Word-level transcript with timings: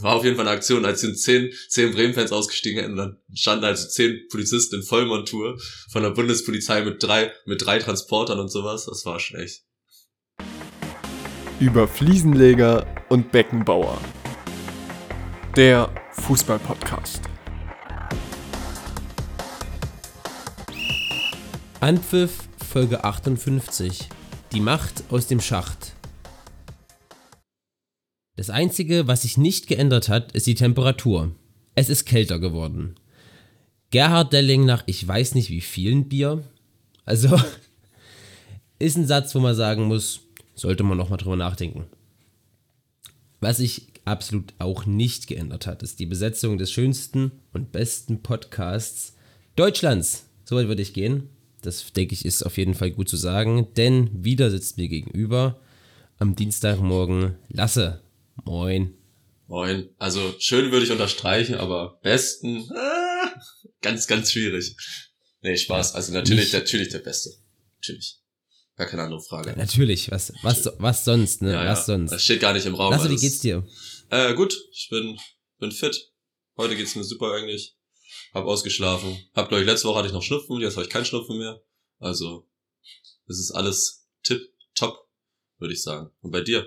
War 0.00 0.14
auf 0.14 0.24
jeden 0.24 0.36
Fall 0.36 0.46
eine 0.46 0.56
Aktion, 0.56 0.84
als 0.84 1.00
sind 1.00 1.18
zehn, 1.18 1.50
zehn 1.68 1.92
Bremen-Fans 1.92 2.30
ausgestiegen 2.30 2.80
hätten, 2.80 2.94
dann 2.94 3.16
standen 3.34 3.64
also 3.64 3.88
zehn 3.88 4.28
Polizisten 4.30 4.76
in 4.76 4.82
Vollmontur 4.84 5.58
von 5.90 6.04
der 6.04 6.10
Bundespolizei 6.10 6.82
mit 6.82 7.02
drei, 7.02 7.32
mit 7.46 7.66
drei 7.66 7.80
Transportern 7.80 8.38
und 8.38 8.48
sowas. 8.48 8.86
Das 8.86 9.04
war 9.04 9.18
schon 9.18 9.40
echt. 9.40 9.64
Über 11.58 11.88
Fliesenleger 11.88 12.86
und 13.08 13.32
Beckenbauer. 13.32 14.00
Der 15.56 15.92
Fußball-Podcast. 16.12 17.22
Anpfiff 21.80 22.48
Folge 22.70 23.02
58. 23.02 24.08
Die 24.52 24.60
Macht 24.60 25.02
aus 25.10 25.26
dem 25.26 25.40
Schacht. 25.40 25.97
Das 28.38 28.50
Einzige, 28.50 29.08
was 29.08 29.22
sich 29.22 29.36
nicht 29.36 29.66
geändert 29.66 30.08
hat, 30.08 30.30
ist 30.30 30.46
die 30.46 30.54
Temperatur. 30.54 31.34
Es 31.74 31.88
ist 31.88 32.04
kälter 32.04 32.38
geworden. 32.38 32.94
Gerhard 33.90 34.32
Delling 34.32 34.64
nach 34.64 34.84
ich 34.86 35.06
weiß 35.08 35.34
nicht 35.34 35.50
wie 35.50 35.60
vielen 35.60 36.08
Bier. 36.08 36.44
Also 37.04 37.36
ist 38.78 38.96
ein 38.96 39.08
Satz, 39.08 39.34
wo 39.34 39.40
man 39.40 39.56
sagen 39.56 39.86
muss, 39.86 40.20
sollte 40.54 40.84
man 40.84 40.96
nochmal 40.96 41.18
drüber 41.18 41.34
nachdenken. 41.34 41.86
Was 43.40 43.56
sich 43.56 43.88
absolut 44.04 44.54
auch 44.60 44.86
nicht 44.86 45.26
geändert 45.26 45.66
hat, 45.66 45.82
ist 45.82 45.98
die 45.98 46.06
Besetzung 46.06 46.58
des 46.58 46.70
schönsten 46.70 47.32
und 47.52 47.72
besten 47.72 48.22
Podcasts 48.22 49.16
Deutschlands. 49.56 50.26
So 50.44 50.54
weit 50.54 50.68
würde 50.68 50.82
ich 50.82 50.94
gehen. 50.94 51.28
Das 51.62 51.92
denke 51.92 52.14
ich 52.14 52.24
ist 52.24 52.46
auf 52.46 52.56
jeden 52.56 52.74
Fall 52.74 52.92
gut 52.92 53.08
zu 53.08 53.16
sagen, 53.16 53.66
denn 53.76 54.10
wieder 54.12 54.48
sitzt 54.48 54.76
mir 54.76 54.86
gegenüber 54.86 55.58
am 56.20 56.36
Dienstagmorgen 56.36 57.34
Lasse. 57.48 58.00
Moin. 58.44 58.94
Moin. 59.46 59.88
Also 59.98 60.34
schön 60.38 60.70
würde 60.70 60.84
ich 60.84 60.92
unterstreichen, 60.92 61.54
aber 61.54 61.98
besten 62.02 62.70
ah, 62.72 63.32
ganz, 63.80 64.06
ganz 64.06 64.32
schwierig. 64.32 64.76
Nee, 65.40 65.56
Spaß. 65.56 65.94
Also 65.94 66.12
natürlich, 66.12 66.52
natürlich 66.52 66.88
der 66.88 66.98
Beste. 66.98 67.30
Natürlich. 67.76 68.18
Gar 68.76 68.86
keine 68.86 69.02
andere 69.02 69.22
Frage. 69.22 69.50
Ja, 69.50 69.56
natürlich. 69.56 70.10
Was, 70.10 70.32
was, 70.42 70.70
was 70.78 71.04
sonst, 71.04 71.42
ne? 71.42 71.52
Ja, 71.52 71.66
was 71.66 71.80
ja. 71.80 71.84
sonst? 71.84 72.12
Das 72.12 72.22
steht 72.22 72.40
gar 72.40 72.52
nicht 72.52 72.66
im 72.66 72.74
Raum. 72.74 72.92
Lasse, 72.92 73.10
wie 73.10 73.16
geht's 73.16 73.40
dir? 73.40 73.66
Äh, 74.10 74.34
gut. 74.34 74.54
Ich 74.72 74.88
bin, 74.90 75.18
bin 75.58 75.72
fit. 75.72 76.12
Heute 76.56 76.76
geht's 76.76 76.94
mir 76.94 77.04
super 77.04 77.32
eigentlich. 77.32 77.76
Hab 78.34 78.44
ausgeschlafen. 78.44 79.16
Hab, 79.34 79.48
glaube 79.48 79.62
ich, 79.62 79.66
letzte 79.66 79.88
Woche 79.88 79.98
hatte 79.98 80.08
ich 80.08 80.14
noch 80.14 80.22
Schnupfen. 80.22 80.60
Jetzt 80.60 80.76
habe 80.76 80.84
ich 80.84 80.90
keinen 80.90 81.04
Schnupfen 81.04 81.38
mehr. 81.38 81.60
Also, 81.98 82.48
es 83.26 83.38
ist 83.38 83.50
alles 83.50 84.06
tipp, 84.22 84.40
top, 84.74 85.08
würde 85.58 85.74
ich 85.74 85.82
sagen. 85.82 86.10
Und 86.20 86.30
bei 86.30 86.40
dir? 86.40 86.66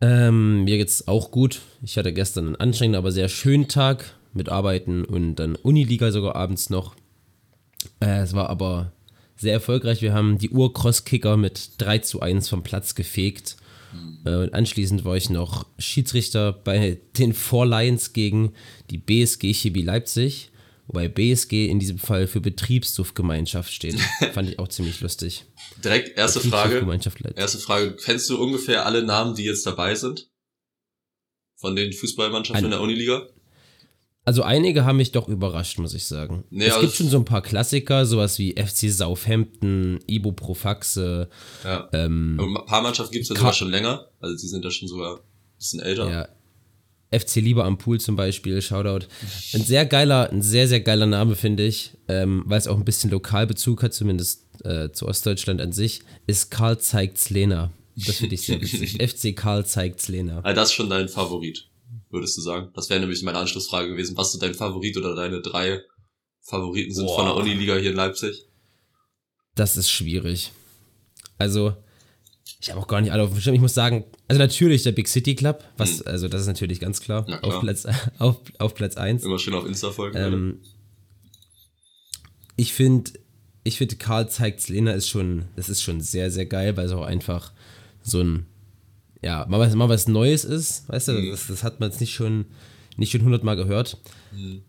Ähm, 0.00 0.64
mir 0.64 0.78
geht's 0.78 1.08
auch 1.08 1.30
gut. 1.30 1.60
Ich 1.82 1.98
hatte 1.98 2.12
gestern 2.12 2.46
einen 2.46 2.56
anstrengenden, 2.56 2.98
aber 2.98 3.12
sehr 3.12 3.28
schönen 3.28 3.68
Tag 3.68 4.14
mit 4.32 4.48
Arbeiten 4.48 5.04
und 5.04 5.36
dann 5.36 5.56
Uniliga 5.56 6.12
sogar 6.12 6.36
abends 6.36 6.70
noch. 6.70 6.94
Äh, 8.00 8.20
es 8.20 8.34
war 8.34 8.48
aber 8.50 8.92
sehr 9.36 9.52
erfolgreich. 9.52 10.02
Wir 10.02 10.12
haben 10.12 10.38
die 10.38 10.50
Ur-Cross-Kicker 10.50 11.36
mit 11.36 11.72
3 11.78 11.98
zu 11.98 12.20
1 12.20 12.48
vom 12.48 12.62
Platz 12.62 12.94
gefegt. 12.94 13.56
Äh, 14.24 14.36
und 14.36 14.54
anschließend 14.54 15.04
war 15.04 15.16
ich 15.16 15.30
noch 15.30 15.66
Schiedsrichter 15.78 16.52
bei 16.52 16.98
den 17.18 17.32
Four 17.32 17.66
Lions 17.66 18.12
gegen 18.12 18.52
die 18.90 18.98
BSG 18.98 19.52
Chemie 19.52 19.82
Leipzig. 19.82 20.50
Wobei 20.88 21.06
BSG 21.08 21.66
in 21.68 21.78
diesem 21.78 21.98
Fall 21.98 22.26
für 22.26 22.40
Betriebssuftgemeinschaft 22.40 23.70
steht. 23.72 24.00
Fand 24.32 24.48
ich 24.48 24.58
auch 24.58 24.68
ziemlich 24.68 25.00
lustig. 25.00 25.44
Direkt 25.84 26.16
erste 26.16 26.40
Frage. 26.40 26.84
Erste 27.36 27.58
Frage. 27.58 27.94
Kennst 27.96 28.28
du 28.30 28.42
ungefähr 28.42 28.86
alle 28.86 29.02
Namen, 29.02 29.34
die 29.34 29.44
jetzt 29.44 29.66
dabei 29.66 29.94
sind? 29.94 30.30
Von 31.56 31.76
den 31.76 31.92
Fußballmannschaften 31.92 32.64
in 32.64 32.72
Ein- 32.72 32.78
der 32.78 32.80
Uniliga? 32.80 33.26
Also 34.24 34.42
einige 34.42 34.84
haben 34.84 34.96
mich 34.98 35.12
doch 35.12 35.26
überrascht, 35.28 35.78
muss 35.78 35.94
ich 35.94 36.04
sagen. 36.06 36.44
Nee, 36.50 36.66
es 36.66 36.74
also- 36.74 36.86
gibt 36.86 36.96
schon 36.96 37.08
so 37.08 37.16
ein 37.18 37.24
paar 37.24 37.42
Klassiker, 37.42 38.04
sowas 38.04 38.38
wie 38.38 38.52
FC 38.56 38.90
Southampton, 38.90 40.00
Ibo 40.06 40.32
Profaxe, 40.32 41.28
Ja. 41.64 41.88
ähm, 41.92 42.38
Ein 42.38 42.66
paar 42.66 42.82
Mannschaften 42.82 43.12
gibt's 43.12 43.28
ja 43.30 43.34
Ka- 43.34 43.40
sogar 43.40 43.54
schon 43.54 43.70
länger. 43.70 44.08
Also 44.20 44.36
die 44.36 44.46
sind 44.48 44.64
ja 44.64 44.70
schon 44.70 44.86
sogar 44.88 45.16
ein 45.16 45.22
bisschen 45.58 45.80
älter. 45.80 46.10
ja, 46.10 46.28
FC 47.10 47.36
Lieber 47.36 47.64
am 47.64 47.78
Pool 47.78 48.00
zum 48.00 48.16
Beispiel, 48.16 48.60
Shoutout. 48.60 49.06
Ein 49.54 49.62
sehr 49.62 49.86
geiler, 49.86 50.30
ein 50.30 50.42
sehr, 50.42 50.68
sehr 50.68 50.80
geiler 50.80 51.06
Name, 51.06 51.36
finde 51.36 51.64
ich, 51.64 51.92
ähm, 52.08 52.42
weil 52.46 52.58
es 52.58 52.66
auch 52.66 52.76
ein 52.76 52.84
bisschen 52.84 53.10
Lokalbezug 53.10 53.82
hat, 53.82 53.94
zumindest 53.94 54.44
äh, 54.64 54.90
zu 54.92 55.06
Ostdeutschland 55.08 55.60
an 55.60 55.72
sich, 55.72 56.02
ist 56.26 56.50
Karl 56.50 56.78
zeigt's 56.78 57.30
Lena. 57.30 57.72
Das 57.96 58.16
finde 58.16 58.34
ich 58.34 58.42
sehr 58.42 58.60
witzig. 58.60 58.98
FC 59.10 59.34
Karl 59.34 59.64
zeigt's 59.64 60.08
Lena. 60.08 60.40
Also 60.40 60.54
das 60.54 60.68
ist 60.68 60.74
schon 60.74 60.90
dein 60.90 61.08
Favorit, 61.08 61.68
würdest 62.10 62.36
du 62.36 62.42
sagen? 62.42 62.70
Das 62.74 62.90
wäre 62.90 63.00
nämlich 63.00 63.22
meine 63.22 63.38
Anschlussfrage 63.38 63.88
gewesen. 63.88 64.16
Was 64.16 64.32
so 64.32 64.38
dein 64.38 64.54
Favorit 64.54 64.96
oder 64.96 65.14
deine 65.14 65.40
drei 65.40 65.80
Favoriten 66.42 66.94
sind 66.94 67.08
von 67.08 67.24
der 67.24 67.32
Boah. 67.32 67.42
Uniliga 67.42 67.76
hier 67.76 67.90
in 67.90 67.96
Leipzig? 67.96 68.46
Das 69.54 69.76
ist 69.76 69.90
schwierig. 69.90 70.52
Also, 71.38 71.74
ich 72.60 72.70
habe 72.70 72.80
auch 72.80 72.88
gar 72.88 73.00
nicht 73.00 73.12
alle 73.12 73.22
auf 73.22 73.30
dem 73.30 73.40
Schirm. 73.40 73.54
Ich 73.54 73.60
muss 73.60 73.74
sagen, 73.74 74.04
also 74.26 74.38
natürlich 74.38 74.82
der 74.82 74.92
Big 74.92 75.06
City 75.08 75.34
Club, 75.34 75.62
was, 75.76 76.02
also 76.02 76.28
das 76.28 76.40
ist 76.42 76.46
natürlich 76.48 76.80
ganz 76.80 77.00
klar, 77.00 77.24
Na 77.28 77.38
klar. 77.38 77.54
Auf, 77.56 77.60
Platz, 77.60 77.86
auf, 78.18 78.36
auf 78.58 78.74
Platz 78.74 78.96
1. 78.96 79.22
Immer 79.24 79.38
schön 79.38 79.54
auf 79.54 79.64
Insta 79.66 79.90
folgen. 79.92 80.16
Ähm, 80.18 80.60
ich 82.56 82.72
finde, 82.72 83.12
ich 83.64 83.78
finde, 83.78 83.96
Karl 83.96 84.28
zeigt's 84.28 84.68
Lena 84.68 84.92
ist 84.92 85.08
schon, 85.08 85.44
das 85.56 85.68
ist 85.68 85.82
schon 85.82 86.00
sehr, 86.00 86.30
sehr 86.30 86.46
geil, 86.46 86.76
weil 86.76 86.86
es 86.86 86.92
auch 86.92 87.04
einfach 87.04 87.52
so 88.02 88.20
ein, 88.22 88.46
ja, 89.22 89.46
mal 89.48 89.60
was, 89.60 89.74
mal 89.74 89.88
was 89.88 90.08
Neues 90.08 90.44
ist, 90.44 90.88
weißt 90.88 91.08
du, 91.08 91.12
Mhm. 91.12 91.30
das, 91.30 91.46
das 91.46 91.62
hat 91.62 91.80
man 91.80 91.90
jetzt 91.90 92.00
nicht 92.00 92.14
schon, 92.14 92.46
nicht 92.96 93.12
schon 93.12 93.22
hundertmal 93.22 93.56
gehört. 93.56 93.98
Mhm. 94.32 94.62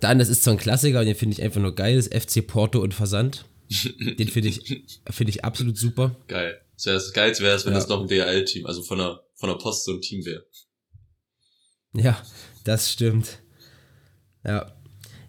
Dann, 0.00 0.18
das 0.18 0.28
ist 0.28 0.44
so 0.44 0.52
ein 0.52 0.56
Klassiker 0.56 1.00
und 1.00 1.06
den 1.06 1.16
finde 1.16 1.34
ich 1.34 1.42
einfach 1.42 1.60
nur 1.60 1.74
geil, 1.74 1.98
ist 1.98 2.14
FC 2.14 2.46
Porto 2.46 2.80
und 2.80 2.94
Versand. 2.94 3.44
Den 4.18 4.28
finde 4.28 4.48
ich, 4.48 4.82
finde 5.10 5.30
ich 5.30 5.44
absolut 5.44 5.76
super. 5.76 6.16
Geil. 6.28 6.60
Das 6.80 6.86
wäre 6.86 6.96
das 6.96 7.12
Geilste 7.12 7.44
wäre 7.44 7.56
es, 7.56 7.66
wenn 7.66 7.74
Ja. 7.74 7.78
das 7.78 7.88
noch 7.88 8.00
ein 8.00 8.08
DHL-Team, 8.08 8.64
also 8.64 8.82
von 8.82 8.96
der, 8.96 9.20
von 9.34 9.50
der 9.50 9.56
Post 9.56 9.84
so 9.84 9.92
ein 9.92 10.00
Team 10.00 10.24
wäre. 10.24 10.46
Ja, 11.92 12.22
das 12.64 12.90
stimmt. 12.90 13.40
Ja. 14.44 14.72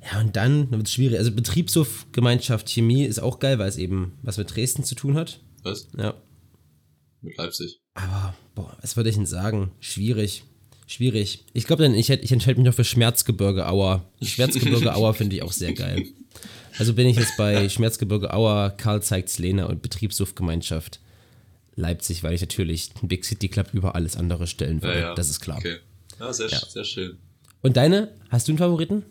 Ja, 0.10 0.20
und 0.22 0.36
dann 0.38 0.72
wird 0.72 0.88
es 0.88 0.94
schwierig. 0.94 1.18
Also 1.20 1.32
Betriebshof-Gemeinschaft 1.32 2.70
Chemie 2.70 3.04
ist 3.04 3.20
auch 3.20 3.40
geil, 3.40 3.60
weil 3.60 3.68
es 3.68 3.78
eben 3.78 4.18
was 4.22 4.38
mit 4.38 4.56
Dresden 4.56 4.84
zu 4.86 4.96
tun 4.96 5.16
hat. 5.18 5.42
Was? 5.64 5.90
Ja. 5.98 6.14
Mit 7.22 7.38
Leipzig. 7.38 7.82
Aber, 7.96 8.34
boah, 8.56 8.78
was 8.82 8.96
würde 8.96 9.10
ich 9.10 9.16
denn 9.18 9.26
sagen? 9.26 9.72
Schwierig. 9.80 10.44
Schwierig. 10.88 11.46
Ich 11.54 11.68
glaube, 11.68 11.84
dann 11.84 11.94
ich, 11.94 12.10
ich 12.10 12.32
entscheide 12.32 12.60
mich 12.60 12.66
noch 12.66 12.74
für 12.74 12.84
Schmerzgebirge 12.86 13.68
Auer. 13.68 14.10
Schmerzgebirge 14.22 14.92
Auer 14.96 15.14
finde 15.14 15.36
ich 15.36 15.44
auch 15.44 15.52
sehr 15.52 15.74
geil. 15.74 16.06
Also 16.78 16.94
bin 16.94 17.08
ich 17.08 17.18
jetzt 17.18 17.36
bei 17.38 17.68
Schmerzgebirge 17.70 18.34
Auer, 18.34 18.72
Karl 18.72 19.04
zeigt's 19.04 19.38
Lena 19.38 19.66
und 19.66 19.82
Betriebshof-Gemeinschaft 19.82 21.00
Leipzig, 21.76 22.24
weil 22.24 22.34
ich 22.34 22.42
natürlich 22.42 22.94
den 22.94 23.08
Big 23.08 23.26
City 23.26 23.48
Club 23.50 23.70
über 23.74 23.96
alles 23.96 24.16
andere 24.18 24.48
stellen 24.48 24.82
würde. 24.82 25.00
Ja, 25.00 25.06
ja. 25.10 25.16
Das 25.16 25.30
ist 25.30 25.40
klar. 25.40 25.58
Okay. 25.58 25.78
Ja, 26.20 26.32
sehr, 26.34 26.50
Ja. 26.50 26.60
sehr 26.60 26.84
schön. 26.84 27.20
Und 27.62 27.78
deine? 27.78 28.20
Hast 28.30 28.48
du 28.48 28.52
einen 28.52 28.60
Favoriten? 28.60 29.06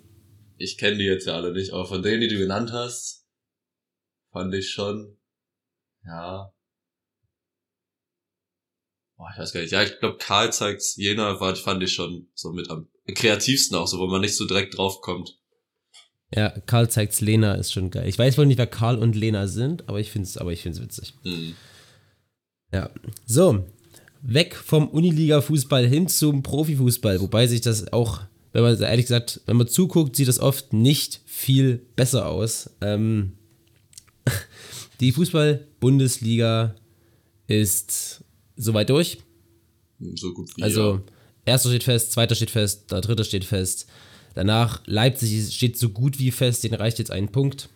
Ich 0.59 0.77
kenne 0.77 0.99
die 0.99 1.05
jetzt 1.05 1.27
ja 1.27 1.35
alle 1.35 1.53
nicht, 1.53 1.73
aber 1.73 1.87
von 1.87 2.03
denen, 2.03 2.21
die 2.21 2.29
du 2.29 2.37
genannt 2.39 2.71
hast, 2.73 3.27
fand 4.33 4.55
ich 4.55 4.71
schon, 4.71 5.17
ja. 6.05 6.53
Boah, 9.17 9.31
ich 9.33 9.39
weiß 9.39 9.53
gar 9.53 9.61
nicht. 9.61 9.73
Ja, 9.73 9.83
ich 9.83 9.99
glaube, 9.99 10.19
Karl 10.19 10.53
zeigt's 10.53 10.97
Jena 10.97 11.41
war, 11.41 11.55
fand 11.57 11.83
ich 11.83 11.93
schon 11.93 12.29
so 12.35 12.53
mit 12.53 12.71
am 12.71 12.89
kreativsten 13.15 13.77
auch 13.77 13.87
so, 13.87 13.99
wo 13.99 14.07
man 14.07 14.21
nicht 14.21 14.37
so 14.37 14.47
direkt 14.47 14.77
drauf 14.77 15.01
kommt. 15.01 15.37
Ja, 16.35 16.51
Karl 16.67 16.89
zeigt's 16.91 17.21
Lena 17.21 17.55
ist 17.55 17.73
schon 17.73 17.91
geil. 17.91 18.09
Ich 18.09 18.19
weiß 18.19 18.39
wohl 18.39 18.47
nicht, 18.47 18.59
wer 18.59 18.67
Karl 18.67 18.99
und 18.99 19.17
Lena 19.17 19.49
sind, 19.49 19.89
aber 19.89 19.99
ich 19.99 20.11
finde 20.11 20.29
es 20.29 20.37
aber 20.37 20.53
ich 20.53 20.63
find's 20.63 20.81
witzig. 20.81 21.15
Hm. 21.23 21.57
Ja. 22.73 22.91
So, 23.27 23.65
weg 24.23 24.55
vom 24.55 24.89
Uniliga-Fußball 24.89 25.87
hin 25.87 26.09
zum 26.09 26.43
Profifußball, 26.43 27.21
wobei 27.21 27.47
sich 27.47 27.61
das 27.61 27.93
auch, 27.93 28.23
wenn 28.53 28.63
man 28.63 28.81
ehrlich 28.81 29.07
gesagt, 29.07 29.41
wenn 29.47 29.57
man 29.57 29.69
zuguckt, 29.69 30.17
sieht 30.17 30.29
das 30.29 30.39
oft 30.39 30.73
nicht 30.73 31.21
viel 31.27 31.83
besser 31.97 32.27
aus. 32.27 32.71
Ähm, 32.81 33.33
die 35.01 35.13
Fußball-Bundesliga 35.13 36.75
ist 37.47 38.23
soweit 38.57 38.91
durch. 38.91 39.19
So 40.15 40.33
gut 40.33 40.57
wie 40.57 40.63
Also, 40.63 40.95
ja. 40.95 41.03
erster 41.45 41.71
steht 41.71 41.85
fest, 41.85 42.13
zweiter 42.13 42.35
steht 42.35 42.51
fest, 42.51 42.91
der 42.91 43.01
dritte 43.01 43.25
steht 43.25 43.45
fest. 43.45 43.87
Danach 44.35 44.83
Leipzig 44.87 45.53
steht 45.53 45.77
so 45.77 45.89
gut 45.89 46.19
wie 46.19 46.31
fest, 46.31 46.63
den 46.65 46.75
reicht 46.75 46.99
jetzt 46.99 47.11
ein 47.11 47.31
Punkt 47.31 47.69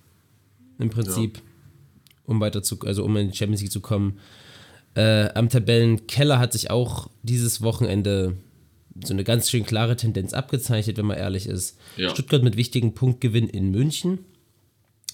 im 0.78 0.90
Prinzip, 0.90 1.40
um 2.24 2.40
weiter 2.40 2.62
zu, 2.62 2.78
also 2.80 3.04
um 3.04 3.16
in 3.16 3.30
die 3.30 3.36
Champions 3.36 3.62
League 3.62 3.72
zu 3.72 3.80
kommen. 3.80 4.18
Äh, 4.94 5.30
am 5.34 5.48
Tabellenkeller 5.48 6.38
hat 6.38 6.52
sich 6.52 6.70
auch 6.70 7.10
dieses 7.22 7.62
Wochenende 7.62 8.36
so 9.02 9.12
eine 9.12 9.24
ganz 9.24 9.50
schön 9.50 9.66
klare 9.66 9.96
Tendenz 9.96 10.32
abgezeichnet, 10.32 10.96
wenn 10.98 11.06
man 11.06 11.16
ehrlich 11.16 11.46
ist. 11.46 11.78
Ja. 11.96 12.10
Stuttgart 12.10 12.44
mit 12.44 12.56
wichtigen 12.56 12.94
Punktgewinn 12.94 13.48
in 13.48 13.70
München 13.70 14.20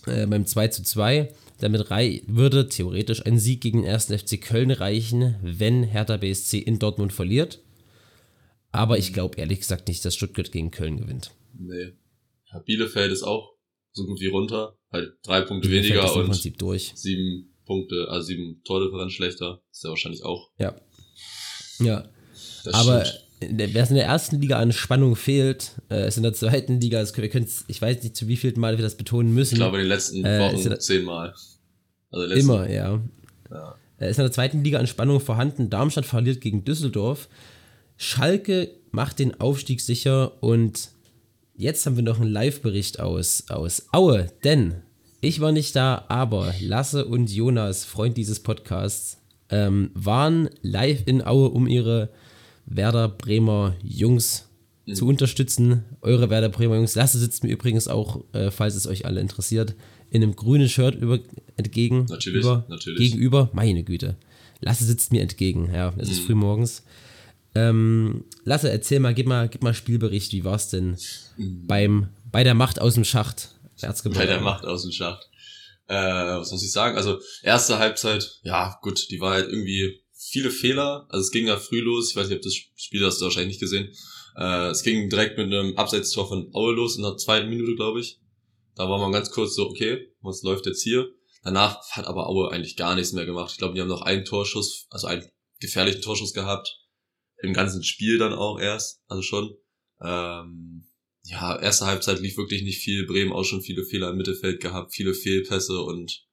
äh, 0.06 0.26
beim 0.26 0.44
2 0.46 0.68
zu 0.68 0.82
2. 0.82 1.32
Damit 1.60 1.90
würde 1.90 2.68
theoretisch 2.68 3.24
ein 3.24 3.38
Sieg 3.38 3.60
gegen 3.60 3.82
den 3.82 3.90
1. 3.90 4.06
FC 4.06 4.40
Köln 4.40 4.70
reichen, 4.70 5.36
wenn 5.42 5.82
Hertha 5.82 6.16
BSC 6.16 6.58
in 6.58 6.78
Dortmund 6.78 7.12
verliert. 7.12 7.60
Aber 8.72 8.98
ich 8.98 9.12
glaube 9.12 9.38
ehrlich 9.38 9.60
gesagt 9.60 9.88
nicht, 9.88 10.04
dass 10.04 10.14
Stuttgart 10.14 10.52
gegen 10.52 10.70
Köln 10.70 10.98
gewinnt. 10.98 11.32
Nee. 11.58 11.92
Ja, 12.52 12.60
Bielefeld 12.60 13.12
ist 13.12 13.22
auch 13.22 13.54
so 13.92 14.06
gut 14.06 14.20
wie 14.20 14.28
runter. 14.28 14.76
Halt 14.90 15.14
drei 15.22 15.42
Punkte 15.42 15.68
Bielefeld 15.68 16.02
weniger 16.02 16.16
und 16.16 16.62
durch. 16.62 16.92
sieben 16.94 17.49
Punkte, 17.70 18.08
also 18.10 18.26
sieben 18.26 18.60
Tordifferenz 18.64 19.12
schlechter. 19.12 19.60
Ist 19.70 19.84
ja 19.84 19.90
wahrscheinlich 19.90 20.24
auch. 20.24 20.50
Ja. 20.58 20.74
Ja. 21.78 22.08
Das 22.64 22.74
Aber 22.74 23.04
stimmt. 23.04 23.74
wer 23.74 23.82
es 23.84 23.90
in 23.90 23.94
der 23.96 24.06
ersten 24.06 24.40
Liga 24.40 24.58
an 24.58 24.72
Spannung 24.72 25.14
fehlt, 25.14 25.76
äh, 25.88 26.08
ist 26.08 26.16
in 26.16 26.24
der 26.24 26.32
zweiten 26.32 26.80
Liga, 26.80 26.98
das, 26.98 27.16
wir 27.16 27.24
ich 27.68 27.80
weiß 27.80 28.02
nicht, 28.02 28.16
zu 28.16 28.26
wie 28.26 28.36
viel 28.36 28.52
Mal 28.58 28.76
wir 28.76 28.82
das 28.82 28.96
betonen 28.96 29.32
müssen. 29.32 29.54
ich 29.54 29.60
glaube, 29.60 29.76
in 29.76 29.84
den 29.84 29.88
letzten 29.88 30.24
Äh, 30.24 30.40
Wochen 30.40 30.80
zehnmal. 30.80 31.32
Also 32.10 32.26
letzten, 32.26 32.40
Immer, 32.40 32.68
ja. 32.68 33.00
Ja. 33.52 33.74
Äh, 34.00 34.10
Ist 34.10 34.18
in 34.18 34.24
der 34.24 34.32
zweiten 34.32 34.64
Liga 34.64 34.80
an 34.80 34.88
Spannung 34.88 35.20
vorhanden. 35.20 35.70
Darmstadt 35.70 36.06
verliert 36.06 36.40
gegen 36.40 36.64
Düsseldorf. 36.64 37.28
Schalke 37.96 38.70
macht 38.90 39.20
den 39.20 39.40
Aufstieg 39.40 39.80
sicher 39.80 40.42
und 40.42 40.88
jetzt 41.54 41.86
haben 41.86 41.94
wir 41.96 42.02
noch 42.02 42.20
einen 42.20 42.32
Live-Bericht 42.32 42.98
aus, 42.98 43.44
aus 43.48 43.86
Aue, 43.92 44.26
denn 44.42 44.82
ich 45.20 45.40
war 45.40 45.52
nicht 45.52 45.76
da, 45.76 46.04
aber 46.08 46.54
Lasse 46.60 47.04
und 47.04 47.30
Jonas, 47.30 47.84
Freund 47.84 48.16
dieses 48.16 48.40
Podcasts, 48.40 49.18
ähm, 49.50 49.90
waren 49.94 50.48
live 50.62 51.02
in 51.06 51.24
Aue, 51.26 51.48
um 51.50 51.66
ihre 51.66 52.08
Werder 52.66 53.08
Bremer 53.08 53.74
Jungs 53.82 54.46
zu 54.92 55.06
unterstützen. 55.06 55.84
Eure 56.02 56.30
Werder 56.30 56.48
Bremer 56.48 56.76
Jungs. 56.76 56.94
Lasse 56.94 57.18
sitzt 57.18 57.44
mir 57.44 57.50
übrigens 57.50 57.88
auch, 57.88 58.24
äh, 58.32 58.50
falls 58.50 58.74
es 58.76 58.86
euch 58.86 59.06
alle 59.06 59.20
interessiert, 59.20 59.74
in 60.10 60.22
einem 60.22 60.34
grünen 60.36 60.68
Shirt 60.68 60.94
über, 60.94 61.18
entgegen. 61.56 62.06
Natürlich, 62.08 62.40
über, 62.44 62.64
natürlich. 62.68 62.98
Gegenüber, 62.98 63.50
meine 63.52 63.82
Güte. 63.84 64.16
Lasse 64.60 64.84
sitzt 64.84 65.12
mir 65.12 65.22
entgegen, 65.22 65.70
ja, 65.72 65.92
es 65.96 66.08
Mhm. 66.08 66.12
ist 66.12 66.20
früh 66.20 66.34
morgens. 66.34 66.82
Ähm, 67.54 68.24
Lasse, 68.44 68.70
erzähl 68.70 69.00
mal, 69.00 69.14
gib 69.14 69.26
mal, 69.26 69.48
gib 69.48 69.62
mal 69.62 69.74
Spielbericht, 69.74 70.32
wie 70.32 70.44
war's 70.44 70.70
denn 70.70 70.96
beim, 71.66 72.08
bei 72.30 72.44
der 72.44 72.54
Macht 72.54 72.80
aus 72.80 72.94
dem 72.94 73.04
Schacht? 73.04 73.54
Bei 74.18 74.26
der 74.26 74.40
Macht 74.40 74.64
aus 74.64 74.82
dem 74.82 74.92
Schacht. 74.92 75.28
Äh, 75.86 75.94
was 75.94 76.52
muss 76.52 76.62
ich 76.62 76.72
sagen? 76.72 76.96
Also, 76.96 77.18
erste 77.42 77.78
Halbzeit, 77.78 78.38
ja, 78.42 78.78
gut, 78.82 79.10
die 79.10 79.20
war 79.20 79.32
halt 79.32 79.48
irgendwie 79.48 80.02
viele 80.14 80.50
Fehler. 80.50 81.06
Also, 81.08 81.24
es 81.24 81.30
ging 81.30 81.46
ja 81.46 81.56
früh 81.56 81.80
los. 81.80 82.10
Ich 82.10 82.16
weiß 82.16 82.28
nicht, 82.28 82.36
ob 82.36 82.42
das 82.42 82.54
Spiel 82.54 83.04
hast 83.04 83.20
du 83.20 83.24
wahrscheinlich 83.24 83.54
nicht 83.54 83.60
gesehen. 83.60 83.92
Äh, 84.36 84.68
es 84.68 84.82
ging 84.82 85.08
direkt 85.10 85.36
mit 85.36 85.46
einem 85.46 85.76
Abseitstor 85.76 86.28
von 86.28 86.50
Aue 86.54 86.74
los 86.74 86.96
in 86.96 87.02
der 87.02 87.16
zweiten 87.16 87.48
Minute, 87.48 87.74
glaube 87.74 88.00
ich. 88.00 88.20
Da 88.76 88.88
war 88.88 88.98
man 88.98 89.12
ganz 89.12 89.30
kurz 89.30 89.54
so, 89.54 89.68
okay, 89.68 90.12
was 90.20 90.42
läuft 90.42 90.66
jetzt 90.66 90.82
hier? 90.82 91.08
Danach 91.42 91.82
hat 91.90 92.06
aber 92.06 92.28
Aue 92.28 92.50
eigentlich 92.50 92.76
gar 92.76 92.94
nichts 92.94 93.12
mehr 93.12 93.26
gemacht. 93.26 93.52
Ich 93.52 93.58
glaube, 93.58 93.74
die 93.74 93.80
haben 93.80 93.88
noch 93.88 94.02
einen 94.02 94.24
Torschuss, 94.24 94.86
also 94.90 95.06
einen 95.06 95.28
gefährlichen 95.58 96.02
Torschuss 96.02 96.32
gehabt. 96.32 96.78
Im 97.42 97.52
ganzen 97.52 97.82
Spiel 97.82 98.18
dann 98.18 98.34
auch 98.34 98.60
erst, 98.60 99.02
also 99.08 99.22
schon. 99.22 99.56
Ähm, 100.02 100.86
ja, 101.30 101.56
erste 101.60 101.86
Halbzeit 101.86 102.20
lief 102.20 102.36
wirklich 102.36 102.62
nicht 102.62 102.78
viel. 102.78 103.06
Bremen 103.06 103.32
auch 103.32 103.44
schon 103.44 103.62
viele 103.62 103.84
Fehler 103.84 104.10
im 104.10 104.16
Mittelfeld 104.16 104.60
gehabt, 104.60 104.92
viele 104.92 105.14
Fehlpässe 105.14 105.80
und 105.80 106.26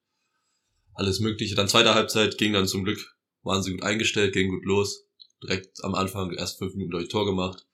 alles 0.92 1.20
Mögliche. 1.20 1.54
Dann 1.54 1.68
zweite 1.68 1.94
Halbzeit 1.94 2.36
ging 2.36 2.52
dann 2.52 2.66
zum 2.66 2.82
Glück, 2.82 3.16
waren 3.42 3.62
sie 3.62 3.70
gut 3.70 3.84
eingestellt, 3.84 4.32
ging 4.32 4.50
gut 4.50 4.64
los. 4.64 5.04
Direkt 5.40 5.84
am 5.84 5.94
Anfang, 5.94 6.32
erst 6.32 6.58
fünf 6.58 6.74
Minuten 6.74 6.90
durch 6.90 7.08
Tor 7.08 7.26
gemacht. 7.26 7.64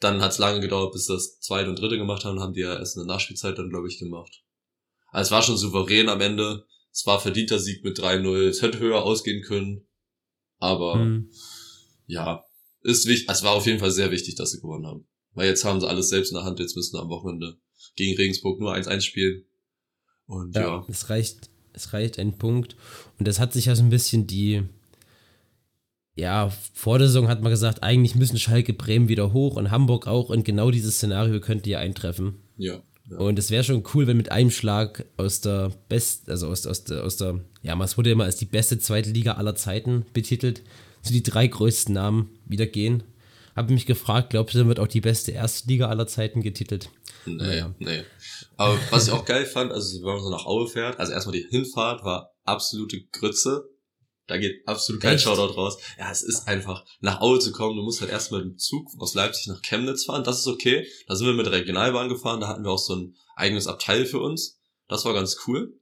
Dann 0.00 0.20
hat 0.20 0.32
es 0.32 0.38
lange 0.38 0.60
gedauert, 0.60 0.92
bis 0.92 1.06
das 1.06 1.38
zweite 1.38 1.70
und 1.70 1.78
dritte 1.78 1.98
gemacht 1.98 2.24
haben, 2.24 2.40
haben 2.40 2.52
die 2.52 2.60
ja 2.60 2.76
erst 2.76 2.98
eine 2.98 3.06
Nachspielzeit 3.06 3.56
dann, 3.56 3.70
glaube 3.70 3.86
ich, 3.88 3.98
gemacht. 3.98 4.42
Also 5.12 5.28
es 5.28 5.30
war 5.30 5.42
schon 5.42 5.56
souverän 5.56 6.08
am 6.08 6.20
Ende. 6.20 6.66
Es 6.92 7.06
war 7.06 7.20
verdienter 7.20 7.60
Sieg 7.60 7.84
mit 7.84 7.98
3-0. 7.98 8.48
Es 8.48 8.60
hätte 8.60 8.80
höher 8.80 9.02
ausgehen 9.04 9.42
können. 9.42 9.86
Aber 10.58 10.94
Hm. 10.94 11.30
ja, 12.06 12.44
ist 12.82 13.06
wichtig. 13.06 13.28
Es 13.30 13.44
war 13.44 13.52
auf 13.52 13.66
jeden 13.66 13.78
Fall 13.78 13.92
sehr 13.92 14.10
wichtig, 14.10 14.34
dass 14.34 14.50
sie 14.50 14.60
gewonnen 14.60 14.86
haben. 14.86 15.06
Weil 15.36 15.48
jetzt 15.48 15.64
haben 15.64 15.80
sie 15.80 15.88
alles 15.88 16.08
selbst 16.08 16.32
in 16.32 16.36
der 16.36 16.44
Hand. 16.44 16.58
Jetzt 16.58 16.74
müssen 16.74 16.96
sie 16.96 17.00
am 17.00 17.10
Wochenende 17.10 17.56
gegen 17.94 18.16
Regensburg 18.16 18.58
nur 18.58 18.74
1-1 18.74 19.02
spielen. 19.02 19.44
Und 20.26 20.56
Ja, 20.56 20.62
ja, 20.62 20.86
es 20.88 21.08
reicht, 21.08 21.50
es 21.72 21.92
reicht 21.92 22.18
ein 22.18 22.38
Punkt. 22.38 22.74
Und 23.18 23.28
das 23.28 23.38
hat 23.38 23.52
sich 23.52 23.66
ja 23.66 23.76
so 23.76 23.84
ein 23.84 23.90
bisschen 23.90 24.26
die, 24.26 24.62
ja, 26.16 26.50
vor 26.72 26.98
der 26.98 27.06
Saison 27.06 27.28
hat 27.28 27.42
man 27.42 27.50
gesagt, 27.50 27.82
eigentlich 27.82 28.16
müssen 28.16 28.38
Schalke 28.38 28.72
Bremen 28.72 29.08
wieder 29.08 29.32
hoch 29.32 29.56
und 29.56 29.70
Hamburg 29.70 30.06
auch. 30.06 30.30
Und 30.30 30.44
genau 30.44 30.70
dieses 30.70 30.96
Szenario 30.96 31.38
könnte 31.40 31.70
ja 31.70 31.78
eintreffen. 31.78 32.36
ja, 32.56 32.82
ja. 33.10 33.18
Und 33.18 33.38
es 33.38 33.50
wäre 33.50 33.62
schon 33.62 33.84
cool, 33.94 34.06
wenn 34.06 34.16
mit 34.16 34.32
einem 34.32 34.50
Schlag 34.50 35.04
aus 35.16 35.40
der 35.40 35.70
Best, 35.88 36.28
also 36.28 36.48
aus, 36.48 36.66
aus, 36.66 36.82
der, 36.84 37.04
aus 37.04 37.16
der, 37.16 37.40
ja, 37.62 37.80
es 37.84 37.96
wurde 37.96 38.10
immer 38.10 38.24
als 38.24 38.36
die 38.36 38.46
beste 38.46 38.78
zweite 38.78 39.10
Liga 39.10 39.34
aller 39.34 39.54
Zeiten 39.54 40.06
betitelt, 40.12 40.62
so 41.02 41.12
die 41.12 41.22
drei 41.22 41.46
größten 41.46 41.94
Namen 41.94 42.30
wieder 42.46 42.66
gehen. 42.66 43.04
Habe 43.56 43.72
mich 43.72 43.86
gefragt, 43.86 44.30
glaubst 44.30 44.54
du, 44.54 44.58
dann 44.58 44.68
wird 44.68 44.78
auch 44.78 44.86
die 44.86 45.00
beste 45.00 45.32
erste 45.32 45.66
Liga 45.68 45.88
aller 45.88 46.06
Zeiten 46.06 46.42
getitelt? 46.42 46.90
Nee, 47.24 47.34
Naja. 47.36 47.74
nee. 47.78 48.04
Aber 48.56 48.78
was 48.90 49.06
ich 49.08 49.12
auch 49.12 49.24
geil 49.24 49.46
fand, 49.46 49.72
also 49.72 49.98
wenn 50.00 50.14
man 50.14 50.22
so 50.22 50.30
nach 50.30 50.44
Aue 50.46 50.68
fährt, 50.68 51.00
also 51.00 51.12
erstmal 51.12 51.32
die 51.32 51.46
Hinfahrt 51.48 52.04
war 52.04 52.34
absolute 52.44 53.02
Grütze. 53.12 53.68
Da 54.28 54.38
geht 54.38 54.66
absolut 54.66 55.00
kein 55.00 55.14
Echt? 55.14 55.24
Shoutout 55.24 55.54
raus. 55.54 55.78
Ja, 55.98 56.10
es 56.10 56.22
ist 56.22 56.48
einfach, 56.48 56.84
nach 57.00 57.20
Aue 57.20 57.38
zu 57.38 57.52
kommen, 57.52 57.76
du 57.76 57.82
musst 57.82 58.00
halt 58.00 58.10
erstmal 58.10 58.42
mit 58.44 58.54
dem 58.54 58.58
Zug 58.58 58.90
aus 58.98 59.14
Leipzig 59.14 59.46
nach 59.46 59.62
Chemnitz 59.62 60.04
fahren, 60.04 60.24
das 60.24 60.40
ist 60.40 60.48
okay. 60.48 60.86
Da 61.06 61.14
sind 61.16 61.26
wir 61.26 61.34
mit 61.34 61.46
der 61.46 61.52
Regionalbahn 61.52 62.08
gefahren, 62.08 62.40
da 62.40 62.48
hatten 62.48 62.64
wir 62.64 62.70
auch 62.70 62.78
so 62.78 62.94
ein 62.94 63.14
eigenes 63.36 63.66
Abteil 63.68 64.04
für 64.04 64.18
uns. 64.20 64.58
Das 64.88 65.04
war 65.04 65.14
ganz 65.14 65.36
cool. 65.46 65.78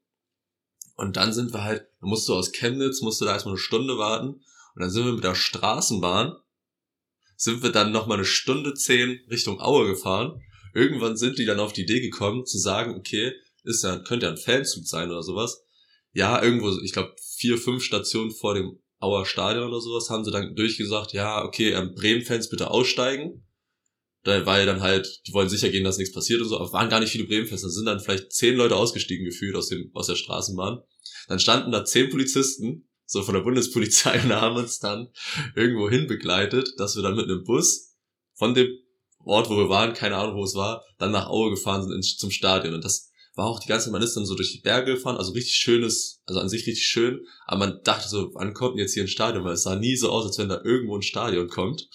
Und 0.97 1.17
dann 1.17 1.33
sind 1.33 1.53
wir 1.53 1.65
halt, 1.65 1.87
da 2.01 2.07
musst 2.07 2.29
du 2.29 2.35
aus 2.35 2.53
Chemnitz, 2.53 3.01
musst 3.01 3.21
du 3.21 3.25
da 3.25 3.33
erstmal 3.33 3.55
eine 3.55 3.61
Stunde 3.61 3.99
warten. 3.99 4.29
Und 4.75 4.81
dann 4.81 4.91
sind 4.91 5.05
wir 5.07 5.13
mit 5.13 5.25
der 5.25 5.35
Straßenbahn, 5.35 6.37
sind 7.37 7.63
wir 7.63 7.71
dann 7.71 7.93
nochmal 7.93 8.19
eine 8.19 8.27
Stunde 8.27 8.75
zehn 8.75 9.21
Richtung 9.31 9.61
Aue 9.61 9.87
gefahren. 9.87 10.41
Irgendwann 10.75 11.17
sind 11.17 11.39
die 11.39 11.45
dann 11.45 11.61
auf 11.61 11.73
die 11.73 11.83
Idee 11.83 12.01
gekommen, 12.01 12.47
zu 12.47 12.59
sagen, 12.59 12.95
okay, 12.95 13.33
ist 13.65 13.85
ja, 13.85 13.99
könnte 13.99 14.27
ja 14.27 14.33
ein 14.33 14.39
Fanzug 14.39 14.87
sein 14.87 15.11
oder 15.11 15.23
sowas. 15.23 15.63
Ja, 16.13 16.43
irgendwo, 16.43 16.71
ich 16.83 16.93
glaube, 16.93 17.15
vier, 17.37 17.59
fünf 17.59 17.83
Stationen 17.83 18.31
vor 18.31 18.55
dem 18.55 18.79
Auer 19.01 19.27
Stadion 19.27 19.69
oder 19.69 19.81
sowas, 19.81 20.09
haben 20.11 20.25
sie 20.25 20.31
dann 20.31 20.55
durchgesagt, 20.55 21.13
ja, 21.13 21.45
okay, 21.45 21.73
ähm, 21.73 21.95
Bremen-Fans 21.95 22.49
bitte 22.49 22.71
aussteigen. 22.71 23.47
Da, 24.23 24.47
weil 24.47 24.65
dann 24.65 24.81
halt, 24.81 25.21
die 25.27 25.35
wollen 25.35 25.51
sicher 25.51 25.69
gehen, 25.69 25.85
dass 25.85 25.99
nichts 25.99 26.15
passiert 26.15 26.41
und 26.41 26.49
so, 26.49 26.59
aber 26.59 26.73
waren 26.73 26.89
gar 26.89 27.01
nicht 27.01 27.11
viele 27.11 27.27
Bremen-Fans, 27.27 27.61
da 27.61 27.69
sind 27.69 27.85
dann 27.85 28.01
vielleicht 28.01 28.33
zehn 28.33 28.57
Leute 28.57 28.77
ausgestiegen 28.77 29.27
gefühlt 29.27 29.55
aus 29.55 29.69
dem, 29.69 29.91
aus 29.93 30.07
der 30.07 30.17
Straßenbahn. 30.17 30.81
Dann 31.29 31.39
standen 31.39 31.73
da 31.73 31.85
zehn 31.85 32.09
Polizisten, 32.09 32.89
so 33.07 33.23
von 33.23 33.35
der 33.35 33.43
Bundespolizei, 33.43 34.21
und 34.23 34.33
haben 34.33 34.57
uns 34.57 34.79
dann 34.79 35.09
irgendwo 35.55 35.89
hin 35.89 36.07
begleitet, 36.07 36.75
dass 36.79 36.97
wir 36.97 37.03
dann 37.03 37.17
mit 37.17 37.27
einem 37.27 37.45
Bus 37.45 37.95
von 38.35 38.55
dem 38.55 38.69
Ort, 39.25 39.49
wo 39.49 39.57
wir 39.57 39.69
waren, 39.69 39.95
keine 39.95 40.17
Ahnung, 40.17 40.37
wo 40.37 40.45
es 40.45 40.55
war, 40.55 40.83
dann 40.99 41.13
nach 41.13 41.29
Aue 41.29 41.51
gefahren 41.51 41.83
sind 41.83 41.93
ins, 41.93 42.17
zum 42.17 42.31
Stadion. 42.31 42.75
Und 42.75 42.85
das 42.85 43.11
war 43.35 43.47
auch 43.47 43.59
die 43.59 43.69
ganze 43.69 43.87
Zeit, 43.87 43.93
man 43.93 44.03
ist 44.03 44.15
dann 44.15 44.27
so 44.27 44.35
durch 44.35 44.53
die 44.53 44.61
Berge 44.61 44.95
gefahren, 44.95 45.17
also 45.17 45.33
richtig 45.33 45.57
schönes, 45.57 46.23
also 46.27 46.41
an 46.41 46.49
sich 46.49 46.67
richtig 46.67 46.87
schön, 46.87 47.21
aber 47.47 47.67
man 47.67 47.81
dachte 47.83 48.09
so, 48.09 48.31
wann 48.35 48.55
kommt 48.55 48.75
denn 48.75 48.83
jetzt 48.83 48.95
hier 48.95 49.03
ein 49.03 49.09
Stadion? 49.09 49.45
Weil 49.45 49.55
es 49.55 49.63
sah 49.63 49.77
nie 49.77 49.97
so 49.97 50.11
aus, 50.11 50.27
als 50.27 50.39
wenn 50.39 50.49
da 50.49 50.61
irgendwo 50.63 50.97
ein 50.97 51.03
Stadion 51.03 51.49
kommt. 51.49 51.89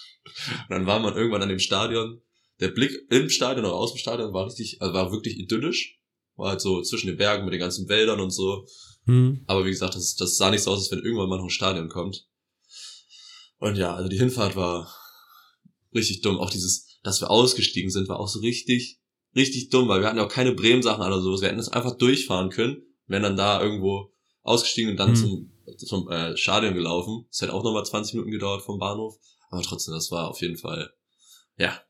Und 0.68 0.70
dann 0.70 0.86
war 0.86 0.98
man 0.98 1.16
irgendwann 1.16 1.42
an 1.42 1.48
dem 1.48 1.58
Stadion. 1.58 2.20
Der 2.60 2.68
Blick 2.68 2.92
im 3.10 3.30
Stadion 3.30 3.64
oder 3.64 3.74
aus 3.74 3.92
dem 3.94 3.98
Stadion 3.98 4.34
war 4.34 4.46
richtig, 4.46 4.82
also 4.82 4.92
war 4.92 5.12
wirklich 5.12 5.38
idyllisch. 5.38 5.98
War 6.36 6.50
halt 6.50 6.60
so 6.60 6.82
zwischen 6.82 7.06
den 7.06 7.16
Bergen 7.16 7.44
mit 7.44 7.54
den 7.54 7.60
ganzen 7.60 7.88
Wäldern 7.88 8.20
und 8.20 8.30
so. 8.30 8.66
Hm. 9.10 9.44
Aber 9.46 9.64
wie 9.64 9.70
gesagt, 9.70 9.96
das, 9.96 10.14
das 10.14 10.36
sah 10.36 10.50
nicht 10.50 10.62
so 10.62 10.70
aus, 10.70 10.78
als 10.78 10.92
wenn 10.92 11.04
irgendwann 11.04 11.28
mal 11.28 11.36
noch 11.36 11.44
ein 11.44 11.50
Stadion 11.50 11.88
kommt. 11.88 12.28
Und 13.58 13.76
ja, 13.76 13.94
also 13.94 14.08
die 14.08 14.18
Hinfahrt 14.18 14.54
war 14.56 14.94
richtig 15.94 16.20
dumm. 16.22 16.38
Auch 16.38 16.50
dieses, 16.50 17.00
dass 17.02 17.20
wir 17.20 17.30
ausgestiegen 17.30 17.90
sind, 17.90 18.08
war 18.08 18.20
auch 18.20 18.28
so 18.28 18.38
richtig, 18.38 19.00
richtig 19.34 19.68
dumm, 19.70 19.88
weil 19.88 20.00
wir 20.00 20.06
hatten 20.06 20.18
ja 20.18 20.24
auch 20.24 20.32
keine 20.32 20.52
Bremen-Sachen 20.52 21.04
oder 21.04 21.20
sowas. 21.20 21.40
Wir 21.40 21.48
hätten 21.48 21.58
das 21.58 21.68
einfach 21.68 21.96
durchfahren 21.98 22.50
können, 22.50 22.82
wären 23.06 23.24
dann 23.24 23.36
da 23.36 23.60
irgendwo 23.60 24.14
ausgestiegen 24.42 24.92
und 24.92 24.96
dann 24.96 25.10
Hm. 25.10 25.16
zum, 25.16 25.52
zum 25.76 26.08
äh, 26.10 26.36
Stadion 26.36 26.74
gelaufen. 26.74 27.26
Das 27.30 27.40
hätte 27.42 27.52
auch 27.52 27.64
nochmal 27.64 27.84
20 27.84 28.14
Minuten 28.14 28.30
gedauert 28.30 28.62
vom 28.62 28.78
Bahnhof. 28.78 29.16
Aber 29.50 29.62
trotzdem, 29.62 29.92
das 29.92 30.10
war 30.12 30.30
auf 30.30 30.40
jeden 30.40 30.56
Fall, 30.56 30.92
ja, 31.58 31.80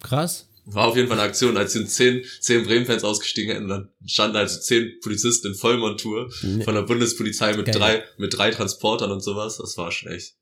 Krass. 0.00 0.48
War 0.70 0.86
auf 0.88 0.96
jeden 0.96 1.08
Fall 1.08 1.18
eine 1.18 1.28
Aktion, 1.28 1.56
als 1.56 1.72
sind 1.72 1.90
zehn, 1.90 2.22
zehn 2.40 2.64
Bremen-Fans 2.64 3.02
ausgestiegen 3.04 3.52
hätten, 3.52 3.68
dann 3.68 3.88
standen 4.06 4.36
also 4.36 4.60
zehn 4.60 4.98
Polizisten 5.02 5.48
in 5.48 5.54
Vollmontur 5.54 6.30
von 6.64 6.74
der 6.74 6.82
Bundespolizei 6.82 7.54
mit 7.56 7.66
Geil. 7.66 7.74
drei, 7.74 8.04
mit 8.18 8.36
drei 8.36 8.50
Transportern 8.50 9.10
und 9.10 9.22
sowas. 9.22 9.56
Das 9.58 9.76
war 9.78 9.90
schon 9.92 10.12
echt. 10.12 10.34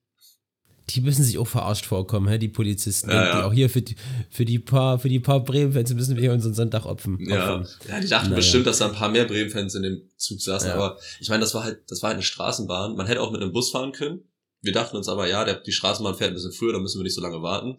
Die 0.90 1.00
müssen 1.00 1.24
sich 1.24 1.36
auch 1.38 1.48
verarscht 1.48 1.84
vorkommen, 1.84 2.28
hä, 2.28 2.38
die 2.38 2.46
Polizisten. 2.48 3.10
Ja, 3.10 3.32
Die 3.32 3.38
ja. 3.38 3.46
auch 3.46 3.52
hier 3.52 3.68
für 3.68 3.82
die, 3.82 3.96
für 4.30 4.44
die 4.44 4.60
paar, 4.60 5.00
für 5.00 5.08
die 5.08 5.18
paar 5.18 5.42
Bremen-Fans 5.42 5.92
müssen 5.94 6.14
wir 6.14 6.22
hier 6.22 6.32
unseren 6.32 6.54
Sonntag 6.54 6.86
opfern. 6.86 7.18
Ja, 7.20 7.56
opfern. 7.56 7.68
ja 7.88 8.00
die 8.00 8.08
dachten 8.08 8.26
Naja. 8.30 8.36
bestimmt, 8.36 8.66
dass 8.68 8.78
da 8.78 8.86
ein 8.86 8.92
paar 8.94 9.08
mehr 9.10 9.24
Bremen-Fans 9.24 9.74
in 9.74 9.82
dem 9.82 10.02
Zug 10.16 10.40
saßen, 10.40 10.68
Ja. 10.68 10.74
aber 10.76 10.98
ich 11.20 11.28
meine, 11.28 11.40
das 11.40 11.54
war 11.54 11.64
halt, 11.64 11.80
das 11.88 12.02
war 12.02 12.08
halt 12.08 12.16
eine 12.16 12.22
Straßenbahn. 12.22 12.94
Man 12.94 13.06
hätte 13.06 13.20
auch 13.20 13.32
mit 13.32 13.42
einem 13.42 13.52
Bus 13.52 13.70
fahren 13.70 13.90
können. 13.92 14.20
Wir 14.62 14.72
dachten 14.72 14.96
uns 14.96 15.08
aber, 15.08 15.28
ja, 15.28 15.44
der, 15.44 15.54
die 15.56 15.72
Straßenbahn 15.72 16.14
fährt 16.14 16.30
ein 16.30 16.34
bisschen 16.34 16.52
früher, 16.52 16.72
da 16.72 16.78
müssen 16.78 16.98
wir 17.00 17.04
nicht 17.04 17.14
so 17.16 17.20
lange 17.20 17.42
warten. 17.42 17.76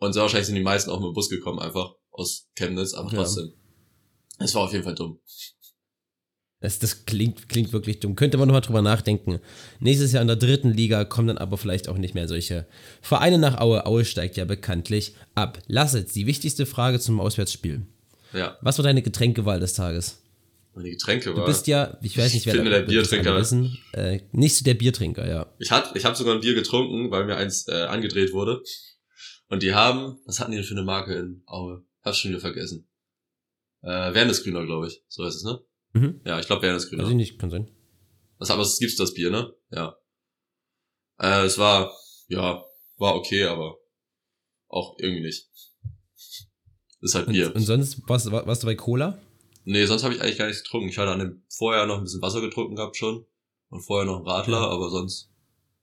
Und 0.00 0.12
sehr 0.14 0.22
wahrscheinlich 0.22 0.46
sind 0.46 0.56
die 0.56 0.62
meisten 0.62 0.90
auch 0.90 0.98
mit 0.98 1.08
dem 1.08 1.14
Bus 1.14 1.28
gekommen, 1.30 1.58
einfach 1.60 1.94
aus 2.10 2.48
Chemnitz, 2.56 2.94
aber 2.94 3.10
Ja. 3.12 3.18
trotzdem. 3.18 3.52
Es 4.38 4.54
war 4.54 4.62
auf 4.62 4.72
jeden 4.72 4.84
Fall 4.84 4.94
dumm. 4.94 5.20
Das, 6.62 6.78
das 6.78 7.06
klingt, 7.06 7.48
klingt 7.48 7.72
wirklich 7.72 8.00
dumm. 8.00 8.16
Könnte 8.16 8.36
man 8.36 8.46
nochmal 8.48 8.60
drüber 8.60 8.82
nachdenken. 8.82 9.40
Nächstes 9.78 10.12
Jahr 10.12 10.20
in 10.20 10.26
der 10.28 10.36
dritten 10.36 10.70
Liga 10.72 11.04
kommen 11.04 11.28
dann 11.28 11.38
aber 11.38 11.56
vielleicht 11.56 11.88
auch 11.88 11.96
nicht 11.96 12.14
mehr 12.14 12.28
solche 12.28 12.66
Vereine 13.00 13.38
nach 13.38 13.58
Aue. 13.60 13.86
Aue 13.86 14.04
steigt 14.04 14.36
ja 14.36 14.44
bekanntlich 14.44 15.14
ab. 15.34 15.58
Lass 15.68 15.94
jetzt 15.94 16.14
die 16.16 16.26
wichtigste 16.26 16.66
Frage 16.66 17.00
zum 17.00 17.18
Auswärtsspiel. 17.18 17.86
Ja, 18.34 18.58
Was 18.60 18.76
war 18.78 18.82
deine 18.82 19.02
Getränkewahl 19.02 19.58
des 19.60 19.72
Tages? 19.74 20.18
meine 20.72 20.90
Getränke 20.90 21.34
Du 21.34 21.44
bist 21.44 21.66
ja, 21.66 21.98
ich 22.00 22.16
weiß 22.16 22.32
nicht, 22.32 22.46
wer 22.46 22.54
bin 22.54 22.62
mir 22.64 22.70
der 22.70 22.82
Biertrinker. 22.82 23.36
Wissen, 23.36 23.76
äh, 23.92 24.20
nicht 24.32 24.54
so 24.56 24.64
der 24.64 24.74
Biertrinker, 24.74 25.28
ja. 25.28 25.46
Ich 25.58 25.70
hatte, 25.72 25.98
ich 25.98 26.04
habe 26.04 26.14
sogar 26.16 26.34
ein 26.36 26.40
Bier 26.40 26.54
getrunken, 26.54 27.10
weil 27.10 27.24
mir 27.24 27.36
eins 27.36 27.66
äh, 27.68 27.72
angedreht 27.72 28.32
wurde. 28.32 28.62
Und 29.50 29.62
die 29.62 29.74
haben, 29.74 30.18
was 30.26 30.40
hatten 30.40 30.52
die 30.52 30.56
denn 30.56 30.64
für 30.66 30.74
eine 30.74 30.84
Marke 30.84 31.14
in 31.14 31.42
Aue? 31.46 31.84
Hab's 32.02 32.18
schon 32.18 32.30
wieder 32.30 32.40
vergessen. 32.40 32.88
Äh, 33.82 34.14
Wernesgrüner, 34.14 34.64
glaube 34.64 34.86
ich. 34.88 35.02
So 35.08 35.24
heißt 35.24 35.36
es, 35.36 35.44
ne? 35.44 35.60
Mhm. 35.92 36.20
Ja, 36.24 36.38
ich 36.40 36.46
glaube 36.46 36.62
Wernesgrüner. 36.62 37.02
Weiß 37.02 37.10
ich 37.10 37.16
nicht, 37.16 37.38
kann 37.38 37.50
sein. 37.50 37.70
Was 38.38 38.50
aber 38.50 38.62
es 38.62 38.78
gibt's 38.78 38.96
das 38.96 39.12
Bier, 39.12 39.30
ne? 39.30 39.52
Ja. 39.70 39.96
Äh, 41.18 41.44
es 41.44 41.58
war, 41.58 41.92
ja, 42.28 42.64
war 42.96 43.14
okay, 43.16 43.44
aber 43.44 43.76
auch 44.68 44.96
irgendwie 44.98 45.22
nicht. 45.24 45.50
Ist 47.00 47.14
halt 47.14 47.26
Und, 47.26 47.32
Bier. 47.34 47.54
und 47.54 47.62
sonst 47.62 48.08
warst, 48.08 48.30
war- 48.30 48.46
warst 48.46 48.62
du 48.62 48.66
bei 48.66 48.74
Cola? 48.76 49.18
Nee, 49.64 49.84
sonst 49.86 50.04
habe 50.04 50.14
ich 50.14 50.22
eigentlich 50.22 50.38
gar 50.38 50.46
nichts 50.46 50.62
getrunken. 50.62 50.88
Ich 50.88 50.98
hatte 50.98 51.10
an 51.10 51.18
dem 51.18 51.42
vorher 51.48 51.86
noch 51.86 51.98
ein 51.98 52.04
bisschen 52.04 52.22
Wasser 52.22 52.40
getrunken 52.40 52.76
gehabt 52.76 52.96
schon. 52.96 53.26
Und 53.68 53.82
vorher 53.82 54.06
noch 54.06 54.16
einen 54.16 54.26
Radler, 54.26 54.60
Ja. 54.60 54.68
aber 54.68 54.90
sonst 54.90 55.30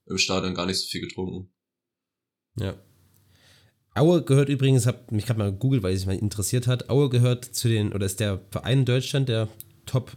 im 0.06 0.18
Stadion 0.18 0.54
gar 0.54 0.66
nicht 0.66 0.78
so 0.78 0.86
viel 0.86 1.00
getrunken. 1.00 1.52
Ja. 2.56 2.74
Aue 3.98 4.22
gehört 4.22 4.48
übrigens, 4.48 4.86
hab 4.86 5.10
mich 5.12 5.26
gerade 5.26 5.38
mal 5.38 5.52
gegoogelt, 5.52 5.82
weil 5.82 5.94
es 5.94 6.06
mich 6.06 6.16
mal 6.16 6.22
interessiert 6.22 6.66
hat. 6.66 6.88
Aue 6.90 7.08
gehört 7.08 7.44
zu 7.44 7.68
den, 7.68 7.92
oder 7.92 8.06
ist 8.06 8.20
der 8.20 8.40
Verein 8.50 8.80
in 8.80 8.84
Deutschland, 8.84 9.28
der 9.28 9.48
Top 9.86 10.16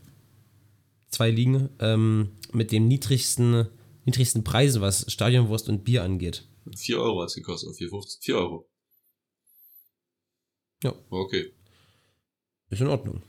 zwei 1.10 1.30
Ligen, 1.30 1.70
ähm, 1.80 2.32
mit 2.54 2.72
dem 2.72 2.88
niedrigsten, 2.88 3.68
niedrigsten 4.06 4.44
Preisen, 4.44 4.82
was 4.82 5.12
Stadionwurst 5.12 5.70
und 5.70 5.84
Bier 5.84 6.04
angeht. 6.04 6.46
4 6.76 7.00
Euro 7.00 7.22
hat's 7.22 7.34
gekostet, 7.34 7.70
oder 7.70 7.78
4,50. 7.78 8.24
4 8.24 8.36
Euro. 8.38 8.70
Ja. 10.84 10.94
Okay. 11.10 11.52
Ist 12.70 12.82
in 12.82 12.88
Ordnung. 12.88 13.22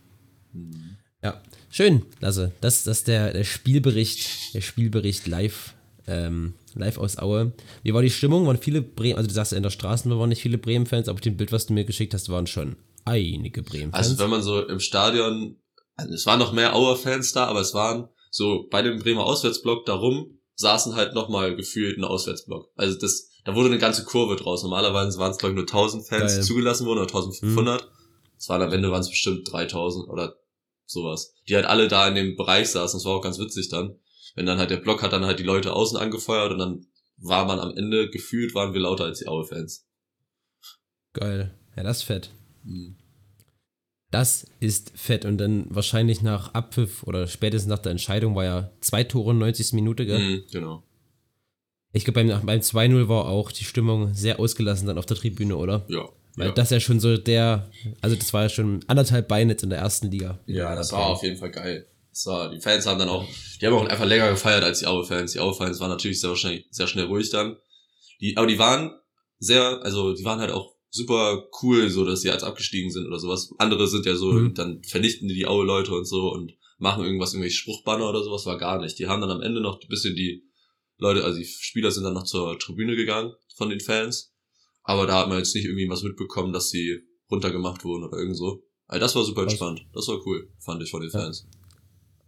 Mhm. 0.52 0.96
Ja. 1.22 1.42
Schön, 1.70 2.02
Lasse. 2.20 2.52
Das, 2.60 2.84
das 2.84 2.98
ist 2.98 3.08
der, 3.08 3.32
der 3.32 3.44
Spielbericht, 3.44 4.54
der 4.54 4.60
Spielbericht 4.60 5.26
live, 5.26 5.74
ähm, 6.06 6.54
live 6.74 6.98
aus 6.98 7.18
Aue. 7.18 7.52
Wie 7.82 7.94
war 7.94 8.02
die 8.02 8.10
Stimmung? 8.10 8.46
Waren 8.46 8.58
viele 8.58 8.82
Bremen, 8.82 9.16
also 9.16 9.28
du 9.28 9.34
sagst 9.34 9.52
in 9.52 9.62
der 9.62 9.70
Straßenbahn 9.70 10.18
waren 10.18 10.28
nicht 10.28 10.42
viele 10.42 10.58
Bremen-Fans, 10.58 11.08
aber 11.08 11.16
auf 11.16 11.20
dem 11.20 11.36
Bild, 11.36 11.52
was 11.52 11.66
du 11.66 11.72
mir 11.72 11.84
geschickt 11.84 12.14
hast, 12.14 12.28
waren 12.28 12.46
schon 12.46 12.76
einige 13.04 13.62
Bremen-Fans. 13.62 13.94
Also 13.94 14.18
wenn 14.18 14.30
man 14.30 14.42
so 14.42 14.66
im 14.66 14.80
Stadion, 14.80 15.56
also 15.96 16.12
es 16.12 16.26
waren 16.26 16.38
noch 16.38 16.52
mehr 16.52 16.74
Auer-Fans 16.74 17.32
da, 17.32 17.46
aber 17.46 17.60
es 17.60 17.74
waren 17.74 18.08
so 18.30 18.66
bei 18.70 18.82
dem 18.82 18.98
Bremer 18.98 19.24
Auswärtsblock 19.24 19.84
darum, 19.86 20.38
saßen 20.54 20.94
halt 20.94 21.14
nochmal 21.14 21.56
gefühlt 21.56 21.98
ein 21.98 22.04
Auswärtsblock. 22.04 22.70
Also 22.76 22.98
das, 22.98 23.30
da 23.44 23.54
wurde 23.54 23.68
eine 23.68 23.78
ganze 23.78 24.04
Kurve 24.04 24.36
draus. 24.36 24.62
Normalerweise 24.62 25.18
waren 25.18 25.32
es 25.32 25.38
glaube 25.38 25.52
ich 25.52 25.56
nur 25.56 25.64
1000 25.64 26.06
Fans, 26.06 26.20
Geil. 26.22 26.36
Mhm. 26.36 26.40
die 26.40 26.46
zugelassen 26.46 26.86
wurden, 26.86 27.00
oder 27.00 27.08
1500. 27.08 27.88
Es 28.38 28.48
waren 28.48 28.62
am 28.62 28.72
Ende 28.72 28.90
waren 28.90 29.00
es 29.00 29.10
bestimmt 29.10 29.50
3000 29.50 30.08
oder 30.08 30.36
sowas. 30.86 31.34
Die 31.48 31.54
halt 31.54 31.66
alle 31.66 31.88
da 31.88 32.08
in 32.08 32.14
dem 32.14 32.36
Bereich 32.36 32.70
saßen. 32.70 32.98
Das 32.98 33.04
war 33.04 33.16
auch 33.16 33.22
ganz 33.22 33.38
witzig 33.38 33.68
dann. 33.68 33.96
Wenn 34.34 34.46
dann 34.46 34.58
halt 34.58 34.70
der 34.70 34.78
Block 34.78 35.02
hat 35.02 35.12
dann 35.12 35.24
halt 35.24 35.38
die 35.38 35.44
Leute 35.44 35.72
außen 35.72 35.98
angefeuert 35.98 36.52
und 36.52 36.58
dann 36.58 36.86
war 37.18 37.44
man 37.44 37.58
am 37.58 37.76
Ende 37.76 38.10
gefühlt, 38.10 38.54
waren 38.54 38.72
wir 38.72 38.80
lauter 38.80 39.04
als 39.04 39.18
die 39.20 39.28
Aue-Fans. 39.28 39.86
Geil. 41.12 41.54
Ja, 41.76 41.82
das 41.82 41.98
ist 41.98 42.02
fett. 42.04 42.30
Mhm. 42.64 42.96
Das 44.10 44.46
ist 44.60 44.92
fett. 44.94 45.24
Und 45.24 45.38
dann 45.38 45.66
wahrscheinlich 45.70 46.22
nach 46.22 46.52
Abpfiff 46.54 47.02
oder 47.04 47.26
spätestens 47.26 47.70
nach 47.70 47.78
der 47.78 47.92
Entscheidung 47.92 48.34
war 48.34 48.44
ja 48.44 48.70
zwei 48.80 49.04
Tore 49.04 49.34
90. 49.34 49.72
Minute, 49.72 50.04
gell? 50.04 50.18
Mhm, 50.18 50.44
genau. 50.50 50.82
Ich 51.92 52.04
glaube, 52.04 52.24
beim, 52.24 52.46
beim 52.46 52.60
2-0 52.60 53.08
war 53.08 53.26
auch 53.26 53.52
die 53.52 53.64
Stimmung 53.64 54.14
sehr 54.14 54.40
ausgelassen 54.40 54.86
dann 54.86 54.98
auf 54.98 55.06
der 55.06 55.16
Tribüne, 55.16 55.56
oder? 55.56 55.84
Ja. 55.88 56.08
Weil 56.36 56.48
ja. 56.48 56.52
das 56.52 56.70
ja 56.70 56.80
schon 56.80 57.00
so 57.00 57.16
der, 57.18 57.70
also 58.00 58.16
das 58.16 58.32
war 58.32 58.44
ja 58.44 58.48
schon 58.48 58.80
anderthalb 58.86 59.28
Beine 59.28 59.52
jetzt 59.52 59.62
in 59.62 59.70
der 59.70 59.78
ersten 59.78 60.10
Liga. 60.10 60.38
Ja, 60.46 60.74
das 60.74 60.92
war 60.92 61.06
auf 61.06 61.22
jeden 61.22 61.36
Fall 61.36 61.50
geil. 61.50 61.86
War, 62.26 62.50
die 62.50 62.60
Fans 62.60 62.86
haben 62.86 62.98
dann 62.98 63.08
auch, 63.08 63.26
die 63.60 63.66
haben 63.66 63.74
auch 63.74 63.86
einfach 63.86 64.04
länger 64.06 64.30
gefeiert 64.30 64.62
als 64.64 64.80
die 64.80 64.86
Aue-Fans. 64.86 65.32
Die 65.32 65.40
Aue-Fans 65.40 65.80
waren 65.80 65.90
natürlich 65.90 66.20
sehr 66.20 66.30
wahrscheinlich 66.30 66.66
sehr 66.70 66.86
schnell 66.86 67.06
ruhig 67.06 67.30
dann. 67.30 67.56
Die, 68.20 68.36
aber 68.36 68.46
die 68.46 68.58
waren 68.58 68.92
sehr, 69.38 69.82
also 69.82 70.12
die 70.14 70.24
waren 70.24 70.38
halt 70.40 70.50
auch 70.52 70.74
super 70.90 71.48
cool, 71.62 71.88
so 71.88 72.04
dass 72.04 72.20
sie 72.20 72.30
als 72.30 72.42
abgestiegen 72.44 72.90
sind 72.90 73.06
oder 73.06 73.18
sowas. 73.18 73.50
Andere 73.58 73.88
sind 73.88 74.04
ja 74.06 74.14
so, 74.14 74.32
Mhm. 74.32 74.54
dann 74.54 74.82
vernichten 74.84 75.26
die 75.28 75.34
die 75.34 75.46
Aue-Leute 75.46 75.94
und 75.94 76.04
so 76.04 76.30
und 76.30 76.52
machen 76.78 77.04
irgendwas, 77.04 77.32
irgendwelche 77.32 77.56
Spruchbanner 77.56 78.08
oder 78.08 78.22
sowas, 78.22 78.44
war 78.44 78.58
gar 78.58 78.80
nicht. 78.80 78.98
Die 78.98 79.06
haben 79.06 79.20
dann 79.20 79.30
am 79.30 79.40
Ende 79.40 79.60
noch 79.60 79.80
ein 79.80 79.88
bisschen 79.88 80.14
die 80.14 80.44
Leute, 80.98 81.24
also 81.24 81.38
die 81.38 81.46
Spieler 81.46 81.90
sind 81.90 82.04
dann 82.04 82.14
noch 82.14 82.24
zur 82.24 82.58
Tribüne 82.58 82.94
gegangen 82.94 83.32
von 83.56 83.70
den 83.70 83.80
Fans. 83.80 84.34
Aber 84.82 85.06
da 85.06 85.20
hat 85.20 85.28
man 85.28 85.38
jetzt 85.38 85.54
nicht 85.54 85.64
irgendwie 85.64 85.88
was 85.88 86.02
mitbekommen, 86.02 86.52
dass 86.52 86.68
sie 86.70 86.98
runtergemacht 87.30 87.84
wurden 87.84 88.04
oder 88.04 88.18
irgend 88.18 88.36
so. 88.36 88.64
Also 88.86 89.00
das 89.00 89.14
war 89.14 89.24
super 89.24 89.42
entspannt. 89.42 89.86
Das 89.94 90.08
war 90.08 90.18
cool, 90.26 90.52
fand 90.58 90.82
ich 90.82 90.90
von 90.90 91.00
den 91.00 91.10
Ja. 91.10 91.32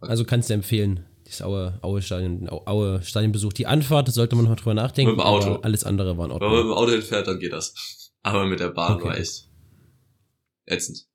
Also 0.07 0.23
kannst 0.25 0.49
du 0.49 0.53
empfehlen, 0.53 1.05
dieses 1.25 1.41
Aue, 1.41 1.77
Aue 1.81 2.01
Stadion, 2.01 2.47
Au- 2.49 2.63
Aue 2.65 3.01
Stadionbesuch. 3.01 3.53
Die 3.53 3.67
Anfahrt 3.67 4.11
sollte 4.11 4.35
man 4.35 4.45
noch 4.45 4.55
drüber 4.55 4.73
nachdenken. 4.73 5.11
Mit 5.11 5.19
dem 5.19 5.25
Auto. 5.25 5.47
aber 5.55 5.65
Alles 5.65 5.83
andere 5.83 6.17
war 6.17 6.25
in 6.25 6.31
Wenn 6.31 6.39
man 6.39 6.49
mit 6.49 6.57
Ordnung. 6.59 6.71
dem 6.73 6.77
Auto 6.77 6.91
hinfährt, 6.91 7.27
dann 7.27 7.39
geht 7.39 7.53
das. 7.53 8.11
Aber 8.23 8.45
mit 8.45 8.59
der 8.59 8.69
Bahn 8.69 8.93
Okay. 8.97 9.05
war 9.07 9.17
echt 9.17 9.47
ätzend. 10.67 11.05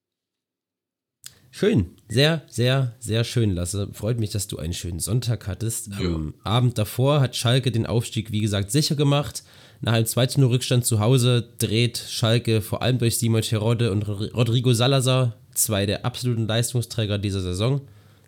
Schön. 1.53 1.97
Sehr, 2.09 2.43
sehr, 2.49 2.95
sehr 3.01 3.25
schön, 3.25 3.55
Lasse. 3.55 3.89
Freut 3.93 4.21
mich, 4.21 4.31
dass 4.31 4.47
du 4.47 4.59
einen 4.59 4.73
schönen 4.73 5.01
Sonntag 5.01 5.49
hattest. 5.49 5.91
Am 5.99 6.35
Abend 6.45 6.79
davor 6.79 7.21
hat 7.21 7.35
Schalke 7.35 7.73
den 7.73 7.87
Aufstieg, 7.87 8.31
wie 8.31 8.39
gesagt, 8.41 8.71
sicher 8.71 8.95
gemacht. 8.95 9.43
Nach 9.81 9.95
einem 9.95 10.07
2 10.07 10.29
0 10.37 10.47
Rückstand 10.49 10.87
zu 10.87 11.01
Hause 11.01 11.49
dreht 11.59 11.99
Schalke 11.99 12.61
vor 12.63 12.83
allem 12.83 12.99
durch 12.99 13.19
Simon 13.19 13.43
Terodde 13.43 13.91
und 13.91 14.07
Ro- 14.07 14.29
Rodrigo 14.33 14.73
Salazar, 14.75 15.37
zwei 15.53 15.87
der 15.87 16.05
absoluten 16.05 16.47
Leistungsträger 16.47 17.19
dieser 17.19 17.41
Saison. 17.41 17.81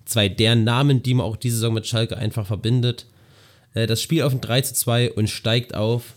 Zwei 0.05 0.29
der 0.29 0.57
Namen, 0.57 1.03
die 1.03 1.15
man 1.15 1.27
auch 1.27 1.37
diese 1.37 1.57
Saison 1.57 1.75
mit 1.75 1.87
Schalke 1.87 2.17
einfach 2.17 2.47
verbindet. 2.47 3.07
Äh, 3.75 3.87
Das 3.87 4.03
Spiel 4.03 4.23
auf 4.23 4.33
ein 4.33 4.41
3 4.41 4.63
zu 4.63 4.75
2 4.75 5.13
und 5.13 5.29
steigt 5.29 5.75
auf. 5.75 6.15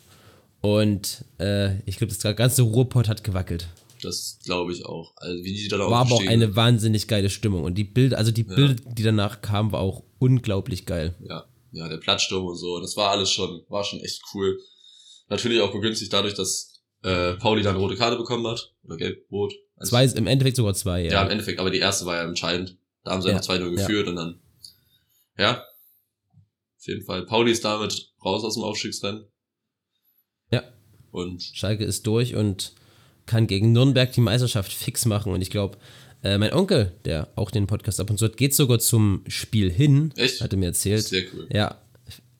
Und 0.62 1.24
äh, 1.39 1.80
ich 1.86 1.98
glaube, 1.98 2.13
das 2.13 2.36
ganze 2.36 2.63
Ruhrpott 2.63 3.08
hat 3.08 3.24
gewackelt. 3.24 3.68
Das 4.01 4.39
glaube 4.44 4.72
ich 4.72 4.86
auch. 4.86 5.13
Also 5.18 5.44
wie 5.44 5.54
die 5.54 5.68
da 5.68 5.80
War 5.80 6.01
aber 6.01 6.15
auch 6.15 6.27
eine 6.27 6.56
wahnsinnig 6.56 7.08
geile 7.08 7.30
Stimmung. 7.30 7.63
Und 7.63 7.75
die 7.75 7.84
Bilder, 7.84 8.18
also 8.18 8.32
die 8.32 8.44
Bilder, 8.44 8.75
die 8.75 9.04
danach 9.04 9.42
kamen, 9.42 9.72
war 9.72 9.80
auch 9.80 10.04
unglaublich 10.20 10.86
geil. 10.86 11.13
Ja, 11.27 11.46
ja, 11.72 11.88
der 11.88 11.98
Platzsturm 11.98 12.46
und 12.46 12.58
so. 12.58 12.80
Das 12.80 12.98
war 12.98 13.12
alles 13.12 13.32
schon, 13.32 13.63
war 13.70 13.84
schon 13.84 14.00
echt 14.00 14.22
cool. 14.34 14.60
Natürlich 15.30 15.62
auch 15.62 15.72
begünstigt 15.72 16.13
dadurch, 16.13 16.34
dass 16.34 16.82
äh, 17.04 17.34
Pauli 17.34 17.63
dann 17.63 17.75
rote 17.75 17.96
Karte 17.96 18.18
bekommen 18.18 18.48
hat. 18.48 18.74
Oder 18.84 18.98
gelb-rot. 18.98 19.54
Also, 19.75 19.89
Zwei, 19.92 20.06
im 20.06 20.27
Endeffekt 20.27 20.58
sogar 20.58 20.74
zwei, 20.74 21.04
ja. 21.04 21.12
ja. 21.12 21.24
im 21.24 21.32
Endeffekt, 21.32 21.60
aber 21.60 21.70
die 21.70 21.80
erste 21.80 22.06
war 22.06 22.15
ja 22.15 22.24
entscheidend. 22.24 22.77
Da 23.05 23.12
haben 23.12 23.21
sie 23.21 23.29
Ja, 23.29 23.38
einfach 23.38 23.53
2-0 23.53 23.59
ja. 23.59 23.69
geführt 23.69 24.07
und 24.07 24.15
dann, 24.17 24.39
ja. 25.38 25.59
Auf 25.62 26.88
jeden 26.88 27.03
Fall. 27.05 27.25
Pauli 27.25 27.51
ist 27.51 27.63
damit 27.63 28.12
raus 28.24 28.43
aus 28.43 28.55
dem 28.55 28.63
Aufstiegsrennen. 28.63 29.25
Ja. 30.51 30.63
Und 31.12 31.41
Schalke 31.41 31.85
ist 31.85 32.05
durch 32.05 32.35
und 32.35 32.74
kann 33.25 33.47
gegen 33.47 33.71
Nürnberg 33.71 34.12
die 34.12 34.21
Meisterschaft 34.21 34.71
fix 34.71 35.05
machen. 35.05 35.31
Und 35.31 35.41
ich 35.41 35.50
glaube, 35.50 35.77
äh, 36.24 36.38
mein 36.38 36.53
Onkel, 36.53 36.91
der 37.05 37.29
auch 37.35 37.51
den 37.51 37.67
Podcast 37.67 38.00
ab 38.00 38.09
und 38.09 38.17
zu 38.17 38.25
hat, 38.25 38.38
geht 38.38 38.53
sogar 38.53 38.79
zum 38.79 39.24
Spiel 39.27 39.71
hin. 39.71 40.12
Echt? 40.15 40.41
Hat 40.41 40.53
er 40.53 40.57
mir 40.59 40.67
erzählt. 40.67 41.03
sehr 41.03 41.24
cool. 41.33 41.47
Ja, 41.51 41.79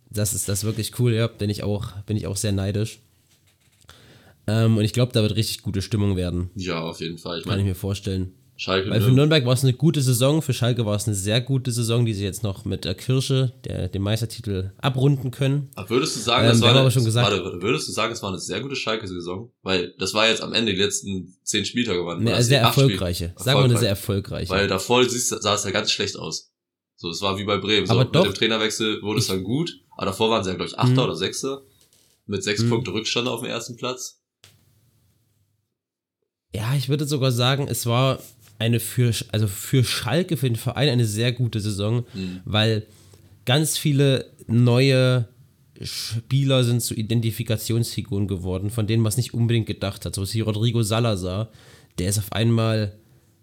das 0.10 0.34
ist 0.34 0.50
das 0.50 0.60
ist 0.60 0.64
wirklich 0.66 1.00
cool, 1.00 1.14
ja. 1.14 1.28
Bin 1.28 1.50
ich 1.50 1.64
auch, 1.64 1.92
bin 2.04 2.18
ich 2.18 2.28
auch 2.28 2.38
sehr 2.38 2.52
neidisch. 2.52 3.00
Ähm, 4.48 4.78
und 4.78 4.84
ich 4.84 4.94
glaube, 4.94 5.12
da 5.12 5.22
wird 5.22 5.36
richtig 5.36 5.64
gute 5.64 5.82
Stimmung 5.82 6.16
werden. 6.16 6.52
Ja, 6.56 6.82
auf 6.82 7.00
jeden 7.02 7.18
Fall. 7.18 7.40
Ich 7.40 7.46
Kann 7.46 7.60
ich 7.60 7.66
mir 7.66 7.76
vorstellen. 7.76 8.34
Schalke, 8.58 8.90
Weil 8.90 9.02
für 9.02 9.10
ne? 9.10 9.16
Nürnberg 9.16 9.46
war 9.46 9.52
es 9.54 9.64
eine 9.64 9.74
gute 9.74 10.02
Saison, 10.02 10.42
für 10.42 10.54
Schalke 10.54 10.86
war 10.86 10.96
es 10.96 11.08
eine 11.08 11.16
sehr 11.16 11.42
gute 11.42 11.72
Saison, 11.74 12.06
die 12.06 12.14
sie 12.14 12.24
jetzt 12.24 12.42
noch 12.42 12.64
mit 12.64 12.86
der 12.86 12.96
Kirsche, 12.96 13.52
der, 13.66 13.90
dem 13.90 14.02
Meistertitel, 14.04 14.72
abrunden 14.78 15.30
können. 15.32 15.70
Aber 15.76 15.90
würdest 15.90 16.16
du 16.16 16.22
sagen, 16.22 16.46
Ähm, 16.46 16.52
das 16.54 16.62
war 16.62 16.70
eine, 16.70 16.80
aber 16.80 16.92
schon 16.92 17.04
gesagt- 17.04 17.30
warte, 17.30 17.62
würdest 17.62 17.88
du 17.90 17.92
sagen, 17.92 18.14
es 18.14 18.22
war 18.24 18.30
eine 18.30 18.40
sehr 18.40 18.62
gute 18.62 18.78
Schalke-Saison? 18.78 19.52
Weil 19.62 19.94
das 20.00 20.14
war 20.14 20.30
jetzt 20.30 20.42
am 20.42 20.54
Ende 20.54 20.74
die 20.74 20.80
letzten 20.82 21.36
zehn 21.44 21.66
Spieltage 21.66 22.06
waren. 22.06 22.22
Oder 22.26 22.42
sehr 22.42 22.62
erfolgreiche. 22.62 23.34
Sagen 23.36 23.60
wir 23.60 23.66
eine 23.66 23.78
sehr 23.78 23.90
erfolgreiche. 23.90 24.50
Weil 24.50 24.68
davor 24.70 25.04
sah 25.10 25.54
es 25.54 25.64
ja 25.66 25.72
ganz 25.72 25.92
schlecht 25.92 26.16
aus. 26.18 26.54
So, 26.96 27.10
es 27.10 27.22
war 27.22 27.38
wie 27.38 27.44
bei 27.44 27.58
Bremen. 27.58 27.86
So, 27.88 27.92
Aber 27.94 28.06
mit 28.06 28.16
doch. 28.16 28.24
dem 28.24 28.34
Trainerwechsel 28.34 29.02
wurde 29.02 29.20
es 29.20 29.28
dann 29.28 29.44
gut. 29.44 29.70
Aber 29.98 30.06
davor 30.06 30.30
waren 30.30 30.46
sie 30.46 30.52
ja, 30.52 30.56
glaube 30.56 30.70
ich, 30.70 30.80
Achter 30.80 30.92
Mhm. 30.94 31.00
oder 31.00 31.16
Sechster. 31.18 31.62
Mit 32.26 32.42
sechs 32.42 32.62
Mhm. 32.64 32.70
Punkte 32.70 32.94
Rückstand 32.94 33.28
auf 33.28 33.42
dem 33.42 33.50
ersten 33.50 33.76
Platz. 33.76 34.22
Ja, 36.54 36.74
ich 36.74 36.88
würde 36.88 37.06
sogar 37.06 37.34
sagen, 37.34 37.68
es 37.68 37.86
war 37.86 38.20
eine 38.60 38.80
für, 38.80 39.12
also 39.32 39.48
für 39.48 39.84
Schalke, 39.84 40.38
für 40.38 40.48
den 40.50 40.56
Verein 40.56 40.90
eine 40.90 41.06
sehr 41.06 41.32
gute 41.32 41.60
Saison, 41.60 42.06
Mhm. 42.14 42.40
weil 42.46 42.84
ganz 43.46 43.78
viele 43.78 44.26
neue 44.48 45.28
Spieler 45.82 46.64
sind 46.64 46.82
zu 46.82 46.94
Identifikationsfiguren 46.96 48.28
geworden, 48.28 48.70
von 48.70 48.88
denen 48.88 49.04
man 49.04 49.10
es 49.10 49.18
nicht 49.18 49.34
unbedingt 49.34 49.68
gedacht 49.68 50.06
hat. 50.06 50.16
So 50.16 50.24
ist 50.24 50.34
wie 50.34 50.40
Rodrigo 50.42 50.84
Salazar, 50.84 51.50
der 52.00 52.10
ist 52.10 52.18
auf 52.18 52.32
einmal 52.32 52.94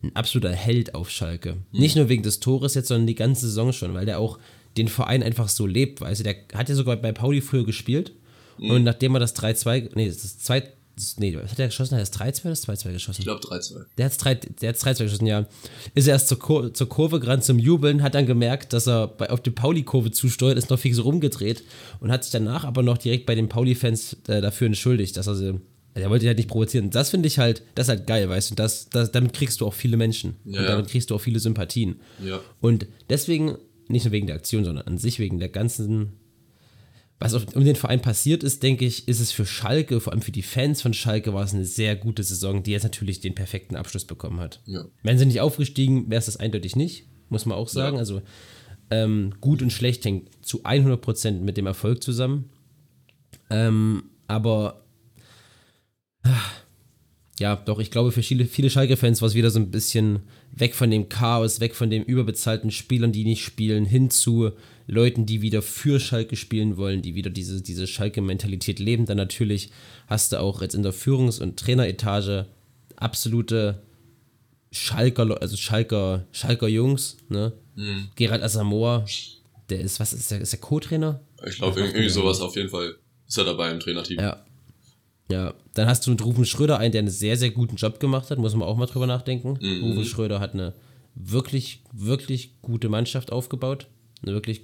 ein 0.02 0.16
absoluter 0.16 0.52
Held 0.52 0.94
auf 0.94 1.10
Schalke. 1.10 1.58
Nicht 1.72 1.94
nur 1.96 2.08
wegen 2.08 2.22
des 2.22 2.40
Tores 2.40 2.74
jetzt, 2.74 2.88
sondern 2.88 3.06
die 3.06 3.14
ganze 3.14 3.46
Saison 3.46 3.72
schon, 3.72 3.94
weil 3.94 4.06
der 4.06 4.18
auch 4.18 4.38
den 4.76 4.88
Verein 4.88 5.22
einfach 5.22 5.48
so 5.48 5.66
lebt, 5.66 6.00
weißt 6.00 6.20
du, 6.20 6.24
der 6.24 6.36
hat 6.54 6.68
ja 6.68 6.74
sogar 6.74 6.96
bei 6.96 7.12
Pauli 7.12 7.40
früher 7.42 7.64
gespielt 7.64 8.12
und 8.58 8.84
nachdem 8.84 9.14
er 9.14 9.20
das 9.20 9.34
3-2, 9.36 9.90
nee, 9.94 10.08
das 10.08 10.24
ist 10.24 10.44
2, 10.46 10.62
nee, 11.18 11.36
hat 11.36 11.58
er 11.58 11.66
geschossen? 11.66 11.96
Hat 11.96 12.00
er 12.00 12.06
das 12.06 12.12
3-2 12.12 12.40
oder 12.42 12.50
das 12.50 12.68
2-2 12.68 12.92
geschossen? 12.92 13.20
Ich 13.20 13.26
glaube 13.26 13.40
3-2. 13.40 13.84
Der 13.98 14.06
hat 14.06 14.24
3, 14.24 14.34
der 14.34 14.68
hat's 14.68 14.80
3 14.80 14.94
geschossen, 14.94 15.26
ja. 15.26 15.46
Ist 15.94 16.06
er 16.06 16.14
erst 16.14 16.28
zur, 16.28 16.38
Kur 16.38 16.74
zur 16.74 16.88
Kurve 16.88 17.20
gerannt 17.20 17.44
zum 17.44 17.58
Jubeln, 17.58 18.02
hat 18.02 18.14
dann 18.14 18.26
gemerkt, 18.26 18.72
dass 18.72 18.86
er 18.86 19.08
bei, 19.08 19.30
auf 19.30 19.40
die 19.40 19.50
Pauli-Kurve 19.50 20.10
zusteuert, 20.10 20.58
ist 20.58 20.70
noch 20.70 20.78
fix 20.78 21.02
rumgedreht 21.02 21.62
und 22.00 22.10
hat 22.10 22.24
sich 22.24 22.32
danach 22.32 22.64
aber 22.64 22.82
noch 22.82 22.98
direkt 22.98 23.26
bei 23.26 23.34
den 23.34 23.48
Pauli-Fans 23.48 24.16
äh, 24.28 24.40
dafür 24.40 24.66
entschuldigt, 24.66 25.16
dass 25.16 25.26
er 25.26 25.34
sie. 25.34 25.60
Er 25.94 26.08
wollte 26.08 26.26
halt 26.26 26.38
nicht 26.38 26.48
provozieren. 26.48 26.88
Das 26.88 27.10
finde 27.10 27.26
ich 27.26 27.38
halt, 27.38 27.62
das 27.74 27.86
ist 27.86 27.90
halt 27.90 28.06
geil, 28.06 28.28
weißt 28.28 28.52
du. 28.52 28.54
Das, 28.54 28.88
das, 28.88 29.12
damit 29.12 29.34
kriegst 29.34 29.60
du 29.60 29.66
auch 29.66 29.74
viele 29.74 29.98
Menschen. 29.98 30.36
Ja, 30.46 30.60
und 30.60 30.66
damit 30.66 30.88
kriegst 30.88 31.10
du 31.10 31.14
auch 31.14 31.20
viele 31.20 31.38
Sympathien. 31.38 32.00
Ja. 32.24 32.40
Und 32.62 32.86
deswegen, 33.10 33.58
nicht 33.88 34.04
nur 34.04 34.12
wegen 34.12 34.26
der 34.26 34.36
Aktion, 34.36 34.64
sondern 34.64 34.86
an 34.86 34.96
sich 34.96 35.18
wegen 35.18 35.38
der 35.38 35.50
ganzen, 35.50 36.14
was 37.22 37.34
um 37.34 37.64
den 37.64 37.76
Verein 37.76 38.02
passiert 38.02 38.42
ist, 38.42 38.62
denke 38.62 38.84
ich, 38.84 39.06
ist 39.06 39.20
es 39.20 39.32
für 39.32 39.46
Schalke, 39.46 40.00
vor 40.00 40.12
allem 40.12 40.22
für 40.22 40.32
die 40.32 40.42
Fans 40.42 40.82
von 40.82 40.94
Schalke, 40.94 41.32
war 41.32 41.44
es 41.44 41.54
eine 41.54 41.64
sehr 41.64 41.94
gute 41.96 42.22
Saison, 42.22 42.62
die 42.62 42.72
jetzt 42.72 42.82
natürlich 42.82 43.20
den 43.20 43.34
perfekten 43.34 43.76
Abschluss 43.76 44.04
bekommen 44.04 44.40
hat. 44.40 44.60
Ja. 44.66 44.84
Wären 45.02 45.18
sie 45.18 45.26
nicht 45.26 45.40
aufgestiegen, 45.40 46.10
wäre 46.10 46.18
es 46.18 46.26
das 46.26 46.38
eindeutig 46.38 46.74
nicht, 46.76 47.06
muss 47.28 47.46
man 47.46 47.56
auch 47.56 47.68
sagen. 47.68 47.96
Ja. 47.96 48.00
Also 48.00 48.22
ähm, 48.90 49.34
gut 49.40 49.62
und 49.62 49.72
schlecht 49.72 50.04
hängt 50.04 50.30
zu 50.44 50.64
100% 50.64 51.40
mit 51.40 51.56
dem 51.56 51.66
Erfolg 51.66 52.02
zusammen. 52.02 52.50
Ähm, 53.50 54.04
aber 54.26 54.82
ja, 57.38 57.56
doch, 57.56 57.80
ich 57.80 57.90
glaube, 57.90 58.12
für 58.12 58.22
viele, 58.22 58.44
viele 58.44 58.70
Schalke-Fans 58.70 59.20
war 59.20 59.28
es 59.28 59.34
wieder 59.34 59.50
so 59.50 59.58
ein 59.58 59.70
bisschen 59.70 60.20
weg 60.52 60.74
von 60.74 60.90
dem 60.90 61.08
Chaos, 61.08 61.60
weg 61.60 61.74
von 61.74 61.90
den 61.90 62.04
überbezahlten 62.04 62.70
Spielern, 62.70 63.12
die 63.12 63.24
nicht 63.24 63.42
spielen, 63.42 63.84
hin 63.84 64.10
zu 64.10 64.52
Leuten, 64.86 65.26
die 65.26 65.42
wieder 65.42 65.62
für 65.62 66.00
Schalke 66.00 66.36
spielen 66.36 66.76
wollen, 66.76 67.02
die 67.02 67.14
wieder 67.14 67.30
diese, 67.30 67.62
diese 67.62 67.86
Schalke-Mentalität 67.86 68.78
leben. 68.78 69.06
Dann 69.06 69.16
natürlich 69.16 69.70
hast 70.06 70.32
du 70.32 70.40
auch 70.40 70.62
jetzt 70.62 70.74
in 70.74 70.82
der 70.82 70.92
Führungs- 70.92 71.40
und 71.40 71.58
Traineretage 71.58 72.46
absolute 72.96 73.82
Schalker, 74.70 75.40
also 75.40 75.56
Schalker, 75.56 76.26
Schalker 76.32 76.68
Jungs, 76.68 77.18
ne? 77.28 77.52
Gerald 78.16 78.42
Asamoah, 78.42 79.04
der 79.70 79.80
ist, 79.80 80.00
was 80.00 80.12
ist 80.12 80.30
der, 80.30 80.40
ist 80.40 80.52
der 80.52 80.60
Co-Trainer? 80.60 81.20
Ich 81.46 81.56
glaube, 81.56 81.80
irgendwie 81.80 82.08
sowas 82.08 82.40
auf 82.40 82.56
jeden 82.56 82.68
Fall 82.68 82.96
ist 83.26 83.38
er 83.38 83.44
dabei 83.44 83.70
im 83.70 83.80
Trainerteam. 83.80 84.18
Ja. 84.18 84.44
Ja, 85.30 85.54
dann 85.72 85.88
hast 85.88 86.06
du 86.06 86.10
mit 86.10 86.22
Rufen 86.22 86.44
Schröder 86.44 86.78
einen, 86.78 86.92
der 86.92 86.98
einen 86.98 87.10
sehr, 87.10 87.38
sehr 87.38 87.50
guten 87.50 87.76
Job 87.76 88.00
gemacht 88.00 88.30
hat, 88.30 88.38
muss 88.38 88.54
man 88.54 88.68
auch 88.68 88.76
mal 88.76 88.86
drüber 88.86 89.06
nachdenken. 89.06 89.56
Rufen 89.56 90.04
Schröder 90.04 90.40
hat 90.40 90.52
eine 90.52 90.74
wirklich, 91.14 91.82
wirklich 91.92 92.60
gute 92.60 92.90
Mannschaft 92.90 93.32
aufgebaut. 93.32 93.86
Eine 94.22 94.34
wirklich, 94.34 94.62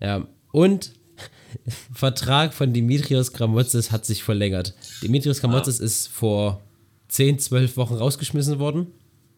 ja. 0.00 0.26
Und 0.52 0.92
Vertrag 1.92 2.52
von 2.54 2.72
Dimitrios 2.72 3.32
Gramotzes 3.32 3.90
hat 3.92 4.04
sich 4.04 4.22
verlängert. 4.22 4.74
Dimitrios 5.02 5.40
Gramotzes 5.40 5.80
ist 5.80 6.08
vor 6.08 6.62
10, 7.08 7.38
12 7.38 7.76
Wochen 7.76 7.94
rausgeschmissen 7.94 8.58
worden 8.58 8.88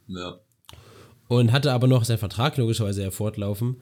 Ja. 0.09 0.39
und 1.29 1.53
hatte 1.53 1.73
aber 1.73 1.87
noch 1.87 2.05
seinen 2.05 2.19
Vertrag 2.19 2.57
logischerweise 2.57 3.03
ja 3.03 3.11
fortlaufen. 3.11 3.77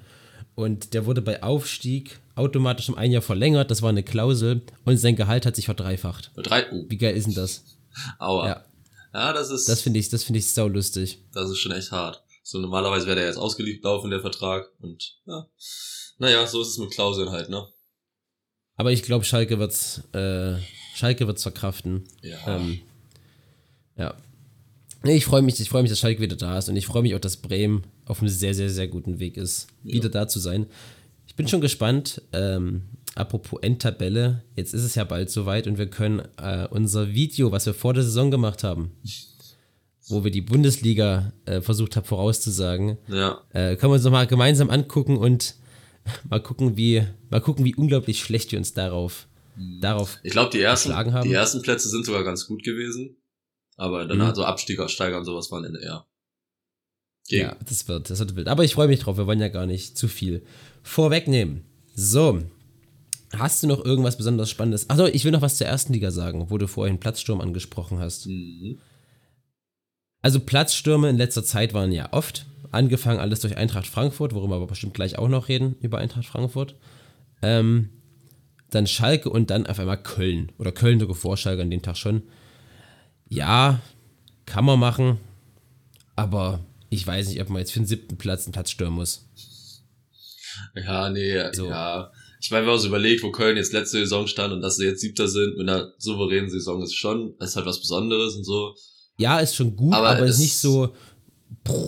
Und 0.56 0.94
der 0.94 1.06
wurde 1.06 1.20
bei 1.22 1.42
Aufstieg 1.42 2.20
automatisch 2.36 2.88
um 2.88 2.94
ein 2.96 3.10
Jahr 3.10 3.22
verlängert. 3.22 3.70
Das 3.72 3.82
war 3.82 3.88
eine 3.90 4.02
Klausel. 4.04 4.62
Und 4.84 4.96
sein 4.98 5.16
Gehalt 5.16 5.46
hat 5.46 5.56
sich 5.56 5.64
verdreifacht. 5.64 6.30
Drei, 6.36 6.70
uh, 6.72 6.84
Wie 6.88 6.96
geil 6.98 7.16
ist 7.16 7.26
denn 7.26 7.34
das? 7.34 7.64
aua. 8.18 8.46
Ja. 8.48 8.64
Ja, 9.12 9.32
das 9.32 9.50
ist, 9.50 9.68
Das 9.68 9.80
finde 9.80 10.00
ich, 10.00 10.08
das 10.08 10.24
finde 10.24 10.38
ich 10.40 10.52
sau 10.52 10.66
lustig. 10.68 11.20
das 11.32 11.48
ist 11.50 11.58
schon 11.58 11.70
echt 11.72 11.92
hart. 11.92 12.22
So 12.42 12.58
normalerweise 12.58 13.06
wäre 13.06 13.16
der 13.16 13.26
jetzt 13.26 13.36
ausgelaufen, 13.38 14.10
der 14.10 14.20
Vertrag. 14.20 14.70
Und 14.80 15.16
ja. 15.26 15.46
Naja, 16.18 16.46
so 16.46 16.60
ist 16.62 16.68
es 16.68 16.78
mit 16.78 16.90
Klauseln 16.90 17.30
halt, 17.30 17.48
ne? 17.50 17.66
Aber 18.76 18.92
ich 18.92 19.02
glaube, 19.02 19.24
Schalke 19.24 19.58
wird's, 19.58 20.02
äh, 20.12 20.56
Schalke 20.94 21.26
wird's 21.26 21.42
verkraften. 21.42 22.04
Ja. 22.22 22.56
Ähm, 22.56 22.80
ja. 23.96 24.14
Nee, 25.02 25.16
ich 25.16 25.24
freue 25.26 25.42
mich, 25.42 25.60
ich 25.60 25.68
freue 25.68 25.82
mich, 25.82 25.90
dass 25.90 25.98
Schalke 26.00 26.20
wieder 26.22 26.36
da 26.36 26.58
ist 26.58 26.68
und 26.68 26.76
ich 26.76 26.86
freue 26.86 27.02
mich 27.02 27.14
auch, 27.14 27.20
dass 27.20 27.36
Bremen 27.36 27.84
auf 28.06 28.20
einem 28.20 28.28
sehr, 28.30 28.54
sehr, 28.54 28.70
sehr 28.70 28.88
guten 28.88 29.18
Weg 29.18 29.36
ist, 29.36 29.66
wieder 29.82 30.08
da 30.08 30.26
zu 30.28 30.38
sein. 30.40 30.66
Ich 31.26 31.34
bin 31.36 31.46
schon 31.48 31.60
gespannt. 31.60 32.22
Ähm, 32.32 32.82
apropos 33.14 33.60
Endtabelle, 33.62 34.42
jetzt 34.56 34.74
ist 34.74 34.82
es 34.82 34.94
ja 34.94 35.04
bald 35.04 35.30
soweit 35.30 35.66
und 35.66 35.78
wir 35.78 35.86
können 35.88 36.22
äh, 36.38 36.66
unser 36.70 37.12
Video, 37.12 37.52
was 37.52 37.66
wir 37.66 37.74
vor 37.74 37.94
der 37.94 38.02
Saison 38.02 38.30
gemacht 38.30 38.64
haben, 38.64 38.92
wo 40.08 40.24
wir 40.24 40.30
die 40.30 40.40
Bundesliga 40.40 41.32
äh, 41.44 41.60
versucht 41.60 41.96
haben 41.96 42.04
vorauszusagen, 42.06 42.98
Ja. 43.08 43.40
äh, 43.50 43.76
können 43.76 43.92
wir 43.92 43.96
uns 43.96 44.04
nochmal 44.04 44.26
gemeinsam 44.26 44.70
angucken 44.70 45.16
und 45.16 45.54
mal 46.28 46.40
gucken, 46.40 46.76
wie, 46.76 47.02
mal 47.30 47.40
gucken, 47.40 47.64
wie 47.64 47.74
unglaublich 47.74 48.20
schlecht 48.20 48.52
wir 48.52 48.58
uns 48.58 48.72
darauf, 48.74 49.26
darauf 49.80 50.18
Ich 50.22 50.32
glaube, 50.32 50.50
die 50.50 50.60
ersten, 50.60 50.94
haben. 50.94 51.28
die 51.28 51.32
ersten 51.34 51.62
Plätze 51.62 51.88
sind 51.88 52.04
sogar 52.04 52.24
ganz 52.24 52.46
gut 52.46 52.62
gewesen. 52.62 53.16
Aber 53.76 54.04
dann 54.06 54.18
Mhm. 54.18 54.24
also 54.24 54.44
Abstieg, 54.44 54.78
Steiger 54.88 55.18
und 55.18 55.24
sowas 55.24 55.50
waren 55.50 55.64
eher. 55.74 56.06
Gegen. 57.26 57.42
Ja, 57.44 57.56
das 57.66 57.88
wird, 57.88 58.10
das 58.10 58.18
wird 58.18 58.36
wild. 58.36 58.48
Aber 58.48 58.64
ich 58.64 58.74
freue 58.74 58.86
mich 58.88 59.00
drauf, 59.00 59.16
wir 59.16 59.26
wollen 59.26 59.40
ja 59.40 59.48
gar 59.48 59.66
nicht 59.66 59.96
zu 59.98 60.08
viel 60.08 60.44
vorwegnehmen. 60.82 61.64
So. 61.94 62.42
Hast 63.32 63.62
du 63.62 63.66
noch 63.66 63.84
irgendwas 63.84 64.16
besonders 64.16 64.48
Spannendes? 64.50 64.88
Achso, 64.90 65.06
ich 65.06 65.24
will 65.24 65.32
noch 65.32 65.42
was 65.42 65.56
zur 65.56 65.66
ersten 65.66 65.92
Liga 65.92 66.10
sagen, 66.12 66.50
wo 66.50 66.58
du 66.58 66.68
vorhin 66.68 67.00
Platzsturm 67.00 67.40
angesprochen 67.40 67.98
hast. 67.98 68.26
Mhm. 68.26 68.78
Also 70.22 70.38
Platzstürme 70.40 71.10
in 71.10 71.16
letzter 71.16 71.44
Zeit 71.44 71.74
waren 71.74 71.90
ja 71.92 72.12
oft. 72.12 72.46
Angefangen 72.74 73.20
alles 73.20 73.40
durch 73.40 73.56
Eintracht 73.56 73.86
Frankfurt, 73.86 74.34
worüber 74.34 74.60
wir 74.60 74.66
bestimmt 74.66 74.94
gleich 74.94 75.18
auch 75.18 75.28
noch 75.28 75.48
reden, 75.48 75.76
über 75.80 75.98
Eintracht 75.98 76.26
Frankfurt. 76.26 76.74
Ähm, 77.42 77.90
dann 78.70 78.86
Schalke 78.86 79.30
und 79.30 79.50
dann 79.50 79.66
auf 79.66 79.78
einmal 79.78 80.02
Köln. 80.02 80.52
Oder 80.58 80.72
Köln 80.72 80.98
sogar 81.00 81.14
vor 81.16 81.36
Schalke 81.36 81.62
an 81.62 81.70
dem 81.70 81.82
Tag 81.82 81.96
schon. 81.96 82.22
Ja, 83.28 83.80
kann 84.46 84.64
man 84.64 84.78
machen. 84.78 85.18
Aber 86.16 86.60
ich 86.90 87.06
weiß 87.06 87.28
nicht, 87.28 87.40
ob 87.40 87.48
man 87.48 87.58
jetzt 87.58 87.72
für 87.72 87.80
den 87.80 87.86
siebten 87.86 88.16
Platz 88.16 88.44
einen 88.44 88.52
Platz 88.52 88.70
stürmen 88.70 88.96
muss. 88.96 89.28
Ja, 90.74 91.08
nee, 91.10 91.40
So. 91.52 91.68
ja. 91.68 92.10
Ich 92.40 92.50
meine, 92.50 92.66
wenn 92.66 92.72
man 92.72 92.80
so 92.80 92.88
überlegt, 92.88 93.22
wo 93.22 93.30
Köln 93.30 93.56
jetzt 93.56 93.72
letzte 93.72 93.98
Saison 93.98 94.26
stand 94.26 94.52
und 94.52 94.60
dass 94.60 94.76
sie 94.76 94.84
jetzt 94.84 95.00
Siebter 95.00 95.28
sind 95.28 95.56
mit 95.56 95.68
einer 95.68 95.92
souveränen 95.98 96.50
Saison, 96.50 96.82
ist 96.82 96.94
schon, 96.94 97.34
ist 97.40 97.56
halt 97.56 97.64
was 97.64 97.80
Besonderes 97.80 98.36
und 98.36 98.44
so. 98.44 98.74
Ja, 99.16 99.38
ist 99.38 99.56
schon 99.56 99.74
gut, 99.76 99.94
Aber 99.94 100.10
aber, 100.10 100.26
ist 100.26 100.40
nicht 100.40 100.58
so. 100.58 100.94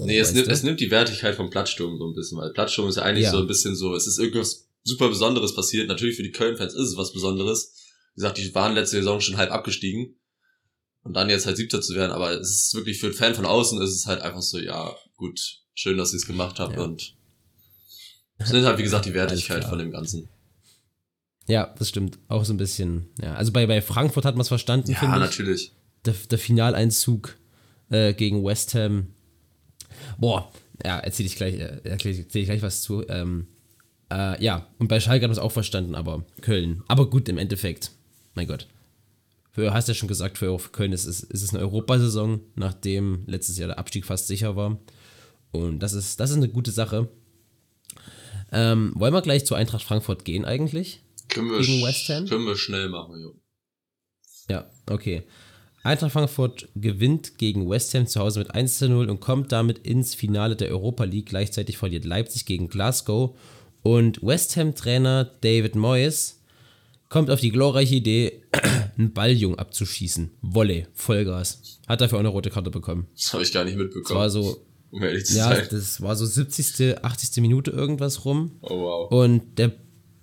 Nee, 0.05 0.19
es 0.19 0.33
nimmt, 0.33 0.49
es 0.49 0.62
nimmt 0.62 0.81
die 0.81 0.91
Wertigkeit 0.91 1.35
vom 1.35 1.51
Platzsturm 1.51 1.99
so 1.99 2.07
ein 2.07 2.15
bisschen, 2.15 2.39
weil 2.39 2.51
Platzsturm 2.53 2.89
ist 2.89 2.97
ja 2.97 3.03
eigentlich 3.03 3.25
Ja. 3.25 3.33
so 3.33 3.39
ein 3.39 3.47
bisschen 3.47 3.77
so, 3.77 3.95
es 3.95 4.07
ist 4.07 4.19
irgendwas 4.19 4.69
super 4.85 5.09
Besonderes 5.09 5.55
passiert. 5.55 5.89
Natürlich 5.89 6.17
für 6.17 6.23
die 6.23 6.31
Köln-Fans 6.33 6.73
ist 6.75 6.91
es 6.91 6.97
was 6.97 7.12
Besonderes. 7.12 7.75
Wie 8.15 8.21
gesagt, 8.21 8.39
die 8.39 8.55
waren 8.55 8.75
letzte 8.75 8.97
Saison 8.97 9.21
schon 9.21 9.37
halb 9.37 9.51
abgestiegen. 9.53 10.17
Und 11.03 11.15
dann 11.15 11.29
jetzt 11.31 11.47
halt 11.47 11.57
Siebter 11.57 11.81
zu 11.83 11.95
werden, 11.95 12.11
aber 12.11 12.33
es 12.33 12.51
ist 12.51 12.75
wirklich 12.75 12.99
für 12.99 13.07
einen 13.07 13.15
Fan 13.15 13.35
von 13.35 13.47
außen 13.47 13.81
ist 13.81 13.95
es 13.95 14.07
halt 14.07 14.23
einfach 14.23 14.43
so, 14.43 14.59
ja, 14.59 14.93
gut, 15.17 15.41
schön, 15.75 15.97
dass 15.99 16.11
sie 16.11 16.17
es 16.17 16.27
gemacht 16.27 16.59
haben 16.59 16.75
Ja. 16.75 16.83
und 16.83 17.15
es 18.39 18.51
nimmt 18.53 18.65
halt, 18.67 18.79
wie 18.79 18.83
gesagt, 18.83 19.05
die 19.07 19.15
Wertigkeit 19.15 19.65
von 19.65 19.79
dem 19.79 19.93
Ganzen. 19.93 20.29
Ja, 21.47 21.73
das 21.79 21.91
stimmt. 21.91 22.19
Auch 22.29 22.45
so 22.45 22.53
ein 22.53 22.57
bisschen. 22.57 23.09
Ja, 23.23 23.35
also 23.35 23.53
bei, 23.53 23.67
bei 23.67 23.81
Frankfurt 23.81 24.25
hat 24.25 24.35
man 24.35 24.41
es 24.43 24.49
verstanden, 24.49 24.91
Ja, 24.91 24.99
finde 24.99 25.17
ich. 25.17 25.21
natürlich. 25.23 25.73
Der, 26.07 26.15
der 26.31 26.39
Finaleinzug 26.39 27.37
äh, 27.91 28.12
gegen 28.15 28.45
West 28.45 28.75
Ham. 28.75 29.12
Boah, 30.18 30.50
ja, 30.85 30.98
erzähle 30.98 31.26
ich 31.26 31.37
gleich, 31.37 31.55
äh, 31.55 31.81
erzähl 31.85 32.12
ich 32.18 32.46
gleich 32.46 32.62
was 32.62 32.83
zu. 32.83 33.07
Ähm, 33.09 33.46
äh, 34.11 34.42
ja, 34.42 34.66
und 34.79 34.88
bei 34.88 35.00
Schalke 35.00 35.24
hat 35.24 35.31
man 35.31 35.37
es 35.37 35.42
auch 35.42 35.52
verstanden, 35.52 35.94
aber 35.94 36.24
Köln. 36.40 36.83
Aber 36.88 37.11
gut, 37.11 37.29
im 37.29 37.38
Endeffekt. 37.38 37.92
Mein 38.35 38.46
Gott. 38.46 38.68
Für, 39.50 39.72
hast 39.72 39.88
ja 39.88 39.94
schon 39.94 40.09
gesagt, 40.09 40.38
für, 40.38 40.59
Köln 40.72 40.92
ist 40.92 41.07
es, 41.07 41.22
ist 41.22 41.42
es 41.42 41.50
eine 41.50 41.61
Europasaison, 41.61 42.40
nachdem 42.57 43.24
letztes 43.26 43.57
Jahr 43.57 43.68
der 43.68 43.79
Abstieg 43.79 44.05
fast 44.05 44.26
sicher 44.26 44.55
war. 44.55 44.79
Und 45.50 45.81
das 45.81 45.94
ist, 45.94 46.20
das 46.20 46.31
ist 46.31 46.37
eine 46.37 46.48
gute 46.48 46.70
Sache. 46.70 47.09
Ähm, 48.52 48.92
wollen 48.94 49.14
wir 49.14 49.22
gleich 49.22 49.46
zu 49.46 49.55
Eintracht 49.55 49.83
Frankfurt 49.83 50.24
gehen 50.24 50.44
eigentlich? 50.44 51.00
Können 51.29 51.50
wir, 51.50 51.61
Gegen 51.61 51.85
West 51.85 52.09
Ham? 52.11 52.26
können 52.26 52.46
wir 52.46 52.57
schnell 52.57 52.88
machen, 52.88 53.20
jo. 53.20 53.35
Ja, 54.48 54.70
okay. 54.88 55.24
Eintracht 55.87 56.12
Frankfurt 56.12 56.68
gewinnt 56.75 57.38
gegen 57.38 57.68
West 57.68 57.94
Ham 57.94 58.07
zu 58.07 58.20
Hause 58.20 58.40
mit 58.40 58.55
1 58.55 58.79
zu 58.79 58.88
0 58.88 59.09
und 59.09 59.20
kommt 59.20 59.53
damit 59.53 59.79
ins 59.79 60.14
Finale 60.14 60.57
der 60.57 60.68
Europa 60.70 61.05
League. 61.05 61.27
Gleichzeitig 61.27 61.79
verliert 61.79 62.05
Leipzig 62.05 62.44
gegen 62.46 62.68
Glasgow. 62.68 63.37
Und 63.83 64.22
West 64.22 64.57
Ham-Trainer 64.57 65.31
David 65.40 65.77
Moyes 65.77 66.40
kommt 67.09 67.31
auf 67.31 67.40
die 67.40 67.51
glorreiche 67.53 67.94
Idee, 67.94 68.42
einen 68.99 69.12
Balljung 69.12 69.59
abzuschießen. 69.59 70.31
Volley, 70.42 70.87
Vollgas. 70.92 71.81
Hat 71.87 72.01
dafür 72.01 72.18
auch 72.18 72.20
eine 72.20 72.29
rote 72.29 72.51
Karte 72.51 72.70
bekommen. 72.70 73.07
Das 73.14 73.33
habe 73.33 73.42
ich 73.42 73.53
gar 73.53 73.64
nicht 73.64 73.75
Das 73.75 73.85
mitbekommen, 73.85 74.18
war 74.18 74.31
so, 74.31 74.64
um 74.90 75.03
ehrlich 75.03 75.27
zu 75.27 75.37
ja, 75.37 75.55
sein. 75.55 75.68
das 75.70 76.01
war 76.01 76.16
so 76.16 76.27
70., 76.27 77.05
80. 77.05 77.42
Minute 77.42 77.70
irgendwas 77.70 78.25
rum. 78.25 78.53
Oh 78.62 78.81
wow. 78.81 79.12
Und 79.12 79.59
der 79.59 79.72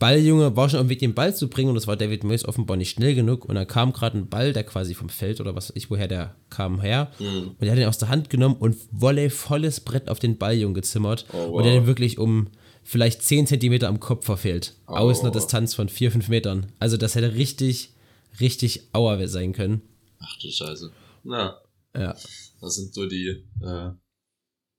Balljunge 0.04 0.56
war 0.56 0.70
schon 0.70 0.80
dem 0.80 0.90
Weg, 0.90 1.00
den 1.00 1.14
Ball 1.14 1.36
zu 1.36 1.48
bringen 1.50 1.70
und 1.70 1.76
das 1.76 1.88
war 1.88 1.96
David 1.96 2.24
Moyes 2.24 2.46
offenbar 2.46 2.78
nicht 2.78 2.90
schnell 2.92 3.16
genug 3.16 3.46
und 3.46 3.56
dann 3.56 3.68
kam 3.68 3.94
gerade 3.94 4.18
ein 4.18 4.28
Ball, 4.30 4.52
der 4.54 4.64
quasi 4.64 4.94
vom 4.94 5.10
Feld 5.10 5.40
oder 5.42 5.56
was 5.56 5.70
weiß 5.70 5.76
ich, 5.78 5.90
woher 5.90 6.08
der 6.08 6.36
kam 6.50 6.82
her 6.82 7.12
Mhm. 7.20 7.56
und 7.60 7.62
er 7.66 7.72
hat 7.72 7.80
ihn 7.80 7.86
aus 7.88 7.98
der 7.98 8.10
Hand 8.10 8.30
genommen 8.30 8.56
und 8.58 8.76
Volley 8.92 9.30
volles 9.30 9.80
Brett 9.80 10.10
auf 10.10 10.20
den 10.20 10.38
Balljungen 10.38 10.74
gezimmert 10.74 11.26
Oh, 11.34 11.38
und 11.38 11.44
er 11.44 11.52
wow. 11.52 11.66
hat 11.68 11.74
ihn 11.84 11.88
wirklich 11.88 12.18
um 12.18 12.50
vielleicht 12.84 13.22
10 13.24 13.48
Zentimeter 13.48 13.88
am 13.88 14.00
Kopf 14.02 14.26
verfehlt. 14.26 14.74
Oh. 14.88 14.94
Aus 14.94 15.22
einer 15.22 15.32
Distanz 15.32 15.74
von 15.74 15.88
4, 15.88 16.12
5 16.12 16.28
Metern. 16.28 16.72
Also 16.80 16.98
das 16.98 17.16
hätte 17.16 17.34
richtig, 17.36 17.94
richtig 18.42 18.90
Auer 18.94 19.26
sein 19.30 19.54
können. 19.54 19.82
Ach 20.20 20.38
du 20.42 20.50
Scheiße. 20.52 20.92
Na, 21.24 21.62
Ja. 21.96 22.14
das 22.60 22.76
sind 22.76 22.94
so 22.94 23.06
die, 23.08 23.46
äh, 23.62 23.90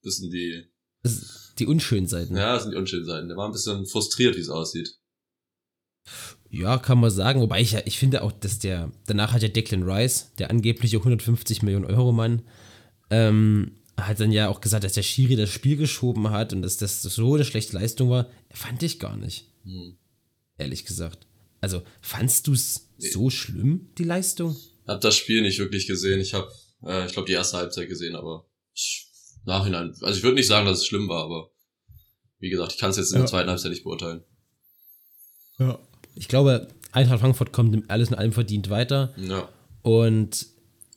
bisschen 0.03 0.29
die, 0.29 0.65
die 1.57 1.65
unschönen 1.65 2.05
Seiten. 2.07 2.35
ja, 2.37 2.53
das 2.53 2.63
sind 2.63 2.73
die 2.73 2.77
unschönen 2.77 3.05
Seiten. 3.05 3.27
Der 3.27 3.37
war 3.37 3.47
ein 3.47 3.53
bisschen 3.53 3.87
frustriert, 3.87 4.35
wie 4.35 4.41
es 4.41 4.49
aussieht. 4.49 4.89
Ja, 6.57 6.77
kann 6.77 6.99
man 6.99 7.09
sagen. 7.11 7.41
Wobei 7.41 7.61
ich 7.61 7.73
ja, 7.73 7.81
ich 7.85 7.99
finde 7.99 8.23
auch, 8.23 8.31
dass 8.31 8.59
der, 8.59 8.91
danach 9.07 9.33
hat 9.33 9.41
ja 9.41 9.49
Declan 9.49 9.83
Rice, 9.83 10.31
der 10.39 10.49
angebliche 10.49 10.97
150 10.97 11.61
Millionen 11.63 11.85
Euro 11.85 12.11
Mann, 12.11 12.43
ähm, 13.09 13.71
hat 13.97 14.19
dann 14.19 14.31
ja 14.31 14.47
auch 14.49 14.61
gesagt, 14.61 14.83
dass 14.83 14.93
der 14.93 15.03
Schiri 15.03 15.35
das 15.35 15.49
Spiel 15.49 15.75
geschoben 15.77 16.29
hat 16.29 16.53
und 16.53 16.61
dass 16.61 16.77
das 16.77 17.01
so 17.01 17.33
eine 17.35 17.45
schlechte 17.45 17.73
Leistung 17.77 18.09
war. 18.09 18.29
Fand 18.51 18.83
ich 18.83 18.99
gar 18.99 19.17
nicht, 19.17 19.47
Hm. 19.63 19.97
ehrlich 20.57 20.85
gesagt. 20.85 21.27
Also, 21.61 21.81
fandst 22.01 22.47
du 22.47 22.53
es 22.53 22.89
so 22.97 23.29
schlimm, 23.29 23.89
die 23.97 24.03
Leistung? 24.03 24.55
Hab 24.87 25.01
das 25.01 25.15
Spiel 25.17 25.41
nicht 25.41 25.59
wirklich 25.59 25.87
gesehen. 25.87 26.19
Ich 26.21 26.33
habe, 26.33 26.51
äh, 26.85 27.05
ich 27.07 27.13
glaube, 27.13 27.25
die 27.27 27.33
erste 27.33 27.57
Halbzeit 27.57 27.89
gesehen, 27.89 28.15
aber 28.15 28.45
ich, 28.73 29.07
nachhinein, 29.45 29.93
also 30.01 30.17
ich 30.17 30.23
würde 30.23 30.35
nicht 30.35 30.47
sagen, 30.47 30.65
dass 30.65 30.79
es 30.79 30.85
schlimm 30.87 31.07
war, 31.09 31.23
aber 31.23 31.49
wie 32.39 32.49
gesagt, 32.49 32.73
ich 32.73 32.77
kann 32.77 32.91
es 32.91 32.97
jetzt 32.97 33.11
in 33.11 33.15
Ja. 33.15 33.21
der 33.23 33.29
zweiten 33.29 33.49
Halbzeit 33.49 33.71
nicht 33.71 33.83
beurteilen. 33.83 34.23
Ja. 35.57 35.79
Ich 36.15 36.27
glaube, 36.27 36.67
Eintracht 36.91 37.19
Frankfurt 37.19 37.51
kommt 37.51 37.89
alles 37.89 38.09
in 38.09 38.15
allem 38.15 38.31
verdient 38.31 38.69
weiter 38.69 39.13
Ja, 39.17 39.49
und 39.81 40.47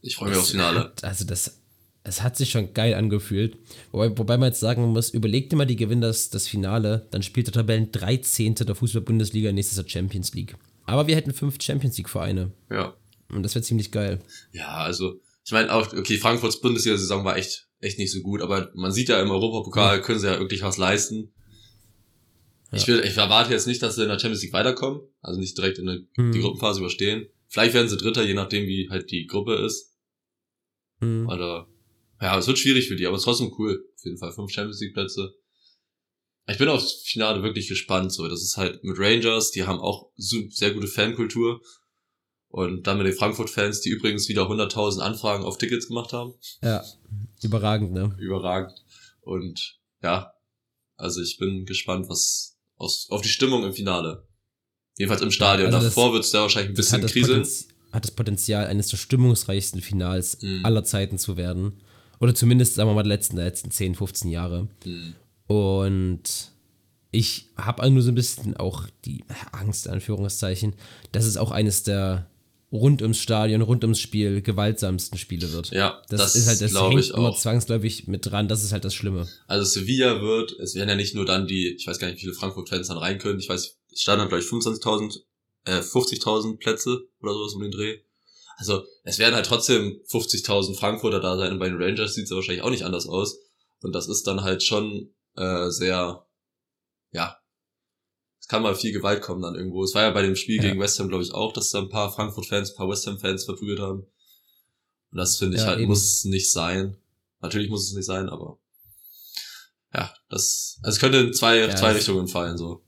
ich 0.01 0.17
freue 0.17 0.31
mich 0.31 0.39
aufs 0.39 0.51
Finale. 0.51 0.81
Hat, 0.81 1.05
also 1.05 1.25
das, 1.25 1.61
es 2.05 2.23
hat 2.23 2.37
sich 2.37 2.51
schon 2.51 2.73
geil 2.73 2.95
angefühlt. 2.95 3.59
Wobei, 3.93 4.17
wobei 4.17 4.37
man 4.37 4.49
jetzt 4.49 4.61
sagen 4.61 4.83
muss, 4.83 5.11
überleg 5.11 5.51
dir 5.51 5.57
mal, 5.57 5.67
die 5.67 5.77
gewinnen 5.77 6.01
das, 6.01 6.31
das 6.31 6.47
Finale, 6.47 7.07
dann 7.11 7.23
spielt 7.23 7.49
der 7.49 7.55
Tabellen 7.55 7.93
13. 7.93 8.55
der 8.55 8.75
Fußball-Bundesliga, 8.75 9.53
nächstes 9.53 9.77
Jahr 9.77 9.89
Champions 9.89 10.35
League. 10.35 10.57
Aber 10.85 11.07
wir 11.07 11.17
hätten 11.17 11.35
fünf 11.35 11.61
Champions 11.61 11.99
League-Vereine. 11.99 12.53
Ja. 12.71 12.95
Und 13.31 13.43
das 13.43 13.55
wäre 13.55 13.63
ziemlich 13.63 13.93
geil. 13.93 14.21
Ja, 14.53 14.79
also, 14.79 15.21
ich 15.45 15.53
meine 15.53 15.73
auch, 15.73 15.93
okay, 15.93 16.17
Frankfurts 16.17 16.61
Bundesliga-Saison 16.61 17.25
war 17.25 17.37
echt, 17.37 17.69
echt 17.81 17.99
nicht 17.99 18.13
so 18.13 18.21
gut, 18.21 18.41
aber 18.41 18.71
man 18.75 18.93
sieht 18.93 19.11
ja 19.11 19.21
im 19.21 19.31
Europapokal 19.31 20.01
können 20.01 20.19
sie 20.19 20.29
ja 20.29 20.39
wirklich 20.39 20.63
was 20.63 20.79
leisten. 20.79 21.33
Ich 22.71 22.87
will, 22.87 23.01
ich 23.01 23.17
erwarte 23.17 23.51
jetzt 23.53 23.67
nicht, 23.67 23.83
dass 23.83 23.95
sie 23.95 24.03
in 24.03 24.09
der 24.09 24.19
Champions 24.19 24.43
League 24.43 24.53
weiterkommen, 24.53 25.01
also 25.23 25.41
nicht 25.41 25.57
direkt 25.57 25.79
in 25.79 25.87
der, 25.87 25.99
Hm. 26.17 26.33
die 26.33 26.41
Gruppenphase 26.41 26.81
überstehen. 26.81 27.27
Vielleicht 27.49 27.73
werden 27.75 27.89
sie 27.89 27.97
Dritter, 27.97 28.23
je 28.25 28.35
nachdem, 28.35 28.67
wie 28.67 28.91
halt 28.91 29.11
die 29.11 29.27
Gruppe 29.27 29.55
ist. 29.55 29.97
Hm. 31.01 31.27
Oder, 31.29 31.67
ja, 32.21 32.39
es 32.39 32.47
wird 32.47 32.59
schwierig 32.59 32.89
für 32.89 32.97
die, 32.97 33.07
aber 33.07 33.17
es 33.17 33.23
ist 33.23 33.25
trotzdem 33.25 33.55
cool. 33.59 33.85
Auf 33.97 34.05
jeden 34.05 34.19
Fall 34.19 34.33
fünf 34.33 34.51
Champions 34.53 34.81
League 34.81 34.93
Plätze. 34.93 35.35
Ich 36.47 36.59
bin 36.59 36.69
aufs 36.69 37.03
Finale 37.05 37.43
wirklich 37.43 37.69
gespannt, 37.69 38.13
so. 38.13 38.27
Das 38.29 38.43
ist 38.43 38.57
halt 38.57 38.83
mit 38.85 38.99
Rangers, 38.99 39.51
die 39.51 39.65
haben 39.65 39.81
auch 39.81 40.11
sehr 40.17 40.73
gute 40.73 40.89
Fankultur. 40.89 41.61
Und 42.51 42.87
dann 42.87 42.97
mit 42.97 43.07
den 43.07 43.15
Frankfurt-Fans, 43.15 43.83
die 43.83 43.91
übrigens 43.91 44.29
wieder 44.29 44.49
100.000 44.49 45.01
Anfragen 45.01 45.45
auf 45.45 45.59
Tickets 45.59 45.89
gemacht 45.89 46.15
haben. 46.15 46.35
Ja, 46.63 46.83
überragend, 47.43 47.93
ne? 47.93 48.17
Überragend. 48.19 48.83
Und, 49.21 49.79
ja. 50.03 50.33
Also 50.97 51.21
ich 51.23 51.37
bin 51.39 51.65
gespannt, 51.67 52.09
was 52.09 52.58
aus, 52.79 53.09
auf 53.11 53.21
die 53.23 53.29
Stimmung 53.29 53.65
im 53.65 53.73
Finale. 53.73 54.27
Jedenfalls 54.97 55.23
im 55.23 55.31
Stadion. 55.31 55.73
Also 55.73 55.87
Davor 55.87 56.13
wird 56.13 56.25
es 56.25 56.31
da 56.31 56.43
wahrscheinlich 56.43 56.71
ein 56.71 56.75
bisschen 56.75 57.07
kriseln. 57.07 57.43
Potenz, 57.43 57.69
hat 57.93 58.05
das 58.05 58.11
Potenzial, 58.11 58.67
eines 58.67 58.89
der 58.89 58.97
stimmungsreichsten 58.97 59.81
Finals 59.81 60.43
Mhm. 60.43 60.65
aller 60.65 60.85
Zeiten 60.85 61.19
zu 61.19 61.37
werden. 61.37 61.81
Oder 62.21 62.35
zumindest, 62.35 62.75
sagen 62.75 62.91
wir 62.91 62.95
mal, 62.95 63.03
der 63.05 63.11
letzten, 63.11 63.37
der 63.37 63.45
letzten 63.45 63.71
10, 63.71 63.95
15 63.95 64.31
Jahre. 64.31 64.69
Hm. 64.83 65.15
Und 65.47 66.53
ich 67.11 67.47
habe 67.57 67.89
nur 67.91 68.03
so 68.03 68.11
ein 68.11 68.15
bisschen 68.17 68.57
auch 68.57 68.85
die 69.05 69.25
Angst, 69.53 69.89
Anführungszeichen, 69.89 70.75
dass 71.13 71.25
es 71.25 71.37
auch 71.37 71.53
eines 71.53 71.85
der 71.85 72.29
rund 72.71 73.03
ums 73.03 73.19
Stadion, 73.19 73.63
rund 73.63 73.83
ums 73.85 74.01
Spiel 74.01 74.43
gewaltsamsten 74.43 75.19
Spiele 75.19 75.53
wird. 75.53 75.71
Ja, 75.71 76.03
Das, 76.09 76.21
das, 76.21 76.37
ist 76.37 76.47
halt, 76.49 76.61
das 76.61 76.75
hängt 76.75 77.01
ich 77.01 77.11
immer 77.11 77.31
auch. 77.31 77.39
zwangsläufig 77.39 78.07
mit 78.09 78.27
dran, 78.27 78.49
das 78.49 78.63
ist 78.63 78.73
halt 78.73 78.85
das 78.85 78.95
Schlimme. 78.95 79.27
Also 79.47 79.65
Sevilla 79.65 80.21
wird, 80.21 80.53
es 80.61 80.75
werden 80.75 80.89
ja 80.89 80.95
nicht 80.95 81.15
nur 81.15 81.25
dann 81.25 81.47
die, 81.47 81.75
ich 81.75 81.87
weiß 81.87 81.99
gar 81.99 82.09
nicht, 82.09 82.19
wie 82.19 82.23
viele 82.23 82.35
Frankfurt-Fans 82.35 82.89
dann 82.89 82.99
rein 82.99 83.19
können. 83.19 83.39
Ich 83.39 83.49
weiß, 83.49 83.77
es 83.93 84.01
standen 84.01 84.21
dann 84.21 84.29
gleich 84.29 84.45
25.000, 84.45 85.21
äh, 85.65 85.79
50.000 85.81 86.59
Plätze 86.59 87.09
oder 87.23 87.33
sowas 87.33 87.55
um 87.55 87.63
den 87.63 87.71
Dreh. 87.71 87.99
Also 88.59 88.85
es 89.05 89.19
werden 89.19 89.35
halt 89.35 89.47
trotzdem 89.47 90.01
50.000 90.11 90.77
Frankfurter 90.77 91.21
da 91.21 91.37
sein 91.37 91.53
und 91.53 91.59
bei 91.61 91.69
den 91.69 91.81
Rangers 91.81 92.15
sieht 92.15 92.25
es 92.25 92.31
ja 92.31 92.37
wahrscheinlich 92.37 92.63
auch 92.63 92.71
nicht 92.71 92.85
anders 92.85 93.07
aus. 93.07 93.39
Und 93.81 93.93
das 93.93 94.09
ist 94.09 94.27
dann 94.27 94.43
halt 94.43 94.63
schon 94.63 95.15
äh, 95.37 95.71
sehr, 95.71 96.27
ja, 97.13 97.38
kann 98.49 98.63
mal 98.63 98.75
viel 98.75 98.93
Gewalt 98.93 99.23
kommen 99.23 99.43
dann 99.43 99.55
irgendwo. 99.55 99.85
Es 99.85 99.95
war 99.95 100.03
ja 100.03 100.11
bei 100.11 100.23
dem 100.23 100.37
Spiel 100.37 100.57
Ja. 100.57 100.63
gegen 100.63 100.81
West 100.81 100.99
Ham, 100.99 101.09
glaube 101.09 101.23
ich, 101.23 101.33
auch, 101.33 101.53
dass 101.53 101.71
da 101.71 101.79
ein 101.81 101.89
paar 101.91 102.13
Frankfurt-Fans, 102.13 102.71
ein 102.71 102.77
paar 102.77 102.89
West 102.89 103.07
Ham-Fans 103.07 103.45
verprügelt 103.45 103.81
haben. 103.81 104.01
Und 105.11 105.19
das 105.19 105.37
finde 105.39 105.57
ich 105.57 105.63
Ja, 105.63 105.69
halt, 105.69 105.79
eben. 105.81 105.89
muss 105.89 106.25
nicht 106.25 106.51
sein. 106.51 106.97
Natürlich 107.41 107.69
muss 107.71 107.87
es 107.89 107.95
nicht 107.95 108.07
sein, 108.07 108.29
aber 108.29 108.59
ja, 109.95 110.13
das, 110.29 110.79
also 110.83 110.97
es 110.97 111.01
könnte 111.01 111.19
in 111.19 111.33
zwei, 111.33 111.59
Ja, 111.59 111.75
zwei 111.75 111.93
Richtungen 111.93 112.29
fallen, 112.29 112.59
so. 112.59 112.83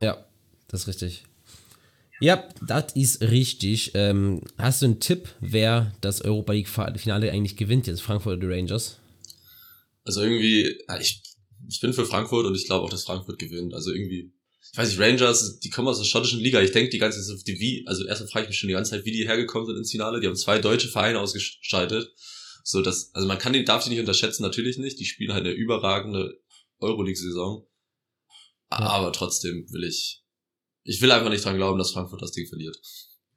Ja, 0.00 0.24
das 0.68 0.80
ist 0.82 0.86
richtig. 0.88 1.24
Ja, 2.20 2.48
das 2.66 2.94
ist 2.94 3.20
richtig. 3.22 3.92
Ähm, 3.94 4.40
hast 4.56 4.82
du 4.82 4.86
einen 4.86 5.00
Tipp, 5.00 5.28
wer 5.40 5.92
das 6.00 6.22
Europa 6.22 6.52
League 6.52 6.68
Finale 6.68 7.30
eigentlich 7.30 7.56
gewinnt 7.56 7.86
jetzt, 7.86 8.02
Frankfurt 8.02 8.38
oder 8.38 8.46
die 8.46 8.52
Rangers? 8.52 8.98
Also 10.04 10.22
irgendwie, 10.22 10.78
ich, 11.00 11.22
ich 11.68 11.80
bin 11.80 11.92
für 11.92 12.06
Frankfurt 12.06 12.46
und 12.46 12.54
ich 12.54 12.66
glaube 12.66 12.84
auch, 12.86 12.90
dass 12.90 13.04
Frankfurt 13.04 13.38
gewinnt. 13.38 13.74
Also 13.74 13.92
irgendwie, 13.92 14.32
ich 14.74 14.78
weiß 14.78 14.88
nicht, 14.88 14.98
Rangers, 14.98 15.60
die 15.60 15.70
kommen 15.70 15.86
aus 15.86 15.98
der 15.98 16.04
schottischen 16.04 16.40
Liga. 16.40 16.60
Ich 16.60 16.72
denke 16.72 16.90
die 16.90 16.98
ganze 16.98 17.22
Zeit, 17.22 17.36
auf 17.36 17.44
die, 17.44 17.60
wie, 17.60 17.86
also 17.86 18.04
erstmal 18.06 18.28
frage 18.28 18.46
ich 18.46 18.48
mich 18.48 18.58
schon 18.58 18.66
die 18.66 18.74
ganze 18.74 18.90
Zeit, 18.90 19.04
wie 19.04 19.12
die 19.12 19.24
hergekommen 19.24 19.68
sind 19.68 19.76
ins 19.76 19.92
Finale. 19.92 20.18
Die 20.18 20.26
haben 20.26 20.34
zwei 20.34 20.58
deutsche 20.58 20.88
Vereine 20.88 21.20
ausgeschaltet. 21.20 22.12
So, 22.64 22.82
das, 22.82 23.14
also 23.14 23.28
man 23.28 23.38
kann 23.38 23.52
die, 23.52 23.64
darf 23.64 23.84
die 23.84 23.90
nicht 23.90 24.00
unterschätzen, 24.00 24.42
natürlich 24.42 24.76
nicht. 24.76 24.98
Die 24.98 25.04
spielen 25.04 25.32
halt 25.32 25.44
eine 25.44 25.54
überragende 25.54 26.40
Euroleague-Saison. 26.80 27.64
Aber 28.68 29.12
trotzdem 29.12 29.64
will 29.70 29.84
ich, 29.84 30.24
ich 30.82 31.00
will 31.00 31.12
einfach 31.12 31.30
nicht 31.30 31.44
dran 31.44 31.54
glauben, 31.54 31.78
dass 31.78 31.92
Frankfurt 31.92 32.22
das 32.22 32.32
Ding 32.32 32.48
verliert. 32.48 32.76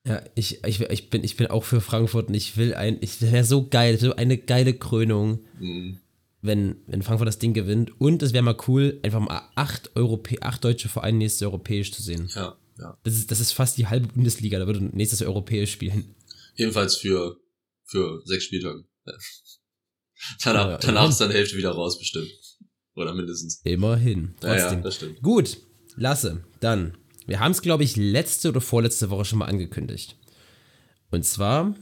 Ja, 0.08 0.24
ich, 0.34 0.64
ich, 0.66 0.82
ich, 0.82 1.10
bin, 1.12 1.24
ich 1.24 1.38
bin 1.38 1.46
auch 1.46 1.64
für 1.64 1.82
Frankfurt 1.82 2.30
und 2.30 2.34
ich 2.34 2.58
will 2.58 2.74
ein, 2.74 2.98
ich 3.02 3.22
wäre 3.22 3.44
so 3.44 3.68
geil, 3.68 4.00
so 4.00 4.16
eine 4.16 4.40
geile 4.40 4.74
Krönung, 4.74 5.46
Mhm. 5.60 6.00
Wenn, 6.48 6.78
wenn 6.88 7.02
Frankfurt 7.04 7.28
das 7.28 7.40
Ding 7.40 7.54
gewinnt. 7.54 8.00
Und 8.00 8.24
es 8.24 8.34
wäre 8.34 8.44
mal 8.44 8.58
cool, 8.68 9.00
einfach 9.04 9.20
mal 9.20 9.50
acht, 9.56 9.96
Europä 9.96 10.38
acht 10.42 10.64
deutsche 10.64 10.90
Vereine 10.90 11.20
nächstes 11.20 11.44
europäisch 11.44 11.92
zu 11.92 12.02
sehen. 12.02 12.30
Ja, 12.34 12.58
ja. 12.80 12.98
Das 13.04 13.14
ist, 13.14 13.30
das 13.32 13.40
ist 13.40 13.52
fast 13.52 13.78
die 13.78 13.88
halbe 13.88 14.08
Bundesliga, 14.08 14.60
da 14.60 14.66
würde 14.66 14.84
nächstes 14.84 15.22
europäisch 15.22 15.72
spielen. 15.72 16.16
Jedenfalls 16.56 16.98
für, 16.98 17.38
für 17.86 18.22
sechs 18.26 18.46
Spieltage. 18.46 18.84
Ja. 19.06 19.14
Danach, 20.44 20.68
Ja, 20.68 20.78
danach 20.78 21.10
ist 21.10 21.22
dann 21.22 21.30
die 21.30 21.36
Hälfte 21.36 21.58
wieder 21.58 21.72
raus, 21.72 22.00
bestimmt. 22.00 22.32
Oder 22.96 23.14
mindestens. 23.14 23.62
Immerhin. 23.64 24.34
Ja, 24.42 24.56
ja, 24.56 24.62
Trotzdem. 24.62 24.82
das 24.82 24.96
stimmt. 24.96 25.22
Gut, 25.22 25.58
Lasse, 25.96 26.44
dann. 26.60 26.98
Wir 27.28 27.40
haben 27.40 27.52
es, 27.52 27.62
glaube 27.62 27.84
ich, 27.84 27.96
letzte 27.96 28.50
oder 28.50 28.62
vorletzte 28.62 29.10
Woche 29.12 29.26
schon 29.26 29.40
mal 29.40 29.46
angekündigt. 29.46 30.18
Und 31.12 31.24
zwar 31.24 31.76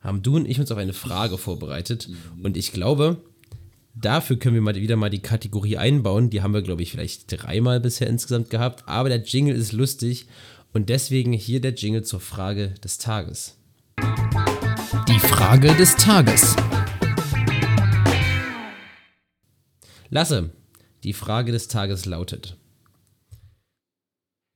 haben 0.00 0.22
du 0.22 0.36
und 0.36 0.46
ich 0.46 0.60
uns 0.60 0.70
auf 0.70 0.78
eine 0.78 0.92
Frage 0.92 1.38
vorbereitet. 1.38 2.08
Und 2.42 2.56
ich 2.56 2.72
glaube, 2.72 3.22
dafür 3.94 4.38
können 4.38 4.54
wir 4.54 4.62
mal 4.62 4.74
wieder 4.74 4.96
mal 4.96 5.10
die 5.10 5.22
Kategorie 5.22 5.76
einbauen. 5.76 6.30
Die 6.30 6.42
haben 6.42 6.54
wir, 6.54 6.62
glaube 6.62 6.82
ich, 6.82 6.90
vielleicht 6.90 7.24
dreimal 7.30 7.80
bisher 7.80 8.08
insgesamt 8.08 8.50
gehabt. 8.50 8.84
Aber 8.86 9.08
der 9.08 9.22
Jingle 9.22 9.54
ist 9.54 9.72
lustig. 9.72 10.26
Und 10.72 10.88
deswegen 10.88 11.32
hier 11.32 11.60
der 11.60 11.74
Jingle 11.74 12.02
zur 12.02 12.20
Frage 12.20 12.74
des 12.82 12.98
Tages. 12.98 13.56
Die 15.08 15.18
Frage 15.18 15.74
des 15.74 15.96
Tages. 15.96 16.56
Lasse, 20.08 20.50
die 21.04 21.12
Frage 21.12 21.52
des 21.52 21.68
Tages 21.68 22.06
lautet: 22.06 22.56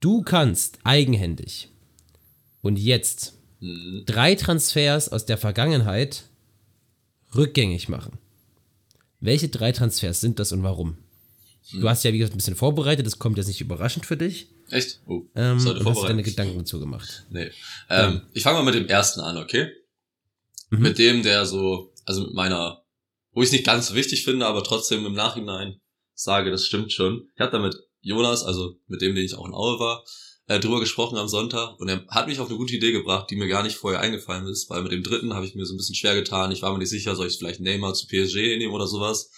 Du 0.01 0.23
kannst 0.23 0.79
eigenhändig 0.85 1.71
und 2.63 2.79
jetzt 2.79 3.37
Mhm. 3.61 4.03
drei 4.07 4.35
Transfers 4.35 5.09
aus 5.09 5.27
der 5.27 5.39
Vergangenheit 5.39 6.25
rückgängig 7.35 7.89
machen. 7.89 8.19
Welche 9.21 9.49
drei 9.49 9.73
Transfers 9.73 10.21
sind 10.21 10.39
das 10.39 10.53
und 10.53 10.63
warum? 10.63 10.99
Du 11.73 11.89
hast 11.89 12.05
ja, 12.05 12.13
wie 12.13 12.19
gesagt, 12.19 12.35
ein 12.35 12.39
bisschen 12.39 12.55
vorbereitet, 12.55 13.07
das 13.07 13.19
kommt 13.19 13.39
jetzt 13.39 13.49
nicht 13.49 13.61
überraschend 13.61 14.07
für 14.07 14.17
dich. 14.17 14.49
Echt? 14.71 15.01
Oh, 15.07 15.23
Ähm, 15.35 15.57
hast 15.57 15.65
vorbereiten. 15.65 16.07
deine 16.09 16.23
Gedanken 16.23 16.59
dazu 16.59 16.79
gemacht. 16.79 17.25
Nee. 17.31 17.51
Ähm, 17.91 18.23
Ich 18.35 18.43
fange 18.45 18.59
mal 18.59 18.65
mit 18.65 18.75
dem 18.75 18.87
ersten 18.87 19.21
an, 19.21 19.37
okay? 19.37 19.71
Mhm. 20.71 20.79
Mit 20.81 20.99
dem, 20.99 21.23
der 21.23 21.45
so, 21.47 21.93
also 22.05 22.23
mit 22.23 22.35
meiner, 22.35 22.83
wo 23.33 23.43
ich 23.43 23.47
es 23.49 23.53
nicht 23.53 23.65
ganz 23.67 23.89
so 23.89 23.95
wichtig 23.95 24.25
finde, 24.25 24.47
aber 24.47 24.63
trotzdem 24.63 25.05
im 25.07 25.15
Nachhinein 25.15 25.81
sage, 26.15 26.51
das 26.51 26.65
stimmt 26.67 26.93
schon. 26.93 27.29
Ich 27.35 27.41
habe 27.41 27.51
da 27.53 27.59
mit 27.59 27.77
Jonas, 28.01 28.45
also 28.45 28.77
mit 28.87 29.01
dem, 29.03 29.15
den 29.17 29.25
ich 29.25 29.35
auch 29.35 29.47
in 29.47 29.53
Aue 29.55 29.79
war, 29.81 30.05
äh, 30.49 30.61
drüber 30.61 30.81
gesprochen 30.81 31.19
am 31.19 31.29
Sonntag 31.29 31.79
und 31.81 31.89
er 31.89 32.07
hat 32.09 32.29
mich 32.29 32.39
auf 32.39 32.49
eine 32.49 32.57
gute 32.57 32.77
Idee 32.77 32.93
gebracht, 32.93 33.29
die 33.31 33.37
mir 33.37 33.49
gar 33.49 33.63
nicht 33.63 33.77
vorher 33.77 34.01
eingefallen 34.01 34.47
ist, 34.47 34.71
weil 34.71 34.83
mit 34.83 34.93
dem 34.93 35.03
dritten 35.03 35.35
habe 35.35 35.47
ich 35.47 35.55
mir 35.55 35.67
so 35.67 35.75
ein 35.75 35.77
bisschen 35.77 35.95
schwer 35.95 36.15
getan. 36.15 36.53
Ich 36.53 36.63
war 36.63 36.73
mir 36.73 36.79
nicht 36.79 36.91
sicher, 36.91 37.17
soll 37.17 37.27
ich 37.27 37.39
vielleicht 37.39 37.61
Neymar 37.61 37.95
zu 37.95 38.07
PSG 38.07 38.57
nehmen 38.59 38.75
oder 38.75 38.87
sowas. 38.87 39.31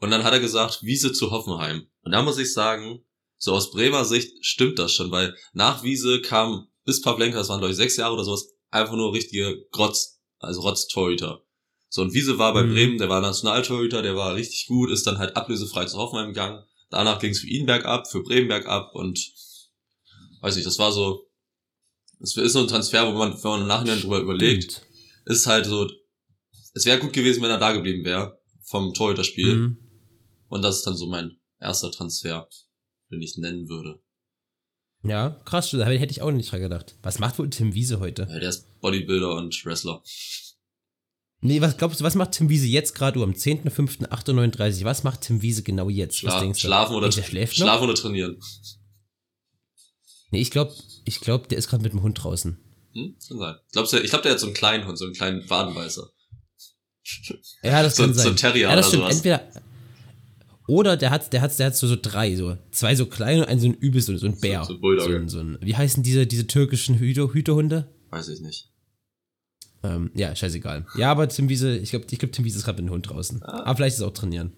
Und 0.00 0.10
dann 0.10 0.24
hat 0.24 0.32
er 0.32 0.40
gesagt, 0.40 0.82
Wiese 0.82 1.12
zu 1.12 1.30
Hoffenheim. 1.30 1.86
Und 2.02 2.12
da 2.12 2.22
muss 2.22 2.38
ich 2.38 2.52
sagen, 2.54 3.04
so 3.36 3.52
aus 3.52 3.70
Bremer 3.70 4.04
Sicht 4.04 4.32
stimmt 4.44 4.78
das 4.78 4.92
schon, 4.92 5.10
weil 5.10 5.36
nach 5.52 5.82
Wiese 5.82 6.22
kam 6.22 6.68
bis 6.84 7.02
Pavlenka, 7.02 7.36
das 7.38 7.48
waren 7.50 7.58
glaube 7.58 7.72
ich 7.72 7.76
sechs 7.76 7.96
Jahre 7.96 8.14
oder 8.14 8.24
sowas, 8.24 8.48
einfach 8.70 8.94
nur 8.94 9.12
richtige 9.12 9.66
Grotz, 9.70 10.20
also 10.38 10.62
Rotz-Torhüter. 10.62 11.42
So, 11.90 12.02
und 12.02 12.14
Wiese 12.14 12.38
war 12.38 12.54
bei 12.54 12.62
Mhm. 12.62 12.72
Bremen, 12.72 12.98
der 12.98 13.08
war 13.08 13.20
Nationaltorhüter, 13.20 14.00
der 14.00 14.16
war 14.16 14.34
richtig 14.36 14.66
gut, 14.68 14.90
ist 14.90 15.06
dann 15.06 15.18
halt 15.18 15.36
ablösefrei 15.36 15.84
zu 15.86 15.98
Hoffenheim 15.98 16.28
gegangen. 16.28 16.64
Danach 16.88 17.18
ging 17.18 17.32
es 17.32 17.40
für 17.40 17.48
ihn 17.48 17.66
bergab, 17.66 18.08
für 18.08 18.22
Bremen 18.22 18.48
bergab 18.48 18.94
und 18.94 19.18
weiß 20.40 20.56
nicht, 20.56 20.66
das 20.66 20.78
war 20.78 20.92
so, 20.92 21.26
das 22.18 22.36
ist 22.36 22.52
so 22.52 22.60
ein 22.60 22.68
Transfer, 22.68 23.06
wo 23.06 23.16
man, 23.16 23.32
wenn 23.32 23.50
man 23.50 23.60
im 23.62 23.66
Nachhinein 23.66 24.00
drüber 24.00 24.20
überlegt, 24.20 24.86
ist 25.26 25.46
halt 25.46 25.66
so, 25.66 25.88
es 26.74 26.84
wäre 26.84 26.98
gut 26.98 27.12
gewesen, 27.12 27.42
wenn 27.42 27.50
er 27.50 27.58
da 27.58 27.72
geblieben 27.72 28.04
wäre 28.04 28.38
vom 28.64 28.94
Torhüterspiel. 28.94 29.54
Mhm. 29.56 29.78
Und 30.48 30.62
das 30.62 30.78
ist 30.78 30.86
dann 30.86 30.96
so 30.96 31.06
mein 31.06 31.38
erster 31.60 31.90
Transfer, 31.90 32.48
den 33.10 33.22
ich 33.22 33.36
nennen 33.36 33.68
würde. 33.68 34.00
Ja, 35.02 35.40
krass, 35.44 35.70
da 35.70 35.84
hätte 35.86 36.12
ich 36.12 36.20
auch 36.20 36.30
nicht 36.30 36.50
dran 36.52 36.60
gedacht. 36.60 36.96
Was 37.02 37.18
macht 37.18 37.38
wohl 37.38 37.48
Tim 37.48 37.74
Wiese 37.74 38.00
heute? 38.00 38.26
Ja, 38.30 38.38
der 38.38 38.50
ist 38.50 38.66
Bodybuilder 38.80 39.34
und 39.34 39.64
Wrestler. 39.64 40.02
Nee, 41.42 41.62
was 41.62 41.78
glaubst 41.78 42.00
du, 42.00 42.04
was 42.04 42.16
macht 42.16 42.32
Tim 42.32 42.50
Wiese 42.50 42.66
jetzt 42.66 42.94
gerade 42.94 43.22
um 43.22 43.32
10.05.38 43.32 44.84
Was 44.84 45.04
macht 45.04 45.22
Tim 45.22 45.40
Wiese 45.40 45.62
genau 45.62 45.88
jetzt? 45.88 46.22
was 46.22 46.32
Schla 46.32 46.40
denkst 46.40 46.60
du? 46.60 46.66
schlafen 46.66 46.96
oder 46.96 47.08
der 47.08 47.22
schläft 47.22 47.58
noch? 47.58 47.64
schlafen 47.64 47.84
oder 47.84 47.94
trainieren. 47.94 48.38
Nee, 50.30 50.40
ich 50.40 50.50
glaube, 50.50 50.72
ich 51.04 51.20
glaub, 51.20 51.48
der 51.48 51.58
ist 51.58 51.68
gerade 51.68 51.82
mit 51.82 51.92
dem 51.92 52.02
Hund 52.02 52.22
draußen. 52.22 52.56
Hm? 52.92 53.16
Kann 53.28 53.38
sein. 53.38 53.54
Glaubst 53.72 53.92
du, 53.92 53.98
ich 53.98 54.10
glaube, 54.10 54.22
der 54.22 54.32
hat 54.32 54.40
so 54.40 54.46
einen 54.46 54.54
kleinen 54.54 54.86
Hund, 54.86 54.98
so 54.98 55.04
einen 55.04 55.14
kleinen 55.14 55.48
Wadenbeißer. 55.48 56.08
Ja, 57.62 57.82
das 57.82 57.96
So- 57.96 58.04
kann 58.04 58.14
so 58.14 58.20
sein. 58.20 58.32
ein 58.32 58.36
Terrier 58.36 58.68
ja, 58.68 58.76
das 58.76 58.86
oder 58.88 58.88
stimmt. 58.88 59.02
sowas. 59.02 59.16
Entweder 59.16 59.50
oder 60.68 60.96
der 60.96 61.10
hat, 61.10 61.32
der 61.32 61.40
hat, 61.40 61.58
der 61.58 61.66
hat 61.66 61.76
so, 61.76 61.88
so 61.88 61.96
drei, 62.00 62.36
so 62.36 62.56
zwei 62.70 62.94
so 62.94 63.06
kleine 63.06 63.40
und 63.42 63.48
einen 63.48 63.58
so 63.60 63.66
ein 63.66 63.74
übelst, 63.74 64.06
so, 64.06 64.16
so 64.16 64.26
ein 64.26 64.38
Bär. 64.38 64.62
so 64.64 64.74
ein 64.74 64.80
Bulldogge. 64.80 65.10
So 65.12 65.16
ein, 65.18 65.28
so 65.28 65.40
ein, 65.40 65.58
wie 65.62 65.74
heißen 65.74 66.02
diese, 66.04 66.26
diese 66.28 66.46
türkischen 66.46 66.98
Hüte, 67.00 67.32
Hütehunde? 67.32 67.92
Weiß 68.10 68.28
ich 68.28 68.40
nicht. 68.40 68.68
Ähm, 69.82 70.12
ja, 70.14 70.36
scheißegal. 70.36 70.86
Ja, 70.96 71.10
aber 71.10 71.28
Tim 71.28 71.48
Wiese, 71.48 71.76
ich 71.76 71.90
glaube, 71.90 72.06
ich 72.08 72.18
glaub, 72.20 72.30
Tim 72.30 72.44
Wiese 72.44 72.58
ist 72.58 72.64
gerade 72.64 72.80
mit 72.80 72.88
dem 72.88 72.94
Hund 72.94 73.08
draußen. 73.08 73.42
Ah. 73.42 73.64
Aber 73.64 73.76
vielleicht 73.76 73.94
ist 73.94 74.00
es 74.02 74.06
auch 74.06 74.12
trainieren. 74.12 74.52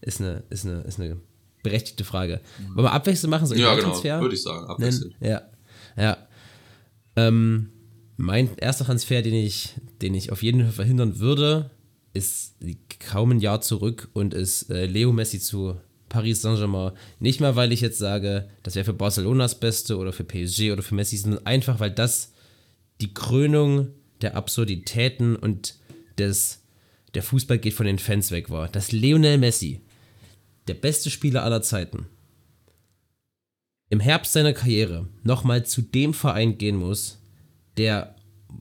Ist 0.00 0.20
eine, 0.20 0.42
ist 0.50 0.64
eine, 0.66 0.80
ist 0.80 0.98
eine 0.98 1.20
berechtigte 1.62 2.04
Frage. 2.04 2.40
Wollen 2.74 2.86
wir 2.86 2.92
abwechselnd 2.92 3.30
machen? 3.30 3.50
Ich 3.52 3.58
Ja, 3.58 3.74
genau. 3.74 3.88
Transfer 3.88 4.20
Würde 4.20 4.34
ich 4.34 4.42
sagen. 4.42 4.66
Abwechselnd. 4.66 5.14
Ja. 5.20 5.42
Ja. 5.96 6.16
Ähm, 7.16 7.70
mein 8.16 8.56
erster 8.56 8.84
Transfer, 8.84 9.22
den 9.22 9.34
ich, 9.34 9.74
den 10.00 10.14
ich 10.14 10.32
auf 10.32 10.42
jeden 10.42 10.62
Fall 10.62 10.72
verhindern 10.72 11.18
würde, 11.18 11.70
ist 12.14 12.56
kaum 12.98 13.32
ein 13.32 13.40
Jahr 13.40 13.60
zurück 13.60 14.08
und 14.12 14.34
ist 14.34 14.70
äh, 14.70 14.86
Leo 14.86 15.12
Messi 15.12 15.40
zu 15.40 15.76
Paris 16.08 16.42
Saint-Germain. 16.42 16.92
Nicht 17.20 17.40
mal, 17.40 17.56
weil 17.56 17.72
ich 17.72 17.80
jetzt 17.80 17.98
sage, 17.98 18.48
das 18.62 18.74
wäre 18.74 18.84
für 18.84 18.92
Barcelonas 18.92 19.58
Beste 19.58 19.96
oder 19.96 20.12
für 20.12 20.24
PSG 20.24 20.72
oder 20.72 20.82
für 20.82 20.94
Messi, 20.94 21.16
sondern 21.16 21.46
einfach, 21.46 21.80
weil 21.80 21.90
das 21.90 22.32
die 23.00 23.14
Krönung 23.14 23.88
der 24.20 24.36
Absurditäten 24.36 25.36
und 25.36 25.74
des, 26.18 26.62
der 27.14 27.22
Fußball 27.22 27.58
geht 27.58 27.74
von 27.74 27.86
den 27.86 27.98
Fans 27.98 28.30
weg 28.30 28.50
war. 28.50 28.68
Dass 28.68 28.92
Lionel 28.92 29.38
Messi, 29.38 29.80
der 30.72 30.80
beste 30.80 31.10
Spieler 31.10 31.42
aller 31.42 31.60
Zeiten, 31.60 32.06
im 33.90 34.00
Herbst 34.00 34.32
seiner 34.32 34.54
Karriere 34.54 35.06
nochmal 35.22 35.66
zu 35.66 35.82
dem 35.82 36.14
Verein 36.14 36.56
gehen 36.56 36.76
muss, 36.76 37.18
der 37.76 38.16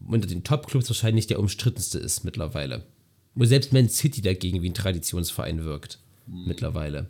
unter 0.05 0.27
den 0.27 0.43
Top-Clubs 0.43 0.89
wahrscheinlich 0.89 1.27
der 1.27 1.39
umstrittenste 1.39 1.99
ist 1.99 2.25
mittlerweile. 2.25 2.85
Wo 3.33 3.45
selbst 3.45 3.71
Man 3.71 3.87
City 3.87 4.21
dagegen 4.21 4.61
wie 4.61 4.69
ein 4.69 4.73
Traditionsverein 4.73 5.63
wirkt. 5.63 5.99
Mittlerweile. 6.27 7.09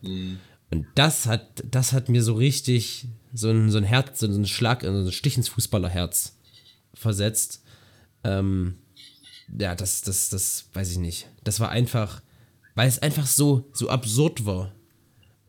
Und 0.69 0.85
das 0.93 1.25
hat, 1.25 1.63
das 1.67 1.93
hat 1.93 2.09
mir 2.09 2.21
so 2.21 2.35
richtig 2.35 3.07
so 3.33 3.49
ein, 3.49 3.71
so 3.71 3.79
ein 3.79 3.83
Herz, 3.83 4.19
so 4.19 4.27
einen 4.27 4.45
Schlag, 4.45 4.83
so 4.83 4.87
einen 4.89 5.11
Stich 5.11 5.37
ins 5.37 5.49
Fußballerherz 5.49 6.37
versetzt. 6.93 7.63
Ähm, 8.23 8.75
ja, 9.59 9.73
das, 9.73 10.03
das, 10.03 10.29
das 10.29 10.65
weiß 10.73 10.91
ich 10.91 10.99
nicht. 10.99 11.27
Das 11.43 11.59
war 11.59 11.69
einfach, 11.69 12.21
weil 12.75 12.87
es 12.87 12.99
einfach 12.99 13.25
so, 13.25 13.67
so 13.73 13.89
absurd 13.89 14.45
war. 14.45 14.75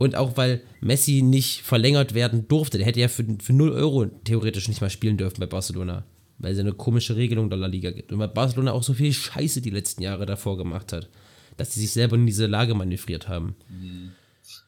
Und 0.03 0.17
auch 0.17 0.37
weil 0.37 0.63
Messi 0.81 1.23
nicht 1.23 1.63
verlängert 1.63 2.13
werden 2.15 2.49
durfte. 2.49 2.79
Der 2.79 2.87
hätte 2.87 3.01
ja 3.01 3.09
für, 3.09 3.25
für 3.41 3.53
0 3.53 3.71
Euro 3.73 4.07
theoretisch 4.07 4.69
nicht 4.69 4.81
mal 4.81 4.91
spielen 4.91 5.17
dürfen 5.17 5.39
bei 5.41 5.47
Barcelona. 5.47 6.05
Weil 6.39 6.55
es 6.55 6.59
eine 6.59 6.73
komische 6.73 7.15
Regelung 7.17 7.49
der 7.51 7.59
La 7.59 7.69
Liga 7.69 7.91
gibt. 7.91 8.11
Und 8.13 8.19
weil 8.19 8.29
Barcelona 8.29 8.73
auch 8.73 8.83
so 8.83 8.95
viel 8.95 9.13
Scheiße 9.13 9.61
die 9.61 9.71
letzten 9.71 10.03
Jahre 10.03 10.27
davor 10.27 10.57
gemacht 10.57 10.93
hat. 10.93 11.09
Dass 11.57 11.73
sie 11.75 11.81
sich 11.81 11.93
selber 11.93 12.17
in 12.17 12.27
diese 12.27 12.47
Lage 12.47 12.75
manövriert 12.75 13.29
haben. 13.29 13.55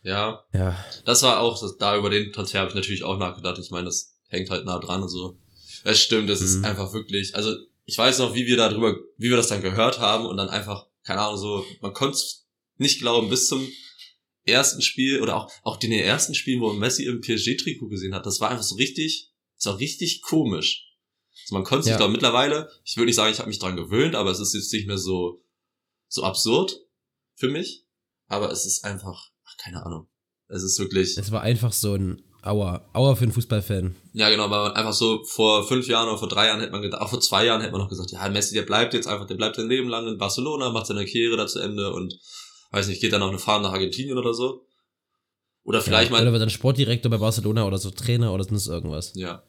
Ja, 0.03 0.45
Ja. 0.53 0.77
das 1.05 1.23
war 1.23 1.41
auch, 1.41 1.61
das, 1.61 1.77
da 1.79 1.97
über 1.97 2.11
den 2.11 2.33
Transfer 2.33 2.61
habe 2.61 2.69
ich 2.71 2.75
natürlich 2.77 3.03
auch 3.05 3.19
nachgedacht. 3.19 3.59
Ich 3.59 3.71
meine, 3.71 3.87
das 3.87 4.15
hängt 4.29 4.51
halt 4.51 4.65
nah 4.67 4.79
dran 4.79 5.03
und 5.03 5.09
so. 5.09 5.37
Es 5.83 6.01
stimmt, 6.01 6.31
es 6.31 6.41
Mhm. 6.41 6.47
ist 6.47 6.65
einfach 6.65 6.93
wirklich, 6.93 7.35
also 7.35 7.55
ich 7.87 7.99
weiß 7.99 8.19
noch, 8.21 8.35
wie 8.35 8.47
wir 8.47 8.57
da 8.57 8.69
drüber, 8.69 8.95
wie 9.19 9.31
wir 9.31 9.37
das 9.37 9.49
dann 9.49 9.63
gehört 9.63 9.99
haben 9.99 10.27
und 10.27 10.37
dann 10.37 10.49
einfach, 10.49 10.87
keine 11.03 11.21
Ahnung, 11.21 11.39
so, 11.39 11.65
man 11.81 11.93
konnte 11.93 12.15
es 12.17 12.47
nicht 12.79 13.01
glauben, 13.01 13.29
bis 13.29 13.49
zum 13.49 13.67
ersten 14.47 14.83
Spiel 14.83 15.21
oder 15.23 15.37
auch, 15.37 15.51
auch 15.63 15.77
den 15.77 15.93
ersten 15.93 16.35
Spielen, 16.35 16.61
wo 16.61 16.69
man 16.69 16.79
Messi 16.79 17.05
im 17.05 17.21
PSG-Trikot 17.21 17.89
gesehen 17.89 18.15
hat, 18.15 18.27
das 18.27 18.41
war 18.41 18.51
einfach 18.51 18.65
so 18.65 18.77
richtig, 18.77 19.31
das 19.57 19.67
war 19.67 19.79
richtig 19.79 20.23
komisch. 20.23 20.87
Also 21.45 21.55
man 21.57 21.65
konnte 21.65 21.85
sich 21.85 21.93
Ja. 21.93 21.99
da 21.99 22.09
mittlerweile, 22.09 22.69
ich 22.85 22.97
würde 22.97 23.07
nicht 23.07 23.17
sagen, 23.17 23.33
ich 23.33 23.39
habe 23.39 23.49
mich 23.49 23.59
dran 23.59 23.77
gewöhnt, 23.77 24.15
aber 24.15 24.31
es 24.31 24.41
ist 24.41 24.55
jetzt 24.55 24.73
nicht 24.73 24.87
mehr 24.87 24.99
so, 24.99 25.43
so 26.09 26.23
absurd 26.23 26.79
für 27.37 27.49
mich. 27.49 27.85
Aber 28.27 28.51
es 28.51 28.65
ist 28.65 28.85
einfach, 28.85 29.31
ach, 29.45 29.57
keine 29.59 29.85
Ahnung. 29.85 30.09
Es 30.49 30.63
ist 30.63 30.79
wirklich, 30.79 31.17
Es 31.19 31.31
war 31.31 31.43
einfach 31.43 31.73
so 31.73 31.95
ein 31.95 32.23
Aua. 32.43 32.89
Aua 32.93 33.15
für 33.17 33.25
einen 33.25 33.33
Fußballfan. 33.33 33.97
ja 34.13 34.29
genau, 34.29 34.51
weil 34.51 34.69
man 34.69 34.73
einfach 34.73 34.93
so 34.93 35.25
vor 35.25 35.67
fünf 35.67 35.89
Jahren 35.89 36.09
oder 36.09 36.19
vor 36.19 36.29
drei 36.29 36.47
Jahren 36.49 36.61
hätte 36.61 36.73
man 36.73 36.83
gedacht, 36.83 37.01
auch 37.01 37.09
vor 37.09 37.21
zwei 37.21 37.47
Jahren 37.47 37.61
hätte 37.63 37.73
man 37.73 37.81
noch 37.81 37.89
gesagt, 37.89 38.11
ja, 38.13 38.29
Messi, 38.29 38.55
der 38.55 38.63
bleibt 38.63 38.93
jetzt 38.93 39.07
einfach, 39.07 39.27
der 39.27 39.37
bleibt 39.37 39.57
sein 39.57 39.69
Leben 39.69 39.89
lang 39.89 40.07
in 40.07 40.19
Barcelona, 40.19 40.69
macht 40.71 40.87
seine 40.87 41.07
Karriere 41.07 41.39
da 41.39 41.47
zu 41.47 41.59
Ende 41.61 41.93
und 41.95 42.19
weiß 42.75 42.89
nicht, 42.89 43.01
geht 43.01 43.13
dann 43.13 43.23
auf 43.23 43.31
eine 43.31 43.39
Fahrt 43.39 43.63
nach 43.63 43.73
Argentinien 43.73 44.19
oder 44.19 44.35
so. 44.35 44.67
Oder 45.65 45.81
vielleicht 45.81 46.11
ja, 46.11 46.17
mal, 46.17 46.23
Oder 46.23 46.33
wird 46.33 46.43
dann 46.43 46.51
Sportdirektor 46.51 47.11
bei 47.11 47.17
Barcelona 47.19 47.67
oder 47.67 47.79
so 47.79 47.91
Trainer 47.91 48.33
oder 48.35 48.45
sonst 48.45 48.67
irgendwas. 48.67 49.13
Ja. 49.15 49.43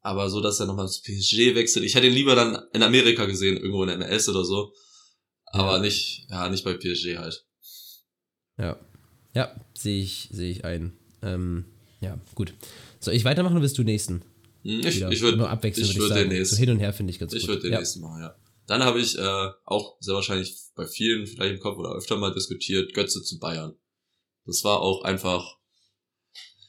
Aber 0.00 0.28
so, 0.30 0.40
dass 0.40 0.60
er 0.60 0.66
nochmal 0.66 0.88
zu 0.88 1.02
PSG 1.02 1.54
wechselt. 1.54 1.84
Ich 1.84 1.94
hätte 1.94 2.06
ihn 2.06 2.12
lieber 2.12 2.34
dann 2.36 2.58
in 2.72 2.82
Amerika 2.82 3.24
gesehen, 3.24 3.56
irgendwo 3.56 3.82
in 3.84 3.88
der 3.88 3.98
MLS 3.98 4.28
oder 4.28 4.44
so. 4.44 4.72
Aber 5.46 5.76
Ja. 5.76 5.80
nicht, 5.80 6.26
ja, 6.30 6.48
nicht 6.50 6.62
bei 6.64 6.74
PSG 6.74 7.16
halt. 7.18 7.44
Ja. 8.58 8.78
Ja, 9.34 9.54
sehe 9.76 10.00
ich, 10.02 10.28
sehe 10.30 10.50
ich 10.50 10.64
ein. 10.64 10.92
Ähm, 11.22 11.64
ja, 12.00 12.18
gut. 12.36 12.54
Soll 13.00 13.14
ich 13.14 13.24
weitermachen 13.24 13.54
oder 13.54 13.62
willst 13.62 13.78
du 13.78 13.82
nächsten? 13.82 14.22
Hm, 14.62 14.80
Ich, 14.86 14.96
Wieder? 14.96 15.10
ich 15.10 15.20
würde 15.22 15.48
abwechseln, 15.48 15.84
ich 15.86 15.90
würde 15.96 15.96
ich 15.96 16.00
würd 16.00 16.08
sagen. 16.18 16.30
den 16.30 16.38
nächsten. 16.38 16.54
So 16.56 16.60
hin 16.60 16.70
und 16.70 16.78
her 16.78 16.92
finde 16.92 17.10
ich 17.10 17.18
ganz 17.18 17.32
Ich 17.32 17.40
gut. 17.42 17.48
würde 17.48 17.62
den 17.62 17.72
ja. 17.72 17.78
nächsten 17.78 18.00
machen, 18.00 18.20
ja. 18.20 18.36
Dann 18.66 18.82
habe 18.82 19.00
ich 19.00 19.18
äh, 19.18 19.50
auch 19.64 19.96
sehr 20.00 20.14
wahrscheinlich 20.14 20.56
bei 20.74 20.86
vielen 20.86 21.26
vielleicht 21.26 21.54
im 21.54 21.60
Kopf 21.60 21.78
oder 21.78 21.92
öfter 21.92 22.16
mal 22.16 22.32
diskutiert, 22.32 22.94
Götze 22.94 23.22
zu 23.22 23.38
Bayern. 23.38 23.76
Das 24.46 24.64
war 24.64 24.80
auch 24.80 25.02
einfach, 25.04 25.56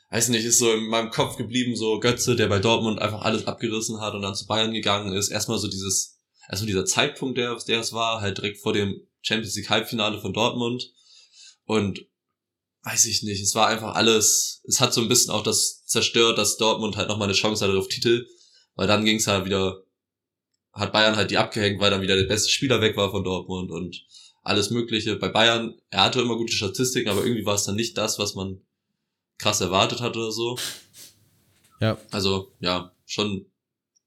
weiß 0.10 0.30
nicht, 0.30 0.46
ist 0.46 0.60
so 0.60 0.72
in 0.74 0.88
meinem 0.88 1.10
Kopf 1.10 1.38
geblieben, 1.38 1.76
so 1.76 2.00
Götze, 2.00 2.36
der 2.36 2.48
bei 2.48 2.60
Dortmund 2.60 3.00
einfach 3.00 3.22
alles 3.22 3.48
abgerissen 3.48 4.02
hat 4.02 4.14
und 4.14 4.22
dann 4.22 4.36
zu 4.36 4.46
Bayern 4.46 4.74
gegangen 4.74 5.14
ist. 5.14 5.30
Erstmal 5.30 5.58
so 5.58 5.68
dieses, 5.68 6.20
erstmal 6.50 6.68
dieser 6.68 6.86
Zeitpunkt, 6.86 7.38
der, 7.38 7.56
der 7.68 7.80
es 7.80 7.94
war, 7.94 8.22
halt 8.22 8.38
direkt 8.38 8.60
vor 8.60 8.74
dem 8.74 9.08
Champions 9.22 9.56
League 9.56 9.70
Halbfinale 9.70 10.20
von 10.20 10.34
Dortmund. 10.34 10.92
Und 11.66 12.06
weiß 12.84 13.06
ich 13.06 13.24
nicht, 13.24 13.42
es 13.42 13.56
war 13.56 13.68
einfach 13.68 13.96
alles, 13.96 14.62
es 14.66 14.80
hat 14.80 14.94
so 14.94 15.02
ein 15.02 15.08
bisschen 15.08 15.32
auch 15.32 15.44
das 15.44 15.84
zerstört, 15.86 16.38
dass 16.38 16.58
Dortmund 16.58 16.98
halt 16.98 17.10
nochmal 17.10 17.28
eine 17.28 17.36
Chance 17.36 17.66
hatte 17.66 17.78
auf 17.78 17.88
Titel, 17.88 18.28
weil 18.76 18.88
dann 18.88 19.06
ging 19.06 19.18
es 19.18 19.28
halt 19.28 19.46
wieder 19.46 19.85
hat 20.76 20.92
Bayern 20.92 21.16
halt 21.16 21.32
die 21.32 21.38
abgehängt, 21.38 21.80
weil 21.80 21.90
dann 21.90 22.02
wieder 22.02 22.18
der 22.18 22.26
beste 22.26 22.50
Spieler 22.50 22.82
weg 22.82 22.98
war 22.98 23.10
von 23.10 23.24
Dortmund 23.24 23.72
und 23.72 24.06
alles 24.44 24.70
Mögliche. 24.70 25.16
Bei 25.16 25.30
Bayern, 25.30 25.74
er 25.90 26.04
hatte 26.04 26.22
immer 26.22 26.36
gute 26.36 26.54
Statistiken, 26.54 27.10
aber 27.10 27.24
irgendwie 27.24 27.46
war 27.46 27.56
es 27.56 27.64
dann 27.64 27.76
nicht 27.76 27.98
das, 27.98 28.20
was 28.20 28.36
man 28.36 28.62
krass 29.38 29.62
erwartet 29.62 30.02
hat 30.02 30.16
oder 30.16 30.32
so. 30.32 30.58
Ja. 31.80 31.98
Also, 32.12 32.52
ja, 32.60 32.92
schon 33.06 33.46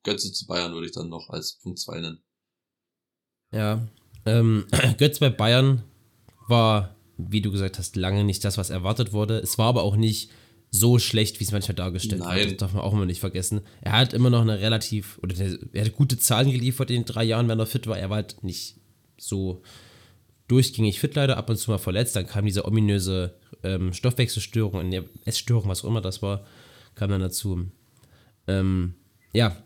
Götze 0.04 0.32
zu 0.32 0.46
Bayern 0.46 0.72
würde 0.72 0.86
ich 0.86 0.92
dann 0.92 1.08
noch 1.08 1.30
als 1.30 1.58
Punkt 1.62 1.78
2 1.78 2.00
nennen. 2.00 2.22
Ja. 3.50 3.88
Ähm, 4.26 4.66
Götz 4.98 5.18
bei 5.18 5.30
Bayern 5.30 5.82
war, 6.48 6.96
wie 7.16 7.40
du 7.40 7.50
gesagt 7.50 7.78
hast, 7.78 7.96
lange 7.96 8.24
nicht 8.24 8.44
das, 8.44 8.58
was 8.58 8.70
erwartet 8.70 9.12
wurde. 9.12 9.38
Es 9.38 9.58
war 9.58 9.66
aber 9.66 9.82
auch 9.82 9.96
nicht 9.96 10.30
so 10.70 10.98
schlecht, 10.98 11.40
wie 11.40 11.44
es 11.44 11.52
manchmal 11.52 11.74
dargestellt 11.74 12.20
wird. 12.20 12.30
Nein. 12.30 12.48
Das 12.48 12.56
darf 12.58 12.72
man 12.74 12.82
auch 12.82 12.92
immer 12.92 13.06
nicht 13.06 13.20
vergessen. 13.20 13.62
Er 13.80 13.92
hat 13.92 14.12
immer 14.12 14.30
noch 14.30 14.42
eine 14.42 14.60
relativ, 14.60 15.18
oder 15.22 15.34
der, 15.34 15.58
er 15.72 15.86
hat 15.86 15.94
gute 15.94 16.18
Zahlen 16.18 16.50
geliefert 16.50 16.90
in 16.90 17.02
den 17.02 17.04
drei 17.04 17.24
Jahren, 17.24 17.48
wenn 17.48 17.58
er 17.58 17.66
fit 17.66 17.86
war. 17.86 17.98
Er 17.98 18.10
war 18.10 18.16
halt 18.16 18.42
nicht 18.44 18.76
so 19.16 19.62
durchgängig 20.46 21.00
fit 21.00 21.14
leider, 21.14 21.36
ab 21.36 21.48
und 21.48 21.56
zu 21.56 21.70
mal 21.70 21.78
verletzt. 21.78 22.16
Dann 22.16 22.26
kam 22.26 22.44
diese 22.44 22.66
ominöse 22.66 23.34
ähm, 23.62 23.92
Stoffwechselstörung, 23.92 24.80
eine 24.80 25.04
Essstörung, 25.24 25.68
was 25.68 25.84
auch 25.84 25.88
immer 25.88 26.00
das 26.00 26.22
war, 26.22 26.44
kam 26.94 27.10
dann 27.10 27.20
dazu. 27.20 27.66
Ähm, 28.46 28.94
ja, 29.32 29.56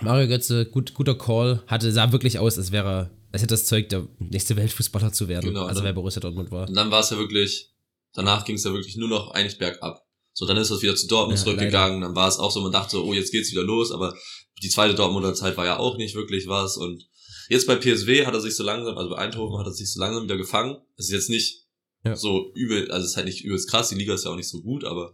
Mario 0.00 0.28
Götze, 0.28 0.66
gut, 0.66 0.94
guter 0.94 1.16
Call, 1.16 1.62
hatte, 1.66 1.90
sah 1.90 2.12
wirklich 2.12 2.38
aus, 2.38 2.58
als 2.58 2.72
wäre, 2.72 3.10
als 3.32 3.42
hätte 3.42 3.54
das 3.54 3.66
Zeug, 3.66 3.88
der 3.88 4.06
nächste 4.18 4.56
Weltfußballer 4.56 5.12
zu 5.12 5.28
werden. 5.28 5.46
Genau, 5.46 5.64
also 5.64 5.80
ne? 5.80 5.86
wer 5.86 5.92
Borussia 5.92 6.20
Dortmund 6.20 6.50
war. 6.50 6.68
Und 6.68 6.74
dann 6.74 6.90
war 6.90 7.00
es 7.00 7.10
ja 7.10 7.18
wirklich, 7.18 7.70
danach 8.12 8.44
ging 8.44 8.56
es 8.56 8.64
ja 8.64 8.72
wirklich 8.72 8.96
nur 8.96 9.08
noch 9.08 9.32
eigentlich 9.32 9.58
bergab. 9.58 10.04
So, 10.32 10.46
dann 10.46 10.56
ist 10.56 10.70
es 10.70 10.80
wieder 10.82 10.94
zu 10.96 11.06
Dortmund 11.06 11.38
Ja, 11.38 11.44
zurückgegangen, 11.44 12.00
dann 12.00 12.14
war 12.14 12.28
es 12.28 12.38
auch 12.38 12.50
so, 12.50 12.60
man 12.60 12.72
dachte 12.72 12.92
so, 12.92 13.04
oh, 13.04 13.12
jetzt 13.12 13.32
geht's 13.32 13.50
wieder 13.50 13.62
los, 13.64 13.90
aber 13.90 14.14
die 14.62 14.68
zweite 14.68 14.94
Dortmunder 14.94 15.34
Zeit 15.34 15.56
war 15.56 15.66
ja 15.66 15.78
auch 15.78 15.96
nicht 15.96 16.14
wirklich 16.14 16.46
was 16.46 16.76
und 16.76 17.04
jetzt 17.48 17.66
bei 17.66 17.76
PSW 17.76 18.26
hat 18.26 18.34
er 18.34 18.40
sich 18.40 18.54
so 18.54 18.62
langsam, 18.62 18.96
also 18.96 19.10
bei 19.10 19.18
Eindhoven 19.18 19.58
hat 19.58 19.66
er 19.66 19.72
sich 19.72 19.92
so 19.92 20.00
langsam 20.00 20.24
wieder 20.24 20.36
gefangen. 20.36 20.76
Es 20.96 21.06
ist 21.06 21.12
jetzt 21.12 21.30
nicht 21.30 21.66
Ja. 22.04 22.14
so 22.16 22.52
übel, 22.54 22.90
also 22.90 23.04
es 23.04 23.10
ist 23.12 23.16
halt 23.16 23.26
nicht 23.26 23.44
übelst 23.44 23.68
krass, 23.68 23.88
die 23.88 23.96
Liga 23.96 24.14
ist 24.14 24.24
ja 24.24 24.30
auch 24.30 24.36
nicht 24.36 24.48
so 24.48 24.62
gut, 24.62 24.84
aber 24.84 25.12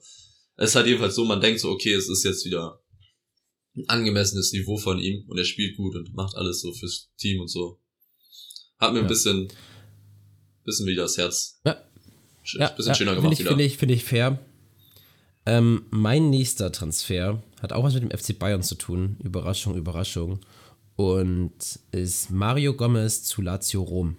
es 0.56 0.70
ist 0.70 0.76
halt 0.76 0.86
jedenfalls 0.86 1.14
so, 1.14 1.24
man 1.24 1.40
denkt 1.40 1.60
so, 1.60 1.70
okay, 1.70 1.92
es 1.94 2.08
ist 2.08 2.22
jetzt 2.24 2.44
wieder 2.44 2.80
ein 3.76 3.88
angemessenes 3.88 4.52
Niveau 4.52 4.76
von 4.78 4.98
ihm 4.98 5.24
und 5.28 5.36
er 5.38 5.44
spielt 5.44 5.76
gut 5.76 5.94
und 5.96 6.14
macht 6.14 6.34
alles 6.36 6.60
so 6.60 6.72
fürs 6.72 7.10
Team 7.18 7.40
und 7.40 7.48
so. 7.48 7.80
Hat 8.78 8.92
mir 8.92 9.00
ein 9.00 9.04
Ja. 9.04 9.08
bisschen, 9.08 9.48
bisschen 10.64 10.86
wieder 10.86 11.02
das 11.02 11.16
Herz 11.16 11.60
Ja. 11.64 11.76
sch- 12.44 12.58
Ja, 12.60 12.68
bisschen 12.68 12.94
schöner 12.94 13.12
finde 13.12 13.22
gemacht 13.22 13.32
ich, 13.34 13.38
wieder. 13.40 13.50
finde 13.50 13.64
ich, 13.64 13.76
finde 13.78 13.94
ich 13.94 14.04
fair. 14.04 14.38
Ähm, 15.46 15.84
mein 15.90 16.30
nächster 16.30 16.72
Transfer 16.72 17.40
hat 17.62 17.72
auch 17.72 17.84
was 17.84 17.94
mit 17.94 18.02
dem 18.02 18.16
FC 18.16 18.38
Bayern 18.38 18.62
zu 18.62 18.74
tun. 18.74 19.16
Überraschung, 19.22 19.76
Überraschung. 19.76 20.40
Und 20.96 21.52
ist 21.92 22.30
Mario 22.30 22.74
Gomez 22.74 23.22
zu 23.22 23.42
Lazio 23.42 23.82
Rom. 23.82 24.16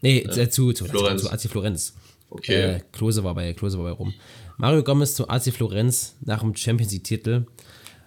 Nee, 0.00 0.18
äh, 0.18 0.48
zu, 0.48 0.72
zu, 0.72 0.86
Florenz. 0.86 1.22
zu 1.22 1.30
AC 1.30 1.42
Florenz. 1.42 1.94
Okay. 2.30 2.76
Äh, 2.76 2.80
Klose 2.92 3.24
war 3.24 3.34
bei 3.34 3.52
Klose 3.52 3.78
war 3.78 3.84
bei 3.84 3.90
Rom. 3.90 4.14
Mario 4.56 4.82
Gomez 4.82 5.14
zu 5.14 5.28
AC 5.28 5.52
Florenz 5.52 6.16
nach 6.20 6.40
dem 6.40 6.54
Champions 6.54 6.92
League 6.92 7.04
Titel, 7.04 7.46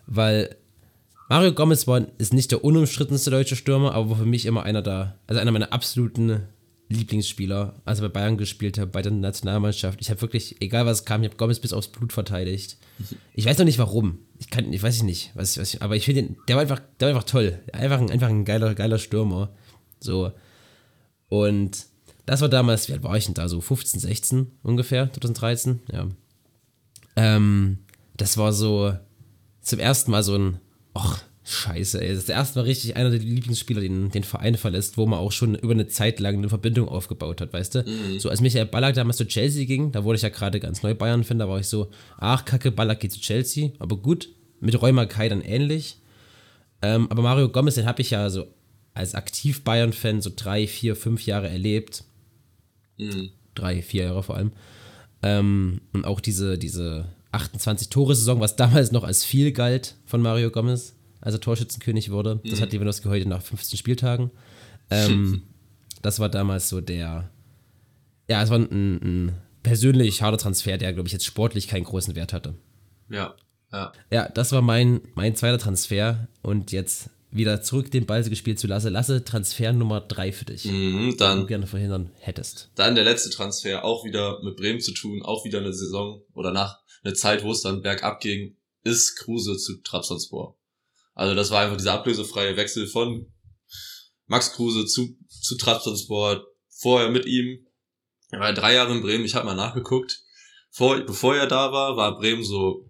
weil 0.07 0.55
Mario 1.29 1.53
Gomez 1.53 1.87
war, 1.87 2.05
ist 2.17 2.33
nicht 2.33 2.51
der 2.51 2.63
unumstrittenste 2.63 3.31
deutsche 3.31 3.55
Stürmer, 3.55 3.93
aber 3.93 4.11
war 4.11 4.17
für 4.17 4.25
mich 4.25 4.45
immer 4.45 4.63
einer 4.63 4.81
der, 4.81 5.17
also 5.27 5.41
einer 5.41 5.51
meiner 5.51 5.73
absoluten 5.73 6.47
Lieblingsspieler, 6.89 7.81
als 7.85 7.99
er 7.99 8.09
bei 8.09 8.19
Bayern 8.19 8.37
gespielt 8.37 8.77
hat, 8.77 8.91
bei 8.91 9.01
der 9.01 9.11
Nationalmannschaft. 9.11 9.99
Ich 10.01 10.09
habe 10.09 10.21
wirklich, 10.21 10.61
egal 10.61 10.85
was 10.85 11.05
kam, 11.05 11.23
ich 11.23 11.29
habe 11.29 11.37
Gomez 11.37 11.59
bis 11.59 11.73
aufs 11.73 11.87
Blut 11.87 12.13
verteidigt. 12.13 12.77
Ich 13.33 13.45
weiß 13.45 13.57
noch 13.57 13.65
nicht 13.65 13.79
warum. 13.79 14.19
Ich 14.39 14.49
kann, 14.49 14.71
ich 14.71 14.83
weiß 14.83 15.03
nicht, 15.03 15.31
was, 15.33 15.57
was, 15.57 15.79
aber 15.81 15.95
ich 15.95 16.05
finde, 16.05 16.23
den- 16.23 16.37
der 16.47 16.55
war 16.57 16.61
einfach, 16.61 16.81
der 16.99 17.07
war 17.09 17.15
einfach 17.15 17.29
toll. 17.29 17.59
Einfach 17.71 17.99
ein, 17.99 18.11
einfach 18.11 18.27
ein 18.29 18.45
geiler, 18.45 18.75
geiler 18.75 18.99
Stürmer. 18.99 19.49
So. 19.99 20.31
Und 21.29 21.85
das 22.25 22.41
war 22.41 22.49
damals, 22.49 22.87
wie 22.87 22.93
alt 22.93 23.03
war 23.03 23.17
ich 23.17 23.25
denn 23.25 23.33
da? 23.33 23.47
So 23.49 23.59
15, 23.61 23.99
16 23.99 24.47
ungefähr, 24.61 25.11
2013, 25.11 25.79
ja. 25.91 26.07
Ähm, 27.15 27.79
das 28.17 28.37
war 28.37 28.53
so 28.53 28.95
zum 29.61 29.79
ersten 29.79 30.11
Mal 30.11 30.23
so 30.23 30.35
ein, 30.37 30.59
ach, 30.93 31.23
scheiße, 31.43 32.01
ey. 32.01 32.09
Das 32.09 32.19
ist 32.19 32.29
das 32.29 32.35
erste 32.35 32.59
Mal 32.59 32.65
richtig 32.65 32.95
einer 32.95 33.09
der 33.09 33.19
Lieblingsspieler, 33.19 33.81
den 33.81 34.09
den 34.11 34.23
Verein 34.23 34.55
verlässt, 34.55 34.97
wo 34.97 35.05
man 35.05 35.19
auch 35.19 35.31
schon 35.31 35.55
über 35.55 35.73
eine 35.73 35.87
Zeit 35.87 36.19
lang 36.19 36.37
eine 36.37 36.49
Verbindung 36.49 36.87
aufgebaut 36.87 37.41
hat, 37.41 37.51
weißt 37.53 37.75
du? 37.75 37.85
So 38.17 38.29
als 38.29 38.41
Michael 38.41 38.65
Ballack 38.65 38.95
damals 38.95 39.17
zu 39.17 39.27
Chelsea 39.27 39.65
ging, 39.65 39.91
da 39.91 40.03
wurde 40.03 40.15
ich 40.17 40.21
ja 40.21 40.29
gerade 40.29 40.59
ganz 40.59 40.83
neu 40.83 40.95
Bayern-Fan, 40.95 41.39
da 41.39 41.49
war 41.49 41.59
ich 41.59 41.67
so, 41.67 41.89
ach, 42.17 42.45
kacke, 42.45 42.71
Ballack 42.71 43.01
geht 43.01 43.11
zu 43.11 43.19
Chelsea, 43.19 43.71
aber 43.79 43.97
gut, 43.97 44.29
mit 44.59 44.81
Räumer 44.81 45.05
Kai 45.05 45.27
dann 45.27 45.41
ähnlich. 45.41 45.97
Ähm, 46.81 47.07
aber 47.09 47.21
Mario 47.21 47.49
Gomez, 47.49 47.75
den 47.75 47.85
habe 47.85 48.01
ich 48.01 48.11
ja 48.11 48.29
so 48.29 48.47
als 48.93 49.15
aktiv 49.15 49.63
Bayern-Fan 49.63 50.21
so 50.21 50.31
drei, 50.35 50.67
vier, 50.67 50.95
fünf 50.95 51.25
Jahre 51.25 51.49
erlebt. 51.49 52.03
Mhm. 52.97 53.29
Drei, 53.55 53.81
vier 53.81 54.05
Jahre 54.05 54.23
vor 54.23 54.35
allem. 54.35 54.51
Ähm, 55.21 55.81
und 55.93 56.05
auch 56.05 56.19
diese, 56.19 56.57
diese 56.57 57.05
28-Tore-Saison, 57.31 58.39
was 58.39 58.55
damals 58.55 58.91
noch 58.91 59.03
als 59.03 59.23
viel 59.23 59.51
galt 59.51 59.95
von 60.05 60.21
Mario 60.21 60.51
Gomez, 60.51 60.93
als 61.23 61.35
er 61.35 61.41
Torschützenkönig 61.41 62.11
wurde. 62.11 62.41
Das 62.49 62.61
hat 62.61 62.71
Lewandowski 62.73 63.07
heute 63.07 63.27
nach 63.27 63.41
15 63.41 63.77
Spieltagen. 63.77 64.31
Ähm, 64.89 65.43
das 66.01 66.19
war 66.19 66.29
damals 66.29 66.69
so 66.69 66.81
der, 66.81 67.29
ja, 68.29 68.43
es 68.43 68.49
war 68.49 68.59
ein, 68.59 68.69
ein 69.01 69.31
persönlich 69.63 70.21
harter 70.21 70.37
Transfer, 70.37 70.77
der, 70.77 70.93
glaube 70.93 71.07
ich, 71.07 71.13
jetzt 71.13 71.25
sportlich 71.25 71.67
keinen 71.67 71.85
großen 71.85 72.15
Wert 72.15 72.33
hatte. 72.33 72.55
Ja, 73.09 73.35
ja. 73.71 73.91
Ja, 74.11 74.29
das 74.29 74.51
war 74.51 74.61
mein, 74.61 75.01
mein 75.15 75.35
zweiter 75.35 75.57
Transfer 75.57 76.27
und 76.41 76.71
jetzt 76.71 77.09
wieder 77.31 77.61
zurück 77.63 77.89
den 77.89 78.05
Ball 78.05 78.23
gespielt 78.23 78.59
zu 78.59 78.67
Lasse. 78.67 78.89
Lasse, 78.89 79.23
Transfer 79.23 79.73
Nummer 79.73 80.01
drei 80.01 80.31
für 80.31 80.45
dich, 80.45 80.65
Mhm, 80.65 81.11
du 81.11 81.15
dann, 81.15 81.47
gerne 81.47 81.65
verhindern 81.65 82.11
hättest. 82.19 82.69
dann 82.75 82.93
der 82.95 83.05
letzte 83.05 83.29
Transfer, 83.31 83.83
auch 83.83 84.05
wieder 84.05 84.39
mit 84.43 84.55
Bremen 84.57 84.81
zu 84.81 84.93
tun, 84.93 85.21
auch 85.23 85.43
wieder 85.45 85.59
eine 85.59 85.73
Saison 85.73 86.21
oder 86.33 86.51
nach 86.51 86.79
einer 87.03 87.15
Zeit, 87.15 87.43
wo 87.43 87.51
es 87.51 87.61
dann 87.61 87.81
bergab 87.81 88.19
ging, 88.19 88.55
ist 88.83 89.15
Kruse 89.15 89.57
zu 89.57 89.81
Trabzonspor. 89.81 90.57
Also 91.13 91.35
das 91.35 91.51
war 91.51 91.61
einfach 91.61 91.77
dieser 91.77 91.93
ablösefreie 91.93 92.57
Wechsel 92.57 92.87
von 92.87 93.31
Max 94.25 94.53
Kruse 94.53 94.85
zu, 94.85 95.15
zu 95.27 95.57
Trabzonspor, 95.57 96.45
vorher 96.69 97.09
mit 97.09 97.25
ihm. 97.25 97.67
Er 98.29 98.39
war 98.39 98.53
drei 98.53 98.73
Jahre 98.73 98.93
in 98.93 99.01
Bremen, 99.01 99.25
ich 99.25 99.35
habe 99.35 99.45
mal 99.45 99.55
nachgeguckt. 99.55 100.23
Vor, 100.71 100.99
bevor 101.01 101.35
er 101.35 101.47
da 101.47 101.71
war, 101.71 101.97
war 101.97 102.17
Bremen 102.17 102.43
so 102.43 102.89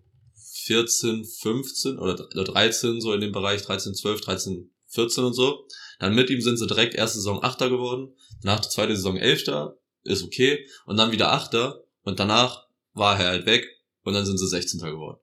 14, 0.66 1.26
15 1.26 2.00
oder 2.00 2.16
13, 2.16 3.02
so 3.02 3.14
in 3.14 3.22
dem 3.22 3.34
Bereich 3.34 3.64
13, 3.64 3.94
12, 3.94 4.22
13, 4.22 4.72
14 4.88 5.24
und 5.26 5.34
so. 5.34 5.68
Dann 6.00 6.16
mit 6.16 6.30
ihm 6.30 6.42
sind 6.42 6.58
sie 6.58 6.68
direkt 6.68 6.96
erste 6.96 7.18
Saison 7.18 7.44
Achter 7.44 7.70
geworden, 7.70 8.16
danach 8.42 8.62
die 8.62 8.70
zweite 8.70 8.96
Saison 8.96 9.18
Elfter, 9.18 9.78
ist 10.04 10.24
okay, 10.24 10.66
und 10.86 10.98
dann 10.98 11.12
wieder 11.12 11.32
Achter 11.32 11.84
und 12.04 12.20
danach 12.20 12.68
war 12.94 13.20
er 13.20 13.30
halt 13.30 13.46
weg 13.46 13.68
und 14.04 14.14
dann 14.14 14.26
sind 14.26 14.38
sie 14.38 14.48
16. 14.48 14.80
geworden. 14.80 15.20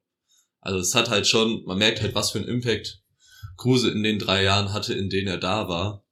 Also 0.61 0.79
es 0.79 0.95
hat 0.95 1.09
halt 1.09 1.27
schon, 1.27 1.65
man 1.65 1.79
merkt 1.79 2.01
halt, 2.01 2.15
was 2.15 2.31
für 2.31 2.39
einen 2.39 2.49
Impact 2.49 3.03
Kruse 3.57 3.91
in 3.91 4.03
den 4.03 4.19
drei 4.19 4.43
Jahren 4.43 4.73
hatte, 4.73 4.95
in 4.95 5.11
denen 5.11 5.29
er 5.29 5.39
da 5.39 5.69
war. 5.69 6.05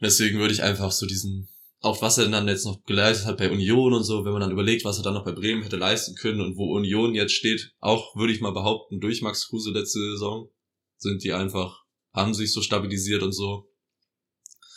Deswegen 0.00 0.38
würde 0.38 0.52
ich 0.52 0.62
einfach 0.62 0.92
so 0.92 1.06
diesen, 1.06 1.48
auch 1.80 2.02
was 2.02 2.18
er 2.18 2.28
dann 2.28 2.48
jetzt 2.48 2.64
noch 2.64 2.84
geleistet 2.84 3.26
hat 3.26 3.38
bei 3.38 3.50
Union 3.50 3.92
und 3.92 4.04
so, 4.04 4.24
wenn 4.24 4.32
man 4.32 4.40
dann 4.40 4.50
überlegt, 4.50 4.84
was 4.84 4.98
er 4.98 5.04
dann 5.04 5.14
noch 5.14 5.24
bei 5.24 5.32
Bremen 5.32 5.62
hätte 5.62 5.76
leisten 5.76 6.14
können 6.14 6.40
und 6.40 6.56
wo 6.56 6.74
Union 6.74 7.14
jetzt 7.14 7.32
steht, 7.32 7.72
auch 7.78 8.16
würde 8.16 8.32
ich 8.32 8.40
mal 8.40 8.52
behaupten, 8.52 9.00
durch 9.00 9.22
Max 9.22 9.48
Kruse 9.48 9.70
letzte 9.70 10.00
Saison 10.00 10.50
sind 10.96 11.22
die 11.22 11.32
einfach, 11.32 11.84
haben 12.12 12.34
sich 12.34 12.52
so 12.52 12.62
stabilisiert 12.62 13.22
und 13.22 13.32
so. 13.32 13.70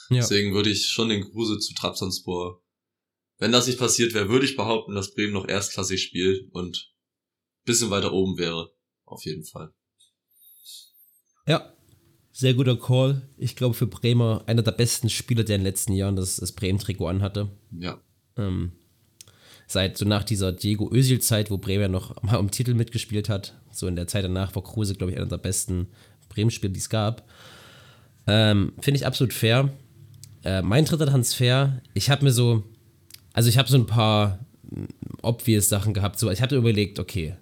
Ja. 0.09 0.17
Deswegen 0.17 0.53
würde 0.53 0.69
ich 0.69 0.87
schon 0.87 1.09
den 1.09 1.23
Kruse 1.23 1.59
zu 1.59 1.73
Trabzonspor. 1.73 2.61
Wenn 3.39 3.51
das 3.51 3.67
nicht 3.67 3.79
passiert 3.79 4.13
wäre, 4.13 4.29
würde 4.29 4.45
ich 4.45 4.55
behaupten, 4.55 4.95
dass 4.95 5.13
Bremen 5.13 5.33
noch 5.33 5.47
erstklassig 5.47 6.01
spielt 6.01 6.51
und 6.53 6.91
bisschen 7.67 7.91
weiter 7.91 8.11
oben 8.11 8.39
wäre. 8.39 8.71
Auf 9.05 9.23
jeden 9.25 9.43
Fall. 9.43 9.71
Ja, 11.47 11.71
sehr 12.31 12.55
guter 12.55 12.77
Call. 12.77 13.21
Ich 13.37 13.55
glaube 13.55 13.75
für 13.75 13.87
Bremer 13.87 14.43
einer 14.47 14.63
der 14.63 14.71
besten 14.71 15.09
Spieler, 15.09 15.43
der 15.43 15.57
in 15.57 15.61
den 15.61 15.67
letzten 15.67 15.93
Jahren 15.93 16.15
das, 16.15 16.37
das 16.37 16.51
Bremen-Trikot 16.51 17.07
anhatte. 17.07 17.49
Ja. 17.71 18.01
Ähm, 18.35 18.71
seit 19.67 19.97
so 19.97 20.05
nach 20.05 20.23
dieser 20.23 20.51
Diego 20.51 20.89
Özil-Zeit, 20.91 21.51
wo 21.51 21.57
Bremen 21.57 21.81
ja 21.81 21.87
noch 21.87 22.21
mal 22.23 22.37
um 22.37 22.51
Titel 22.51 22.73
mitgespielt 22.73 23.29
hat, 23.29 23.53
so 23.71 23.87
in 23.87 23.95
der 23.95 24.07
Zeit 24.07 24.23
danach 24.23 24.55
war 24.55 24.63
Kruse, 24.63 24.95
glaube 24.95 25.11
ich, 25.11 25.17
einer 25.17 25.27
der 25.27 25.37
besten 25.37 25.87
Bremen-Spieler, 26.29 26.73
die 26.73 26.79
es 26.79 26.89
gab. 26.89 27.27
Ähm, 28.27 28.73
Finde 28.81 28.99
ich 28.99 29.05
absolut 29.05 29.33
fair. 29.33 29.73
Äh, 30.43 30.61
mein 30.61 30.85
dritter 30.85 31.07
Transfer, 31.07 31.81
ich 31.93 32.09
habe 32.09 32.25
mir 32.25 32.31
so, 32.31 32.63
also 33.33 33.49
ich 33.49 33.57
habe 33.57 33.69
so 33.69 33.77
ein 33.77 33.87
paar 33.87 34.45
mm, 34.63 34.85
obvious 35.21 35.69
Sachen 35.69 35.93
gehabt. 35.93 36.19
So, 36.19 36.29
ich 36.29 36.41
hatte 36.41 36.55
überlegt, 36.55 36.99
okay, 36.99 37.35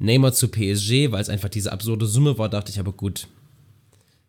Neymar 0.00 0.32
zu 0.32 0.48
PSG, 0.48 1.12
weil 1.12 1.20
es 1.20 1.28
einfach 1.28 1.50
diese 1.50 1.72
absurde 1.72 2.06
Summe 2.06 2.38
war, 2.38 2.48
dachte 2.48 2.72
ich 2.72 2.80
aber 2.80 2.92
gut. 2.92 3.28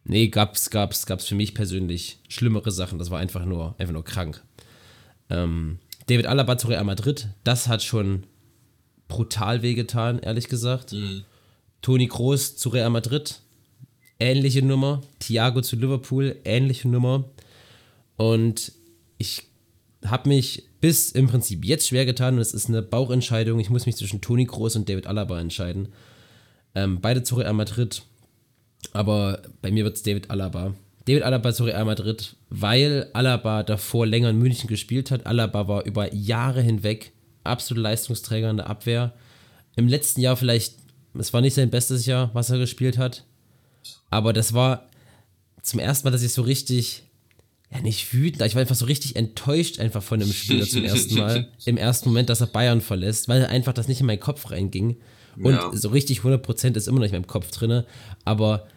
Nee, 0.04 0.28
gab's, 0.28 0.70
gab's, 0.70 1.06
gab's 1.06 1.26
für 1.26 1.36
mich 1.36 1.54
persönlich 1.54 2.20
schlimmere 2.28 2.72
Sachen. 2.72 3.00
Das 3.00 3.10
war 3.10 3.20
einfach 3.20 3.46
nur, 3.46 3.76
einfach 3.78 3.94
nur 3.94 4.04
krank. 4.04 4.44
Ähm, 5.30 5.80
David 6.08 6.26
Alaba 6.26 6.58
zu 6.58 6.68
Real 6.68 6.84
Madrid, 6.84 7.30
das 7.46 7.68
hat 7.68 7.84
schon 7.84 8.26
brutal 9.08 9.62
wehgetan, 9.62 10.20
ehrlich 10.20 10.50
gesagt. 10.50 10.92
Mhm. 10.92 11.24
Toni 11.82 12.08
Kroos 12.08 12.58
zu 12.58 12.70
Real 12.70 12.90
Madrid, 12.90 13.40
ähnliche 14.20 14.64
Nummer. 14.64 15.02
Thiago 15.20 15.62
zu 15.62 15.78
Liverpool, 15.78 16.36
ähnliche 16.44 16.90
Nummer. 16.90 17.30
Und 18.18 18.74
ich 19.18 19.44
habe 20.06 20.30
mich 20.30 20.64
bis 20.80 21.12
im 21.12 21.28
Prinzip 21.28 21.66
jetzt 21.66 21.88
schwer 21.88 22.06
getan 22.06 22.36
und 22.36 22.42
es 22.42 22.54
ist 22.54 22.70
eine 22.70 22.82
Bauchentscheidung. 22.82 23.60
Ich 23.60 23.70
muss 23.70 23.86
mich 23.86 23.96
zwischen 23.96 24.22
Toni 24.22 24.46
Kroos 24.46 24.76
und 24.76 24.90
David 24.90 25.08
Alaba 25.08 25.40
entscheiden. 25.40 25.90
Ähm, 26.74 27.00
beide 27.02 27.24
zu 27.24 27.36
Real 27.36 27.54
Madrid, 27.54 28.02
aber 28.94 29.42
bei 29.62 29.72
mir 29.72 29.84
wird 29.84 29.98
es 29.98 30.04
David 30.04 30.30
Alaba. 30.32 30.74
David 31.06 31.24
Alaba 31.24 31.54
zu 31.54 31.66
Real 31.66 31.86
Madrid, 31.86 32.36
weil 32.50 33.10
Alaba 33.14 33.64
davor 33.64 34.06
länger 34.06 34.30
in 34.30 34.38
München 34.38 34.68
gespielt 34.68 35.12
hat. 35.12 35.26
Alaba 35.26 35.68
war 35.68 35.86
über 35.86 36.14
Jahre 36.14 36.62
hinweg 36.62 37.12
absoluter 37.44 37.84
Leistungsträger 37.84 38.50
in 38.50 38.58
der 38.58 38.70
Abwehr. 38.70 39.14
Im 39.76 39.88
letzten 39.88 40.22
Jahr 40.22 40.38
vielleicht, 40.38 40.76
es 41.18 41.34
war 41.34 41.42
nicht 41.42 41.56
sein 41.56 41.70
bestes 41.70 42.06
Jahr, 42.06 42.30
was 42.34 42.50
er 42.50 42.60
gespielt 42.60 42.98
hat, 42.98 43.26
aber 44.10 44.34
das 44.34 44.54
war 44.54 44.90
zum 45.62 45.80
ersten 45.80 46.08
Mal, 46.08 46.12
dass 46.12 46.24
ich 46.24 46.34
so 46.34 46.42
richtig 46.42 47.04
ja 47.74 47.82
nicht 47.82 48.14
wütend, 48.14 48.42
ich 48.46 48.56
war 48.56 48.62
einfach 48.62 48.76
so 48.76 48.86
richtig 48.86 49.16
enttäuscht 49.16 49.80
einfach 49.80 50.04
von 50.04 50.20
dem 50.20 50.32
Spieler 50.32 50.66
zum 50.68 50.84
ersten 50.86 51.16
Mal. 51.16 51.48
Im 51.66 51.78
ersten 51.78 52.10
Moment, 52.10 52.30
dass 52.30 52.42
er 52.42 52.48
Bayern 52.48 52.82
verlässt, 52.82 53.28
weil 53.30 53.46
einfach 53.46 53.74
das 53.74 53.88
nicht 53.88 54.02
in 54.02 54.08
meinen 54.08 54.20
Kopf 54.20 54.52
reinging. 54.52 54.98
Und 55.38 55.54
Ja. 55.54 55.72
so 55.74 55.90
richtig 55.90 56.20
100% 56.20 56.76
ist 56.76 56.88
immer 56.88 57.00
noch 57.00 57.06
in 57.06 57.14
meinem 57.14 57.28
Kopf 57.28 57.50
drinne. 57.52 57.86
Aber 58.26 58.68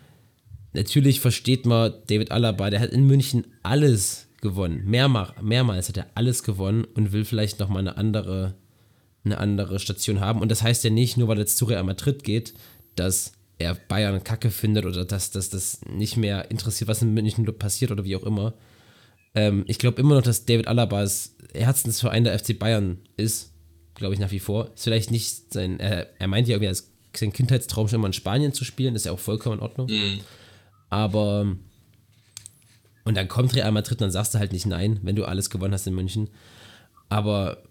natürlich 0.73 1.21
versteht 1.21 1.67
man 1.67 1.93
David 2.07 2.31
Alaba, 2.31 2.71
der 2.71 2.81
hat 2.81 2.91
in 2.91 3.07
München 3.07 3.47
alles 3.63 4.29
gewonnen. 4.41 4.83
Mehrmach, 4.85 5.41
mehrmals 5.43 5.89
hat 5.89 5.97
er 5.97 6.07
alles 6.15 6.43
gewonnen 6.43 6.85
und 6.95 7.13
will 7.13 7.25
vielleicht 7.25 7.59
nochmal 7.59 7.81
eine 7.81 7.97
andere, 7.97 8.55
eine 9.25 9.39
andere 9.39 9.81
Station 9.81 10.21
haben. 10.21 10.41
Und 10.41 10.51
das 10.51 10.63
heißt 10.63 10.85
ja 10.85 10.91
nicht, 10.91 11.17
nur 11.17 11.27
weil 11.29 11.39
er 11.39 11.41
jetzt 11.41 11.57
zu 11.57 11.65
Real 11.65 11.83
Madrid 11.83 12.23
geht, 12.23 12.55
dass 12.95 13.33
er 13.59 13.75
Bayern 13.75 14.23
kacke 14.23 14.51
findet 14.51 14.85
oder 14.85 15.05
dass 15.05 15.31
das 15.31 15.81
nicht 15.91 16.17
mehr 16.17 16.51
interessiert, 16.51 16.89
was 16.89 17.03
in 17.03 17.15
München 17.15 17.45
passiert 17.59 17.91
oder 17.91 18.05
wie 18.05 18.15
auch 18.17 18.25
immer. 18.25 18.55
Ähm, 19.35 19.65
ich 19.67 19.79
glaube 19.79 20.01
immer 20.01 20.15
noch, 20.15 20.23
dass 20.23 20.45
David 20.47 20.69
Alabas 20.69 21.35
Herzensverein 21.55 22.25
der 22.25 22.39
FC 22.39 22.59
Bayern 22.59 22.99
ist. 23.17 23.53
Glaube 23.95 24.15
ich 24.15 24.21
nach 24.21 24.31
wie 24.33 24.41
vor. 24.41 24.73
Ist 24.75 24.85
vielleicht 24.85 25.11
nicht 25.11 25.53
sein. 25.53 25.79
Er, 25.81 26.09
er 26.21 26.27
meint 26.29 26.49
ja 26.49 26.55
irgendwie, 26.55 26.69
als 26.69 26.91
sein 27.17 27.33
Kindheitstraum 27.33 27.87
schon 27.89 28.01
mal 28.01 28.09
in 28.09 28.13
Spanien 28.13 28.53
zu 28.53 28.65
spielen. 28.65 28.95
Ist 28.97 29.07
ja 29.07 29.13
auch 29.13 29.19
vollkommen 29.21 29.57
in 29.59 29.63
Ordnung. 29.63 29.89
Aber. 30.91 31.57
Und 33.05 33.17
dann 33.17 33.29
kommt 33.29 33.55
Real 33.55 33.71
Madrid, 33.71 34.01
dann 34.01 34.11
sagst 34.11 34.35
du 34.35 34.39
halt 34.39 34.53
nicht 34.53 34.67
nein, 34.67 34.99
wenn 35.03 35.15
du 35.17 35.25
alles 35.27 35.51
gewonnen 35.51 35.75
hast 35.75 35.87
in 35.87 35.95
München. 35.95 36.31
Aber. 37.09 37.63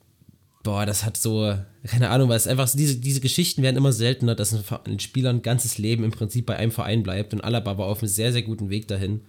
Boah, 0.64 0.86
das 0.86 1.04
hat 1.04 1.18
so, 1.18 1.58
keine 1.86 2.10
Ahnung, 2.10 2.30
weil 2.30 2.38
es 2.38 2.48
einfach, 2.48 2.70
so- 2.70 2.78
diese, 2.78 2.96
diese 2.96 3.20
Geschichten 3.20 3.62
werden 3.64 3.76
immer 3.76 3.92
seltener, 3.92 4.34
dass 4.34 4.54
ein, 4.54 4.64
ein 4.86 5.00
Spieler 5.02 5.30
ein 5.30 5.42
ganzes 5.42 5.78
Leben 5.78 6.06
im 6.06 6.12
Prinzip 6.12 6.46
bei 6.46 6.56
einem 6.56 6.72
Verein 6.72 7.04
bleibt 7.04 7.34
und 7.34 7.42
Alaba 7.44 7.78
war 7.78 7.88
auf 7.88 8.00
einem 8.02 8.08
sehr, 8.08 8.32
sehr 8.32 8.44
guten 8.44 8.70
Weg 8.70 8.88
dahin 8.88 9.26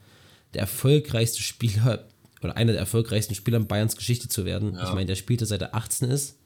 der 0.52 0.60
erfolgreichste 0.60 1.42
Spieler 1.42 2.04
oder 2.44 2.56
einer 2.56 2.72
der 2.72 2.80
erfolgreichsten 2.80 3.34
Spieler 3.34 3.56
in 3.56 3.66
Bayerns 3.66 3.96
Geschichte 3.96 4.28
zu 4.28 4.44
werden. 4.44 4.78
Ich 4.82 4.92
meine, 4.92 5.06
der 5.06 5.14
spielte 5.16 5.46
seit 5.46 5.62
er 5.62 5.74
18 5.74 6.10
ist, 6.10 6.38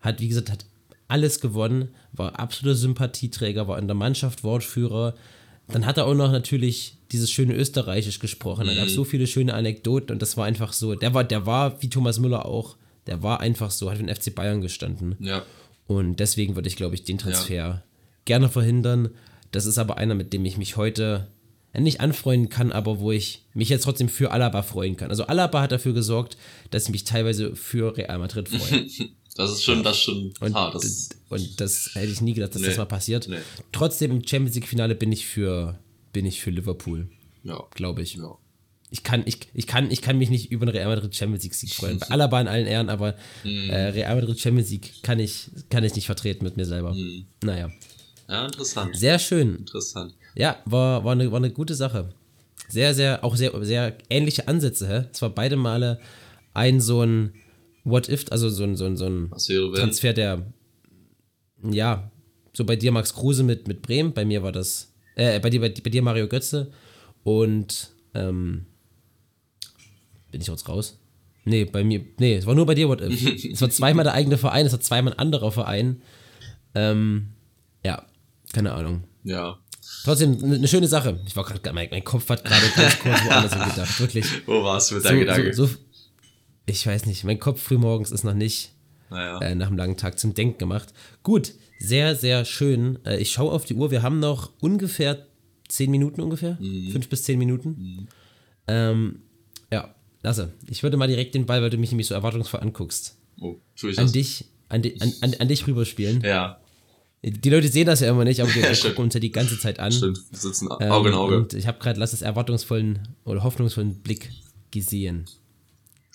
hat, 0.00 0.20
wie 0.20 0.28
gesagt, 0.28 0.50
hat 0.50 0.66
alles 1.06 1.40
gewonnen, 1.40 1.88
war 2.12 2.38
absoluter 2.38 2.76
Sympathieträger, 2.76 3.66
war 3.68 3.78
in 3.78 3.86
der 3.86 3.94
Mannschaft 3.94 4.44
Wortführer. 4.44 5.14
Dann 5.68 5.86
hat 5.86 5.96
er 5.96 6.06
auch 6.06 6.14
noch 6.14 6.32
natürlich 6.32 6.96
dieses 7.12 7.30
schöne 7.30 7.54
Österreichisch 7.54 8.18
gesprochen. 8.18 8.66
Da 8.66 8.74
gab 8.74 8.88
es 8.88 8.94
so 8.94 9.04
viele 9.04 9.26
schöne 9.26 9.54
Anekdoten 9.54 10.12
und 10.12 10.20
das 10.20 10.36
war 10.36 10.44
einfach 10.44 10.72
so. 10.72 10.94
Der 10.94 11.14
war, 11.14 11.24
der 11.24 11.46
war, 11.46 11.80
wie 11.82 11.88
Thomas 11.88 12.18
Müller 12.18 12.44
auch, 12.44 12.76
der 13.06 13.22
war 13.22 13.40
einfach 13.40 13.70
so, 13.70 13.90
hat 13.90 13.98
für 13.98 14.04
den 14.04 14.14
FC 14.14 14.34
Bayern 14.34 14.60
gestanden. 14.60 15.16
Ja. 15.20 15.44
Und 15.86 16.20
deswegen 16.20 16.54
würde 16.54 16.68
ich, 16.68 16.76
glaube 16.76 16.94
ich, 16.94 17.04
den 17.04 17.16
Transfer 17.18 17.82
gerne 18.24 18.48
verhindern. 18.48 19.10
Das 19.52 19.64
ist 19.64 19.78
aber 19.78 19.96
einer, 19.96 20.14
mit 20.14 20.32
dem 20.32 20.44
ich 20.44 20.58
mich 20.58 20.76
heute 20.76 21.02
ja, 21.02 21.26
nicht 21.82 22.00
anfreunden 22.00 22.48
kann, 22.48 22.72
aber 22.72 23.00
wo 23.00 23.12
ich 23.12 23.44
mich 23.54 23.68
jetzt 23.68 23.84
trotzdem 23.84 24.08
für 24.08 24.30
Alaba 24.30 24.62
freuen 24.62 24.96
kann. 24.96 25.10
Also 25.10 25.24
Alaba 25.24 25.62
hat 25.62 25.72
dafür 25.72 25.92
gesorgt, 25.94 26.36
dass 26.70 26.84
ich 26.84 26.90
mich 26.90 27.04
teilweise 27.04 27.54
für 27.56 27.96
Real 27.96 28.18
Madrid 28.18 28.48
freue. 28.50 28.86
Das 29.36 29.52
ist 29.52 29.62
schon, 29.62 29.82
das 29.84 29.96
ist 29.98 30.02
schon 30.02 30.32
Und, 30.40 30.54
hart. 30.54 30.74
Das, 30.74 31.10
und 31.28 31.60
das 31.60 31.90
hätte 31.94 32.10
ich 32.12 32.20
nie 32.20 32.34
gedacht, 32.34 32.54
dass 32.54 32.62
Nee. 32.62 32.68
das 32.68 32.76
mal 32.76 32.86
passiert. 32.86 33.28
Nee. 33.28 33.36
Trotzdem 33.72 34.10
im 34.10 34.26
Champions 34.26 34.54
League-Finale 34.56 34.94
bin 34.94 35.12
ich 35.12 35.26
für 35.26 35.78
bin 36.12 36.24
ich 36.26 36.40
für 36.40 36.50
Liverpool, 36.50 37.08
ja. 37.44 37.62
glaube 37.74 38.02
ich. 38.02 38.14
Ja. 38.16 38.36
Ich 38.90 39.02
kann, 39.02 39.22
ich, 39.26 39.40
ich, 39.52 39.66
kann, 39.66 39.90
ich 39.90 40.00
kann 40.00 40.16
mich 40.16 40.30
nicht 40.30 40.50
über 40.50 40.62
einen 40.66 40.74
Real 40.74 40.88
Madrid 40.88 41.14
Champions 41.14 41.44
League 41.44 41.54
Sieg 41.54 41.74
freuen. 41.74 41.98
Bei 41.98 42.06
Alaba 42.10 42.40
in 42.40 42.48
allen 42.48 42.66
Ehren, 42.66 42.88
aber 42.88 43.14
Mhm. 43.44 43.68
äh, 43.70 43.88
Real 43.90 44.14
Madrid 44.16 44.40
Champions 44.40 44.70
League 44.70 45.02
kann 45.02 45.20
ich, 45.20 45.50
kann 45.68 45.84
ich 45.84 45.94
nicht 45.94 46.06
vertreten 46.06 46.44
mit 46.44 46.56
mir 46.56 46.64
selber. 46.64 46.94
Mhm. 46.94 47.26
Naja. 47.44 47.70
ja, 48.28 48.46
interessant. 48.46 48.96
Sehr 48.96 49.18
schön. 49.18 49.56
Interessant. 49.56 50.14
Ja, 50.38 50.56
war, 50.64 51.04
war, 51.04 51.12
eine, 51.12 51.30
war 51.30 51.38
eine 51.38 51.50
gute 51.50 51.74
Sache. 51.74 52.10
Sehr, 52.68 52.94
sehr, 52.94 53.24
auch 53.24 53.34
sehr, 53.34 53.52
sehr 53.64 53.98
ähnliche 54.08 54.46
Ansätze. 54.46 54.88
Hä? 54.88 55.08
Es 55.12 55.20
war 55.20 55.30
beide 55.30 55.56
Male 55.56 55.98
ein 56.54 56.80
so 56.80 57.02
ein 57.02 57.34
What 57.84 58.08
If, 58.08 58.26
also 58.30 58.48
so 58.48 58.62
ein, 58.64 58.76
so 58.76 58.86
ein, 58.86 58.96
so 58.96 59.06
ein? 59.06 59.30
Transfer, 59.74 60.12
der, 60.12 60.46
ja, 61.68 62.10
so 62.52 62.64
bei 62.64 62.76
dir 62.76 62.92
Max 62.92 63.14
Kruse 63.14 63.42
mit, 63.42 63.66
mit 63.66 63.82
Bremen, 63.82 64.12
bei 64.12 64.24
mir 64.24 64.42
war 64.42 64.52
das, 64.52 64.92
äh, 65.16 65.40
bei 65.40 65.50
dir, 65.50 65.60
bei, 65.60 65.70
bei 65.70 65.90
dir 65.90 66.02
Mario 66.02 66.28
Götze 66.28 66.70
und, 67.24 67.90
ähm, 68.14 68.66
bin 70.30 70.40
ich 70.40 70.46
jetzt 70.46 70.68
raus? 70.68 70.98
Nee, 71.44 71.64
bei 71.64 71.82
mir, 71.82 72.04
nee, 72.18 72.36
es 72.36 72.46
war 72.46 72.54
nur 72.54 72.66
bei 72.66 72.74
dir 72.74 72.88
What 72.88 73.00
If. 73.00 73.44
es 73.52 73.60
war 73.60 73.70
zweimal 73.70 74.04
der 74.04 74.14
eigene 74.14 74.38
Verein, 74.38 74.66
es 74.66 74.72
war 74.72 74.80
zweimal 74.80 75.14
ein 75.14 75.18
anderer 75.18 75.50
Verein. 75.50 76.02
Ähm, 76.74 77.28
ja, 77.84 78.04
keine 78.52 78.72
Ahnung. 78.72 79.04
Ja. 79.24 79.58
Trotzdem 80.04 80.42
eine 80.42 80.56
eine 80.56 80.68
schöne 80.68 80.88
Sache. 80.88 81.20
Ich 81.26 81.36
war 81.36 81.44
gerade, 81.44 81.72
mein, 81.72 81.88
mein 81.90 82.04
Kopf 82.04 82.28
hat 82.28 82.44
gerade 82.44 82.66
ganz 82.76 82.98
kurz 82.98 83.24
woanders 83.24 83.52
gedacht. 83.74 84.00
Wirklich. 84.00 84.26
Wo 84.46 84.62
warst 84.62 84.90
du 84.90 84.94
mit 84.96 85.02
So, 85.02 85.08
deinem 85.10 85.20
Gedanke? 85.20 85.54
so, 85.54 85.66
so, 85.66 85.74
ich 86.66 86.86
weiß 86.86 87.06
nicht, 87.06 87.24
mein 87.24 87.38
Kopf 87.38 87.62
frühmorgens 87.62 88.10
ist 88.10 88.24
noch 88.24 88.34
nicht 88.34 88.72
naja. 89.10 89.38
äh, 89.40 89.54
nach 89.54 89.68
einem 89.68 89.76
langen 89.78 89.96
Tag 89.96 90.18
zum 90.18 90.34
Denken 90.34 90.58
gemacht. 90.58 90.92
Gut, 91.22 91.52
sehr, 91.78 92.14
sehr 92.16 92.44
schön. 92.44 92.98
Äh, 93.04 93.18
ich 93.18 93.32
schaue 93.32 93.52
auf 93.52 93.64
die 93.64 93.74
Uhr. 93.74 93.90
Wir 93.90 94.02
haben 94.02 94.20
noch 94.20 94.50
ungefähr 94.60 95.26
zehn 95.68 95.90
Minuten 95.90 96.20
ungefähr. 96.20 96.56
Mhm. 96.60 96.90
Fünf 96.92 97.08
bis 97.08 97.24
zehn 97.24 97.38
Minuten. 97.38 98.08
Ähm, 98.66 99.22
ja, 99.72 99.94
Lasse, 100.22 100.52
ich 100.68 100.82
würde 100.82 100.96
mal 100.96 101.08
direkt 101.08 101.34
den 101.34 101.46
Ball, 101.46 101.62
weil 101.62 101.70
du 101.70 101.78
mich 101.78 101.90
nämlich 101.90 102.06
so 102.06 102.14
erwartungsvoll 102.14 102.60
anguckst, 102.60 103.16
oh, 103.40 103.56
tue 103.76 103.90
ich 103.90 103.98
an 103.98 104.06
das? 104.06 104.12
dich, 104.12 104.44
an, 104.68 104.82
di 104.82 104.96
an, 105.00 105.12
an, 105.20 105.34
an 105.38 105.48
dich 105.48 105.66
rüberspielen. 105.66 106.22
Ja, 106.22 106.60
Die 107.22 107.50
Leute 107.50 107.68
sehen 107.68 107.86
das 107.86 108.00
ja 108.00 108.10
immer 108.10 108.24
nicht, 108.24 108.40
aber 108.40 108.54
wir, 108.54 108.62
stimmt. 108.74 108.94
gucken 108.94 109.04
uns 109.06 109.14
ja 109.14 109.20
die 109.20 109.32
ganze 109.32 109.58
Zeit 109.58 109.80
an. 109.80 109.90
stimmt. 109.92 110.18
Wir 110.30 110.38
sitzen 110.38 110.68
Ähm, 110.80 110.92
Auge 110.92 111.08
in 111.08 111.14
Auge. 111.14 111.36
Und 111.38 111.54
ich 111.54 111.66
habe 111.66 111.78
gerade 111.78 111.98
Lasses 111.98 112.22
erwartungsvollen 112.22 113.08
oder 113.24 113.42
hoffnungsvollen 113.42 114.00
Blick 114.02 114.30
gesehen. 114.70 115.26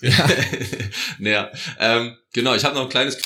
naja, 1.18 1.50
ähm, 1.78 2.16
genau, 2.32 2.54
ich 2.54 2.64
habe 2.64 2.74
noch 2.74 2.82
ein 2.84 2.88
kleines. 2.88 3.18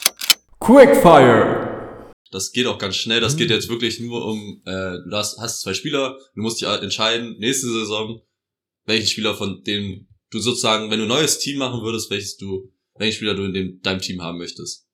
Quickfire. 0.60 2.10
Das 2.30 2.52
geht 2.52 2.66
auch 2.66 2.78
ganz 2.78 2.96
schnell. 2.96 3.20
Das 3.20 3.34
Mhm. 3.34 3.38
geht 3.38 3.50
jetzt 3.50 3.68
wirklich 3.68 4.00
nur 4.00 4.24
um, 4.26 4.60
äh, 4.66 4.98
du 5.08 5.10
hast, 5.12 5.38
hast 5.38 5.62
zwei 5.62 5.72
Spieler, 5.74 6.16
du 6.34 6.42
musst 6.42 6.60
dich 6.60 6.68
entscheiden, 6.68 7.36
nächste 7.38 7.68
Saison, 7.68 8.20
welchen 8.84 9.06
Spieler 9.06 9.34
von 9.34 9.62
dem 9.64 10.08
du 10.30 10.38
sozusagen, 10.40 10.90
wenn 10.90 10.98
du 10.98 11.06
ein 11.06 11.08
neues 11.08 11.38
Team 11.38 11.58
machen 11.58 11.80
würdest, 11.82 12.10
welches 12.10 12.36
du, 12.36 12.70
welchen 12.98 13.16
Spieler 13.16 13.34
du 13.34 13.44
in 13.44 13.54
dem, 13.54 13.80
deinem 13.80 14.00
Team 14.00 14.20
haben 14.20 14.36
möchtest. 14.38 14.86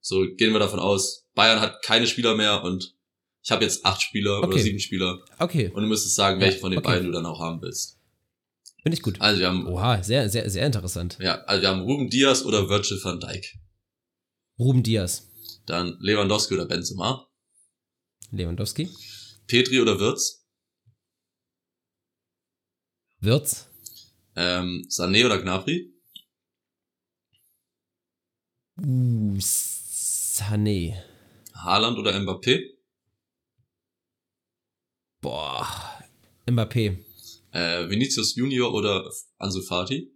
So 0.00 0.26
gehen 0.36 0.52
wir 0.52 0.58
davon 0.58 0.78
aus, 0.80 1.23
Bayern 1.34 1.60
hat 1.60 1.82
keine 1.82 2.06
Spieler 2.06 2.36
mehr 2.36 2.62
und 2.62 2.94
ich 3.42 3.50
habe 3.50 3.64
jetzt 3.64 3.84
acht 3.84 4.00
Spieler 4.02 4.38
oder 4.38 4.48
Okay. 4.48 4.62
sieben 4.62 4.78
Spieler 4.78 5.18
Okay, 5.38 5.68
und 5.68 5.82
du 5.82 5.88
müsstest 5.88 6.14
sagen, 6.14 6.40
welchen 6.40 6.60
von 6.60 6.70
den 6.70 6.78
okay. 6.78 6.88
beiden 6.88 7.06
du 7.06 7.12
dann 7.12 7.26
auch 7.26 7.40
haben 7.40 7.60
willst. 7.60 7.98
finde 8.82 8.96
ich 8.96 9.02
gut. 9.02 9.20
Also 9.20 9.40
wir 9.40 9.48
haben, 9.48 9.66
Oha, 9.66 10.02
sehr, 10.02 10.28
sehr, 10.30 10.48
sehr 10.48 10.64
interessant. 10.66 11.18
ja, 11.20 11.36
also 11.44 11.62
wir 11.62 11.68
haben 11.68 11.82
Ruben 11.82 12.08
Diaz 12.10 12.42
oder 12.44 12.68
Virgil 12.68 13.00
van 13.02 13.20
Dijk. 13.20 13.58
Ruben 14.58 14.82
Diaz, 14.82 15.28
Dann 15.66 15.96
Lewandowski 16.00 16.54
oder 16.54 16.66
Benzema. 16.66 17.28
Lewandowski, 18.30 18.88
Petri 19.46 19.80
oder 19.80 19.98
Wirtz. 20.00 20.46
Wirtz, 23.20 23.66
Ähm, 24.36 24.86
Sané 24.90 25.24
oder 25.26 25.40
Gnabry. 25.40 25.92
uh, 28.78 29.36
Sané. 29.38 30.96
Haaland 31.64 31.98
oder 31.98 32.12
Mbappé. 32.18 32.60
Boah, 35.20 35.66
Mbappé, 36.46 36.98
Äh, 37.52 37.88
Vinicius 37.88 38.34
Junior 38.36 38.72
oder 38.74 39.10
Ansu 39.38 39.62
Fati. 39.62 40.10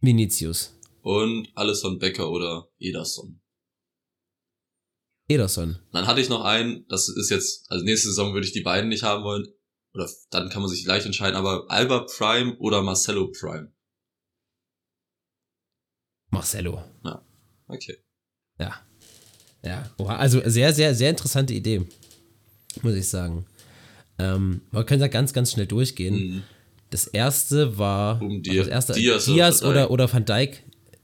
Vinicius, 0.00 0.72
Und 1.02 1.48
Alisson 1.56 1.98
Becker 1.98 2.30
oder 2.30 2.68
Ederson. 2.78 3.40
Ederson. 5.28 5.80
Dann 5.92 6.06
hatte 6.06 6.20
ich 6.20 6.28
noch 6.28 6.44
einen, 6.44 6.86
das 6.88 7.08
ist 7.08 7.30
jetzt, 7.30 7.68
also 7.70 7.84
nächste 7.84 8.08
Saison 8.08 8.32
würde 8.32 8.46
ich 8.46 8.52
die 8.52 8.60
beiden 8.62 8.88
nicht 8.88 9.02
haben 9.02 9.24
wollen. 9.24 9.46
Oder 9.92 10.08
dann 10.30 10.50
kann 10.50 10.60
man 10.62 10.70
sich 10.70 10.84
leicht 10.84 11.06
entscheiden, 11.06 11.36
aber 11.36 11.64
Alba 11.70 12.00
Prime 12.16 12.56
oder 12.58 12.82
Marcelo 12.82 13.32
Prime. 13.32 13.72
Marcelo. 16.30 16.84
Okay. 17.66 17.96
Ja. 18.58 18.72
Ja. 19.64 19.90
Oha, 19.98 20.16
also 20.16 20.40
sehr, 20.44 20.72
sehr, 20.72 20.94
sehr 20.94 21.10
interessante 21.10 21.52
Idee. 21.54 21.82
Muss 22.82 22.94
ich 22.94 23.08
sagen. 23.08 23.46
Ähm, 24.18 24.60
wir 24.70 24.84
können 24.84 25.00
da 25.00 25.08
ganz, 25.08 25.32
ganz 25.32 25.52
schnell 25.52 25.66
durchgehen. 25.66 26.14
Mhm. 26.14 26.42
Das 26.90 27.06
erste 27.06 27.78
war. 27.78 28.20
Um 28.22 28.28
also 28.28 28.40
Di- 28.42 28.56
das 28.56 28.68
erste, 28.68 28.92
Diaz 28.94 29.24
Diaz, 29.24 29.62
oder 29.62 29.82
Van 29.84 29.90
oder, 29.90 30.12
Van 30.12 30.24
Dijk. 30.24 30.62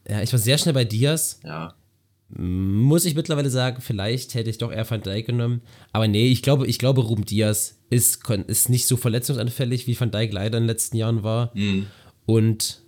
Ja, 0.09 0.23
ich 0.23 0.33
war 0.33 0.39
sehr 0.39 0.59
schnell 0.59 0.75
bei 0.75 0.85
Diaz. 0.85 1.41
Ja. 1.45 1.75
Muss 2.35 3.05
ich 3.05 3.15
mittlerweile 3.15 3.51
sagen, 3.51 3.83
vielleicht 3.83 4.35
hätte 4.35 4.49
ich 4.49 4.57
doch 4.59 4.73
eher 4.73 4.89
Van 4.89 5.03
Dijk 5.03 5.27
genommen. 5.27 5.61
Aber 5.93 6.09
nee, 6.09 6.29
ich 6.29 6.41
glaube, 6.43 6.67
ich 6.67 6.79
glaube, 6.79 7.03
Ruben 7.03 7.27
Diaz 7.27 7.79
ist, 7.91 8.27
ist 8.47 8.69
nicht 8.71 8.87
so 8.87 8.97
verletzungsanfällig, 8.97 9.87
wie 9.87 9.99
Van 10.01 10.11
Dijk 10.11 10.33
leider 10.33 10.57
in 10.59 10.65
den 10.65 10.69
letzten 10.69 10.97
Jahren 10.97 11.23
war. 11.23 11.51
Mhm. 11.55 11.87
Und 12.25 12.81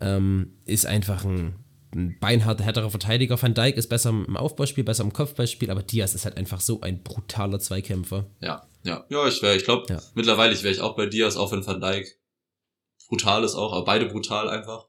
ähm, 0.00 0.50
ist 0.66 0.84
einfach 0.84 1.24
ein, 1.24 1.54
ein 1.94 2.18
beinharter, 2.20 2.64
härterer 2.64 2.90
Verteidiger. 2.90 3.40
Van 3.40 3.54
Dijk 3.54 3.76
ist 3.76 3.88
besser 3.88 4.10
im 4.10 4.36
Aufbauspiel, 4.36 4.84
besser 4.84 5.04
im 5.04 5.12
Kopfballspiel, 5.12 5.70
aber 5.70 5.82
Diaz 5.82 6.14
ist 6.14 6.24
halt 6.24 6.36
einfach 6.36 6.60
so 6.60 6.80
ein 6.80 7.02
brutaler 7.02 7.60
Zweikämpfer. 7.60 8.26
Ja. 8.40 8.66
Ja. 8.84 9.04
Ja, 9.10 9.28
ich 9.28 9.42
wäre, 9.42 9.56
ich 9.56 9.64
glaube, 9.64 9.92
Ja. 9.92 10.02
mittlerweile 10.14 10.54
wäre 10.62 10.72
ich 10.74 10.80
auch 10.80 10.96
bei 10.96 11.06
Diaz, 11.06 11.36
auch 11.36 11.52
wenn 11.52 11.66
Van 11.66 11.80
Dijk 11.80 12.06
brutal 13.08 13.44
ist 13.44 13.54
auch, 13.54 13.72
aber 13.72 13.84
beide 13.84 14.06
brutal 14.06 14.48
einfach. 14.48 14.86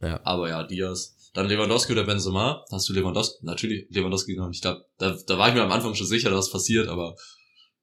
Ja. 0.00 0.20
Aber 0.24 0.48
ja, 0.48 0.64
Diaz. 0.64 1.16
Dann 1.34 1.46
Lewandowski 1.46 1.92
oder 1.92 2.04
Benzema. 2.04 2.64
Hast 2.72 2.88
du 2.88 2.92
Lewandowski? 2.92 3.44
Natürlich 3.44 3.86
Lewandowski 3.90 4.34
genommen. 4.34 4.52
Ich 4.52 4.62
glaube, 4.62 4.84
da, 4.98 5.16
da 5.26 5.38
war 5.38 5.48
ich 5.48 5.54
mir 5.54 5.62
am 5.62 5.70
Anfang 5.70 5.94
schon 5.94 6.06
sicher, 6.06 6.30
dass 6.30 6.46
es 6.46 6.52
passiert, 6.52 6.88
aber 6.88 7.14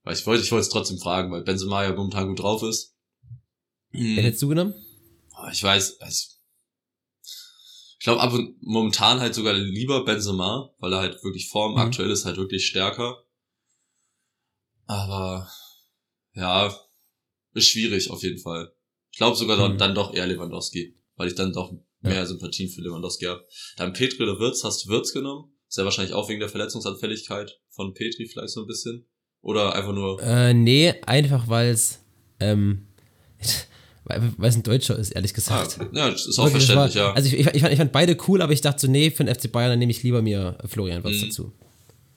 weil 0.04 0.16
ich 0.16 0.26
wollte, 0.26 0.44
ich 0.44 0.52
wollte 0.52 0.64
es 0.64 0.70
trotzdem 0.70 0.98
fragen, 0.98 1.32
weil 1.32 1.44
Benzema 1.44 1.84
ja 1.84 1.94
momentan 1.94 2.28
gut 2.28 2.40
drauf 2.40 2.64
ist. 2.64 2.96
Wen 3.92 4.18
hättest 4.18 4.42
du 4.42 4.50
genommen? 4.50 4.74
Ich 5.52 5.64
weiß, 5.64 5.98
weiß 6.02 6.37
ich 8.00 8.04
glaube 8.04 8.22
ab 8.22 8.34
und 8.34 8.62
momentan 8.62 9.20
halt 9.20 9.34
sogar 9.34 9.54
lieber 9.54 10.06
Benzema, 10.06 10.74
weil 10.80 10.94
er 10.94 11.00
halt 11.00 11.24
wirklich 11.24 11.50
Form 11.50 11.74
Mhm. 11.74 11.78
aktuell 11.80 12.12
ist 12.12 12.26
halt 12.26 12.38
wirklich 12.38 12.66
stärker. 12.68 13.24
Aber 14.86 15.50
ja, 16.34 16.74
ist 17.54 17.68
schwierig 17.68 18.10
auf 18.12 18.24
jeden 18.24 18.40
Fall. 18.40 18.72
Ich 19.12 19.18
glaube 19.18 19.36
sogar 19.36 19.58
dann, 19.58 19.74
Mhm. 19.74 19.78
dann 19.80 19.96
doch 19.96 20.14
eher 20.14 20.28
Lewandowski, 20.28 20.96
weil 21.16 21.28
ich 21.28 21.36
dann 21.36 21.54
doch 21.54 21.72
Ja. 21.72 21.80
mehr 22.10 22.26
Sympathien 22.28 22.70
für 22.70 22.82
Lewandowski 22.82 23.26
habe. 23.26 23.46
Dann 23.78 23.94
Petri 23.94 24.24
oder 24.24 24.40
Wirtz, 24.40 24.64
hast 24.64 24.86
du 24.86 24.90
Wirtz 24.90 25.12
genommen? 25.14 25.52
Ist 25.68 25.78
ja 25.78 25.84
wahrscheinlich 25.84 26.14
auch 26.14 26.30
wegen 26.30 26.40
der 26.40 26.50
Verletzungsanfälligkeit 26.50 27.60
von 27.70 27.94
Petri 27.94 28.28
vielleicht 28.28 28.50
so 28.54 28.62
ein 28.62 28.68
bisschen. 28.68 29.08
Oder 29.42 29.74
einfach 29.76 29.94
nur, 29.94 30.22
Äh, 30.22 30.54
nee, 30.54 30.94
einfach 31.06 31.48
weil 31.48 31.70
es, 31.70 32.00
ähm, 32.40 32.88
weil 34.08 34.34
weil 34.38 34.50
es 34.50 34.56
ein 34.56 34.64
Deutscher 34.64 34.98
ist, 34.98 35.12
ehrlich 35.12 35.34
gesagt. 35.34 35.78
ja, 35.94 36.10
das 36.10 36.26
ist 36.26 36.40
auch 36.40 36.46
Wirklich, 36.46 36.66
verständlich, 36.66 36.96
war, 36.96 37.10
ja. 37.10 37.14
Also 37.14 37.28
ich, 37.28 37.34
ich, 37.34 37.48
ich, 37.48 37.62
fand, 37.62 37.74
ich 37.74 37.78
fand 37.80 37.92
beide 37.92 38.18
cool, 38.28 38.42
aber 38.42 38.54
ich 38.54 38.62
dachte 38.62 38.82
so, 38.82 38.88
nee, 38.92 39.12
für 39.12 39.24
den 39.24 39.34
FC 39.34 39.52
Bayern, 39.52 39.72
dann 39.72 39.80
nehme 39.80 39.92
ich 39.92 40.02
lieber 40.04 40.22
mir 40.22 40.58
Florian 40.66 41.04
Wirtz 41.04 41.22
Mhm. 41.22 41.26
dazu. 41.26 41.52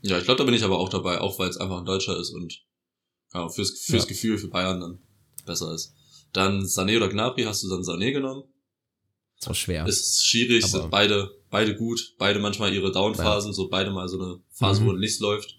Ja, 0.02 0.18
ich 0.18 0.24
glaube, 0.24 0.38
da 0.38 0.44
bin 0.44 0.54
ich 0.54 0.64
aber 0.64 0.78
auch 0.78 0.88
dabei, 0.88 1.20
auch 1.20 1.38
weil 1.38 1.50
es 1.50 1.56
einfach 1.58 1.78
ein 1.78 1.84
Deutscher 1.84 2.18
ist 2.18 2.30
und 2.30 2.62
ja, 3.34 3.48
fürs, 3.48 3.70
fürs 3.80 4.04
Ja. 4.04 4.08
Gefühl 4.08 4.38
für 4.38 4.48
Bayern 4.48 4.80
dann 4.80 4.98
besser 5.46 5.72
ist. 5.74 5.94
Dann 6.32 6.62
Sané 6.64 6.96
oder 6.96 7.08
Gnabry 7.08 7.42
hast 7.44 7.62
du 7.62 7.68
dann 7.68 7.82
Sané 7.82 8.12
genommen. 8.12 8.44
Das 9.38 9.48
war 9.48 9.54
schwer. 9.54 9.86
Ist 9.86 10.26
schwierig, 10.26 10.64
Aber- 10.64 10.82
sind 10.82 10.90
beide, 10.90 11.30
beide 11.50 11.74
gut, 11.76 12.14
beide 12.18 12.38
manchmal 12.40 12.72
ihre 12.74 12.92
Downphasen, 12.92 13.52
so 13.52 13.68
beide 13.68 13.90
mal 13.90 14.08
so 14.08 14.20
eine 14.20 14.40
Phase, 14.52 14.82
Mhm. 14.82 14.86
wo 14.86 14.92
nichts 14.92 15.18
läuft. 15.20 15.56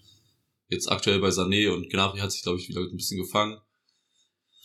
Jetzt 0.68 0.90
aktuell 0.90 1.18
bei 1.20 1.28
Sané 1.28 1.70
und 1.70 1.90
Gnabry 1.90 2.20
hat 2.20 2.32
sich, 2.32 2.42
glaube 2.42 2.58
ich, 2.58 2.68
wieder 2.68 2.80
ein 2.80 2.96
bisschen 2.96 3.18
gefangen. 3.18 3.58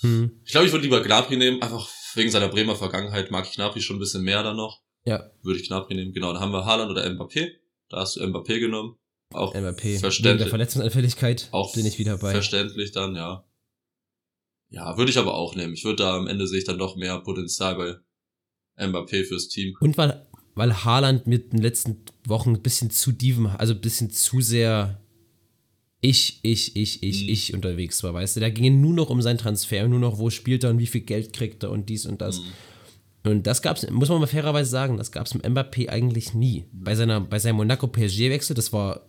Hm. 0.01 0.41
Ich 0.45 0.51
glaube, 0.51 0.67
ich 0.67 0.71
würde 0.71 0.83
lieber 0.83 1.01
Gnabry 1.01 1.37
nehmen, 1.37 1.61
einfach 1.61 1.89
wegen 2.15 2.29
seiner 2.29 2.49
Bremer 2.49 2.75
Vergangenheit 2.75 3.31
mag 3.31 3.47
ich 3.47 3.55
Gnabry 3.55 3.81
schon 3.81 3.97
ein 3.97 3.99
bisschen 3.99 4.23
mehr 4.23 4.43
dann 4.43 4.57
noch. 4.57 4.81
Ja, 5.05 5.31
Würde 5.41 5.59
ich 5.59 5.67
Gnabry 5.67 5.95
nehmen. 5.95 6.13
Genau, 6.13 6.33
dann 6.33 6.41
haben 6.41 6.51
wir 6.51 6.65
Haaland 6.65 6.91
oder 6.91 7.05
Mbappé. 7.09 7.51
Da 7.89 7.97
hast 7.97 8.17
du 8.17 8.23
Mbappé 8.23 8.59
genommen. 8.59 8.97
Auch 9.33 9.53
MVP. 9.53 9.83
Wegen 9.83 9.91
der 9.93 9.99
verständlich. 9.99 10.49
Verletzungsanfälligkeit 10.49 11.47
Auch 11.51 11.73
bin 11.73 11.85
ich 11.85 11.97
wieder 11.99 12.17
bei. 12.17 12.31
Verständlich 12.31 12.91
dann, 12.91 13.15
ja. 13.15 13.45
Ja, 14.69 14.97
würde 14.97 15.11
ich 15.11 15.17
aber 15.17 15.33
auch 15.33 15.55
nehmen. 15.55 15.73
Ich 15.73 15.85
würde 15.85 16.03
da 16.03 16.17
am 16.17 16.27
Ende 16.27 16.47
sehe 16.47 16.59
ich 16.59 16.65
dann 16.65 16.77
doch 16.77 16.95
mehr 16.97 17.19
Potenzial 17.19 17.75
bei 17.75 18.85
Mbappé 18.85 19.25
fürs 19.25 19.47
Team. 19.47 19.75
Und 19.79 19.97
weil, 19.97 20.27
weil 20.55 20.83
Haaland 20.83 21.25
mit 21.25 21.53
den 21.53 21.61
letzten 21.61 22.03
Wochen 22.25 22.51
ein 22.51 22.61
bisschen 22.61 22.91
zu 22.91 23.11
dieven, 23.11 23.47
also 23.47 23.73
ein 23.73 23.81
bisschen 23.81 24.11
zu 24.11 24.41
sehr 24.41 25.01
ich, 26.01 26.39
ich, 26.43 26.75
ich, 26.75 27.01
ich, 27.03 27.23
Mhm. 27.23 27.29
ich 27.29 27.53
unterwegs 27.53 28.03
war, 28.03 28.13
weißt 28.13 28.35
du? 28.35 28.39
Da 28.39 28.49
ging 28.49 28.65
es 28.75 28.81
nur 28.81 28.93
noch 28.93 29.09
um 29.09 29.21
seinen 29.21 29.37
Transfer, 29.39 29.87
nur 29.87 29.99
noch, 29.99 30.19
wo 30.19 30.29
spielt 30.29 30.63
er 30.63 30.69
und 30.71 30.79
wie 30.79 30.85
viel 30.87 31.01
Geld 31.01 31.33
kriegt 31.33 31.63
er 31.63 31.71
und 31.71 31.89
dies 31.89 32.05
und 32.05 32.21
das. 32.21 32.39
Mhm. 32.39 32.43
Und 33.31 33.47
das 33.47 33.61
gab's, 33.61 33.85
muss 33.89 34.07
man 34.09 34.19
mal 34.19 34.27
fairerweise 34.27 34.69
sagen, 34.69 34.95
das 34.97 35.11
gab's 35.11 35.33
mit 35.33 35.43
Mbappé 35.45 35.89
eigentlich 35.89 36.33
nie. 36.33 36.65
Bei 36.71 36.95
seiner, 36.95 37.19
bei 37.19 37.39
seinem 37.39 37.57
Monaco-PSG-Wechsel, 37.57 38.53
das 38.55 38.71
war, 38.71 39.01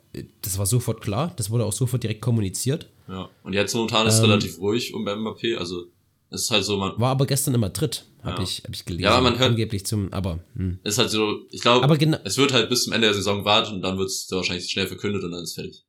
das 0.42 0.58
war 0.58 0.66
sofort 0.66 1.00
klar, 1.02 1.32
das 1.36 1.50
wurde 1.50 1.64
auch 1.64 1.72
sofort 1.72 2.02
direkt 2.02 2.20
kommuniziert. 2.22 2.88
Ja. 3.06 3.28
Und 3.44 3.52
jetzt 3.52 3.74
momentan 3.74 4.06
ist 4.06 4.14
es 4.14 4.20
Ähm. 4.20 4.26
relativ 4.30 4.58
ruhig 4.58 4.92
um 4.94 5.06
Mbappé. 5.06 5.56
Also 5.56 5.84
es 6.30 6.42
ist 6.42 6.50
halt 6.50 6.64
so, 6.64 6.76
man 6.78 6.98
War 6.98 7.10
aber 7.10 7.26
gestern 7.26 7.54
in 7.54 7.60
Madrid, 7.60 8.04
habe 8.22 8.38
Ja. 8.38 8.42
ich, 8.42 8.62
hab 8.64 8.74
ich 8.74 8.84
gelesen. 8.84 9.04
Ja, 9.04 9.20
man 9.20 9.38
hört- 9.38 9.50
Angeblich 9.50 9.86
zum, 9.86 10.12
aber, 10.12 10.40
hm. 10.56 10.78
ist 10.82 10.98
halt 10.98 11.10
so, 11.10 11.36
ich 11.50 11.60
glaube, 11.60 11.96
genau, 11.98 12.18
es 12.24 12.36
wird 12.38 12.52
halt 12.52 12.68
bis 12.70 12.84
zum 12.84 12.94
Ende 12.94 13.06
der 13.06 13.14
Saison 13.14 13.44
warten 13.44 13.74
und 13.74 13.82
dann 13.82 13.98
wird 13.98 14.08
es 14.08 14.26
wahrscheinlich 14.30 14.68
schnell 14.68 14.86
verkündet 14.88 15.22
und 15.22 15.30
dann 15.30 15.44
ist 15.44 15.54
fertig. 15.54 15.84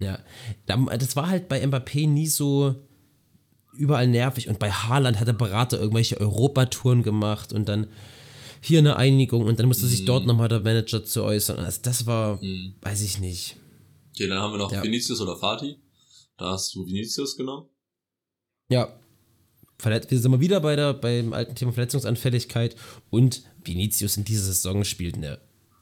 Ja, 0.00 0.18
da- 0.66 0.76
das 0.96 1.16
war 1.16 1.28
halt 1.28 1.48
bei 1.48 1.64
Mbappé 1.64 2.08
nie 2.08 2.26
so 2.26 2.74
überall 3.76 4.06
nervig 4.06 4.48
und 4.48 4.58
bei 4.58 4.70
Haaland 4.70 5.18
hat 5.18 5.28
der 5.28 5.32
Berater 5.32 5.78
irgendwelche 5.80 6.20
Europatouren 6.20 7.02
gemacht 7.02 7.52
und 7.52 7.68
dann 7.68 7.88
hier 8.60 8.78
eine 8.78 8.96
Einigung 8.96 9.44
und 9.44 9.58
dann 9.58 9.66
musste 9.66 9.86
sich 9.86 10.04
dort 10.04 10.26
nochmal 10.26 10.48
der 10.48 10.60
Manager 10.60 11.04
zu 11.04 11.22
äußern. 11.24 11.58
Also 11.58 11.80
das 11.82 12.06
war, 12.06 12.42
Mhm. 12.42 12.74
weiß 12.80 13.02
ich 13.02 13.18
nicht. 13.20 13.56
Okay, 14.14 14.28
dann 14.28 14.38
haben 14.38 14.52
wir 14.52 14.58
noch 14.58 14.72
Ja. 14.72 14.82
Vinicius 14.82 15.20
oder 15.20 15.36
Fatih. 15.36 15.76
Da 16.38 16.50
hast 16.52 16.74
du 16.74 16.86
Vinicius 16.86 17.36
genommen. 17.36 17.68
Ja, 18.68 18.88
verletzt, 19.78 20.10
wir 20.10 20.18
sind 20.18 20.30
mal 20.30 20.40
wieder 20.40 20.60
bei 20.60 20.76
der, 20.76 20.94
beim 20.94 21.32
alten 21.32 21.54
Thema 21.54 21.72
Verletzungsanfälligkeit 21.72 22.76
und 23.10 23.42
Vinicius 23.64 24.16
in 24.16 24.24
dieser 24.24 24.44
Saison 24.46 24.84
spielt 24.84 25.16
eine 25.16 25.40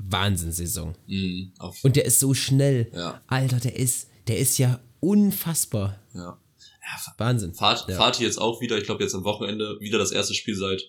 Wahnsinnssaison. 0.09 0.94
Mhm. 1.07 1.53
Und 1.82 1.96
der 1.96 2.05
ist 2.05 2.20
so 2.20 2.34
schnell. 2.34 2.90
ja, 2.94 3.20
Alter, 3.26 3.59
der 3.61 3.76
ist, 3.76 4.09
der 4.28 4.38
ist 4.38 4.59
ja 4.59 4.80
unfassbar. 5.00 5.98
ja. 6.14 6.38
Wahnsinn. 7.16 7.55
Fahrt, 7.55 7.88
Ja. 7.88 7.96
Fatih 7.96 8.24
jetzt 8.24 8.38
auch 8.38 8.61
wieder, 8.61 8.76
ich 8.76 8.84
glaube 8.84 9.03
jetzt 9.03 9.14
am 9.14 9.24
Wochenende, 9.24 9.78
wieder 9.80 9.98
das 9.98 10.11
erste 10.12 10.34
Spiel 10.34 10.55
seit, 10.57 10.82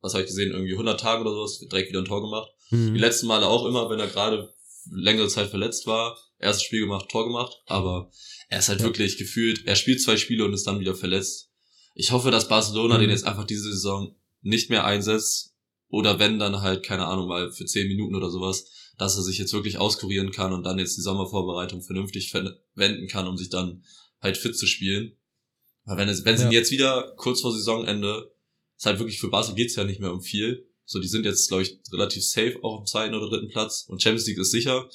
was 0.00 0.12
habe 0.14 0.22
ich 0.24 0.28
gesehen, 0.28 0.50
irgendwie 0.52 0.72
100 0.72 0.98
Tage 0.98 1.20
oder 1.20 1.30
sowas, 1.30 1.58
direkt 1.60 1.90
wieder 1.90 2.00
ein 2.00 2.06
Tor 2.06 2.22
gemacht. 2.22 2.50
Die 2.72 2.76
Mhm. 2.76 2.96
letzten 2.96 3.26
Male 3.28 3.46
auch 3.46 3.64
immer, 3.66 3.88
wenn 3.88 4.00
er 4.00 4.08
gerade 4.08 4.52
längere 4.90 5.28
Zeit 5.28 5.50
verletzt 5.50 5.86
war, 5.86 6.18
erstes 6.40 6.64
Spiel 6.64 6.80
gemacht, 6.80 7.08
Tor 7.10 7.24
gemacht, 7.26 7.52
aber 7.66 8.10
er 8.48 8.58
ist 8.58 8.68
halt 8.68 8.80
Ja. 8.80 8.86
wirklich 8.86 9.16
gefühlt, 9.16 9.64
er 9.66 9.76
spielt 9.76 10.02
zwei 10.02 10.16
Spiele 10.16 10.44
und 10.44 10.54
ist 10.54 10.66
dann 10.66 10.80
wieder 10.80 10.94
verletzt. 10.96 11.50
Ich 11.94 12.10
hoffe, 12.10 12.30
dass 12.32 12.48
Barcelona 12.48 12.96
Mhm. 12.96 13.02
den 13.02 13.10
jetzt 13.10 13.24
einfach 13.26 13.44
diese 13.44 13.70
Saison 13.72 14.16
nicht 14.42 14.70
mehr 14.70 14.84
einsetzt 14.84 15.53
oder 15.94 16.18
wenn 16.18 16.38
dann 16.38 16.60
halt, 16.60 16.84
keine 16.84 17.06
Ahnung, 17.06 17.28
mal 17.28 17.50
für 17.52 17.64
10 17.64 17.88
Minuten 17.88 18.14
oder 18.14 18.30
sowas, 18.30 18.66
dass 18.98 19.16
er 19.16 19.22
sich 19.22 19.38
jetzt 19.38 19.52
wirklich 19.52 19.78
auskurieren 19.78 20.30
kann 20.30 20.52
und 20.52 20.62
dann 20.64 20.78
jetzt 20.78 20.96
die 20.96 21.00
Sommervorbereitung 21.02 21.82
vernünftig 21.82 22.30
verwenden 22.30 23.08
kann, 23.08 23.26
um 23.26 23.36
sich 23.36 23.48
dann 23.50 23.84
halt 24.20 24.36
fit 24.36 24.56
zu 24.56 24.66
spielen. 24.66 25.16
Weil 25.84 25.98
wenn, 25.98 26.08
es, 26.08 26.24
wenn 26.24 26.36
sie 26.38 26.44
Ja. 26.44 26.50
jetzt 26.50 26.70
wieder 26.70 27.12
kurz 27.16 27.40
vor 27.40 27.52
Saisonende, 27.52 28.32
ist 28.76 28.86
halt 28.86 28.98
wirklich 28.98 29.20
für 29.20 29.28
Barca 29.30 29.52
geht's 29.52 29.76
ja 29.76 29.84
nicht 29.84 30.00
mehr 30.00 30.12
um 30.12 30.20
viel. 30.22 30.66
So, 30.86 30.98
die 31.00 31.08
sind 31.08 31.24
jetzt, 31.24 31.48
glaube 31.48 31.62
ich, 31.62 31.80
relativ 31.92 32.24
safe 32.24 32.58
auch 32.62 32.80
im 32.80 32.86
zweiten 32.86 33.14
oder 33.14 33.28
dritten 33.28 33.48
Platz 33.48 33.84
und 33.88 34.02
Champions 34.02 34.26
League 34.26 34.38
ist 34.38 34.50
sicher. 34.50 34.88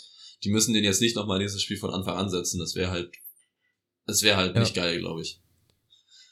Die 0.43 0.49
müssen 0.49 0.73
den 0.73 0.83
jetzt 0.83 1.01
nicht 1.01 1.15
nochmal 1.15 1.39
nächstes 1.39 1.61
Spiel 1.63 1.77
von 1.77 1.89
Anfang 1.91 2.15
an 2.15 2.29
setzen. 2.29 2.59
Das 2.59 2.75
wäre 2.75 2.91
halt, 2.91 3.11
das 4.05 4.21
wäre 4.21 4.37
halt 4.37 4.55
Ja. 4.55 4.61
nicht 4.61 4.73
geil, 4.75 4.99
glaube 4.99 5.21
ich. 5.21 5.41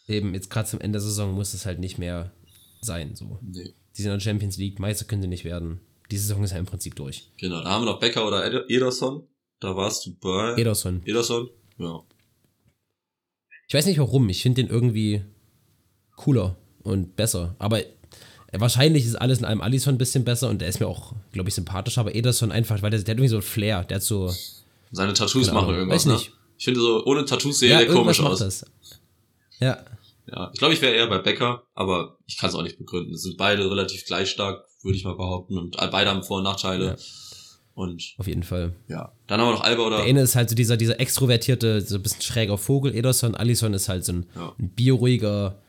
Eben, 0.08 0.34
jetzt 0.34 0.50
gerade 0.50 0.70
zum 0.70 0.80
Ende 0.80 0.98
der 1.00 1.02
Saison 1.08 1.34
muss 1.34 1.54
es 1.54 1.66
halt 1.66 1.80
nicht 1.80 1.98
mehr 1.98 2.34
sein. 2.82 3.16
So. 3.16 3.40
Nee. 3.42 3.74
Die 3.98 4.02
sind 4.04 4.12
in 4.12 4.18
der 4.20 4.24
Champions 4.24 4.58
League, 4.58 4.80
Meister 4.80 5.06
können 5.06 5.22
sie 5.22 5.28
nicht 5.28 5.44
werden. 5.46 5.80
Die 6.12 6.18
Saison 6.18 6.44
ist 6.44 6.52
ja 6.52 6.58
im 6.58 6.66
Prinzip 6.66 6.96
durch. 6.96 7.32
Genau, 7.38 7.62
da 7.64 7.70
haben 7.72 7.84
wir 7.86 7.92
noch 7.92 8.00
Becker 8.00 8.26
oder 8.28 8.46
Ed- 8.46 8.70
Ederson. 8.70 9.24
Da 9.60 9.76
warst 9.76 10.06
du 10.06 10.14
bei 10.20 10.56
Ederson. 10.56 11.02
Ederson. 11.06 11.50
Ja. 11.80 12.02
Ich 13.68 13.74
weiß 13.74 13.86
nicht 13.86 14.00
warum, 14.00 14.30
ich 14.30 14.42
finde 14.42 14.62
den 14.64 14.72
irgendwie 14.72 15.24
cooler 16.16 16.56
und 16.84 17.16
besser. 17.16 17.56
Aber 17.60 17.82
wahrscheinlich 18.54 19.06
ist 19.06 19.16
alles 19.16 19.40
in 19.40 19.46
allem 19.46 19.62
Alisson 19.62 19.96
ein 19.96 19.98
bisschen 19.98 20.24
besser 20.24 20.50
und 20.50 20.62
der 20.62 20.70
ist 20.70 20.80
mir 20.80 20.88
auch, 20.88 21.14
glaube 21.34 21.50
ich, 21.50 21.56
sympathischer. 21.56 22.02
Aber 22.02 22.16
Ederson 22.16 22.52
einfach, 22.52 22.82
weil 22.82 22.92
der, 22.92 23.02
der 23.02 23.14
hat 23.14 23.18
irgendwie 23.18 23.28
so 23.30 23.38
ein 23.38 23.42
Flair. 23.42 23.84
Der 23.84 23.96
hat 23.96 24.04
so. 24.04 24.34
Seine 24.92 25.14
Tattoos 25.14 25.52
machen 25.52 25.74
irgendwas, 25.76 25.96
weiß 25.96 26.06
ne? 26.06 26.14
nicht. 26.14 26.32
Ich 26.58 26.66
finde 26.66 26.80
so, 26.80 27.04
ohne 27.06 27.26
Tattoos 27.26 27.60
sehe 27.60 27.70
ja, 27.72 27.80
der 27.80 27.88
komisch 27.94 28.22
aus. 28.22 28.40
das. 28.40 28.66
Ja, 29.60 29.84
Ja, 30.30 30.50
ich 30.54 30.60
glaube, 30.60 30.74
ich 30.74 30.82
wäre 30.82 30.94
eher 30.94 31.08
bei 31.08 31.20
Becker, 31.20 31.64
aber 31.74 32.18
ich 32.26 32.38
kann 32.38 32.50
es 32.50 32.56
auch 32.56 32.64
nicht 32.64 32.78
begründen. 32.78 33.14
Es 33.14 33.22
sind 33.24 33.38
beide 33.38 33.70
relativ 33.70 34.06
gleich 34.06 34.30
stark, 34.30 34.66
würde 34.84 34.98
ich 34.98 35.04
mal 35.06 35.16
behaupten. 35.16 35.58
Und 35.58 35.78
beide 35.78 36.10
haben 36.10 36.24
Vor- 36.24 36.38
und 36.40 36.44
Nachteile. 36.44 36.86
Ja. 36.86 36.96
Und 37.76 38.16
auf 38.18 38.26
jeden 38.28 38.44
Fall. 38.44 38.76
ja. 38.88 39.14
Dann 39.28 39.40
haben 39.40 39.50
wir 39.50 39.54
noch 39.54 39.64
Alba 39.64 39.84
oder. 39.86 39.98
Der 39.98 40.06
eine 40.06 40.22
ist 40.22 40.36
halt 40.36 40.50
so 40.50 40.56
dieser, 40.56 40.78
dieser 40.78 41.00
extrovertierte, 41.00 41.82
so 41.82 41.96
ein 41.98 42.02
bisschen 42.02 42.22
schräger 42.24 42.58
Vogel, 42.58 42.96
Ederson. 42.96 43.36
Alisson 43.36 43.74
ist 43.74 43.88
halt 43.88 44.04
so 44.04 44.14
ein, 44.14 44.26
Ja. 44.36 44.54
ein 44.60 44.70
bioruhiger, 44.72 45.62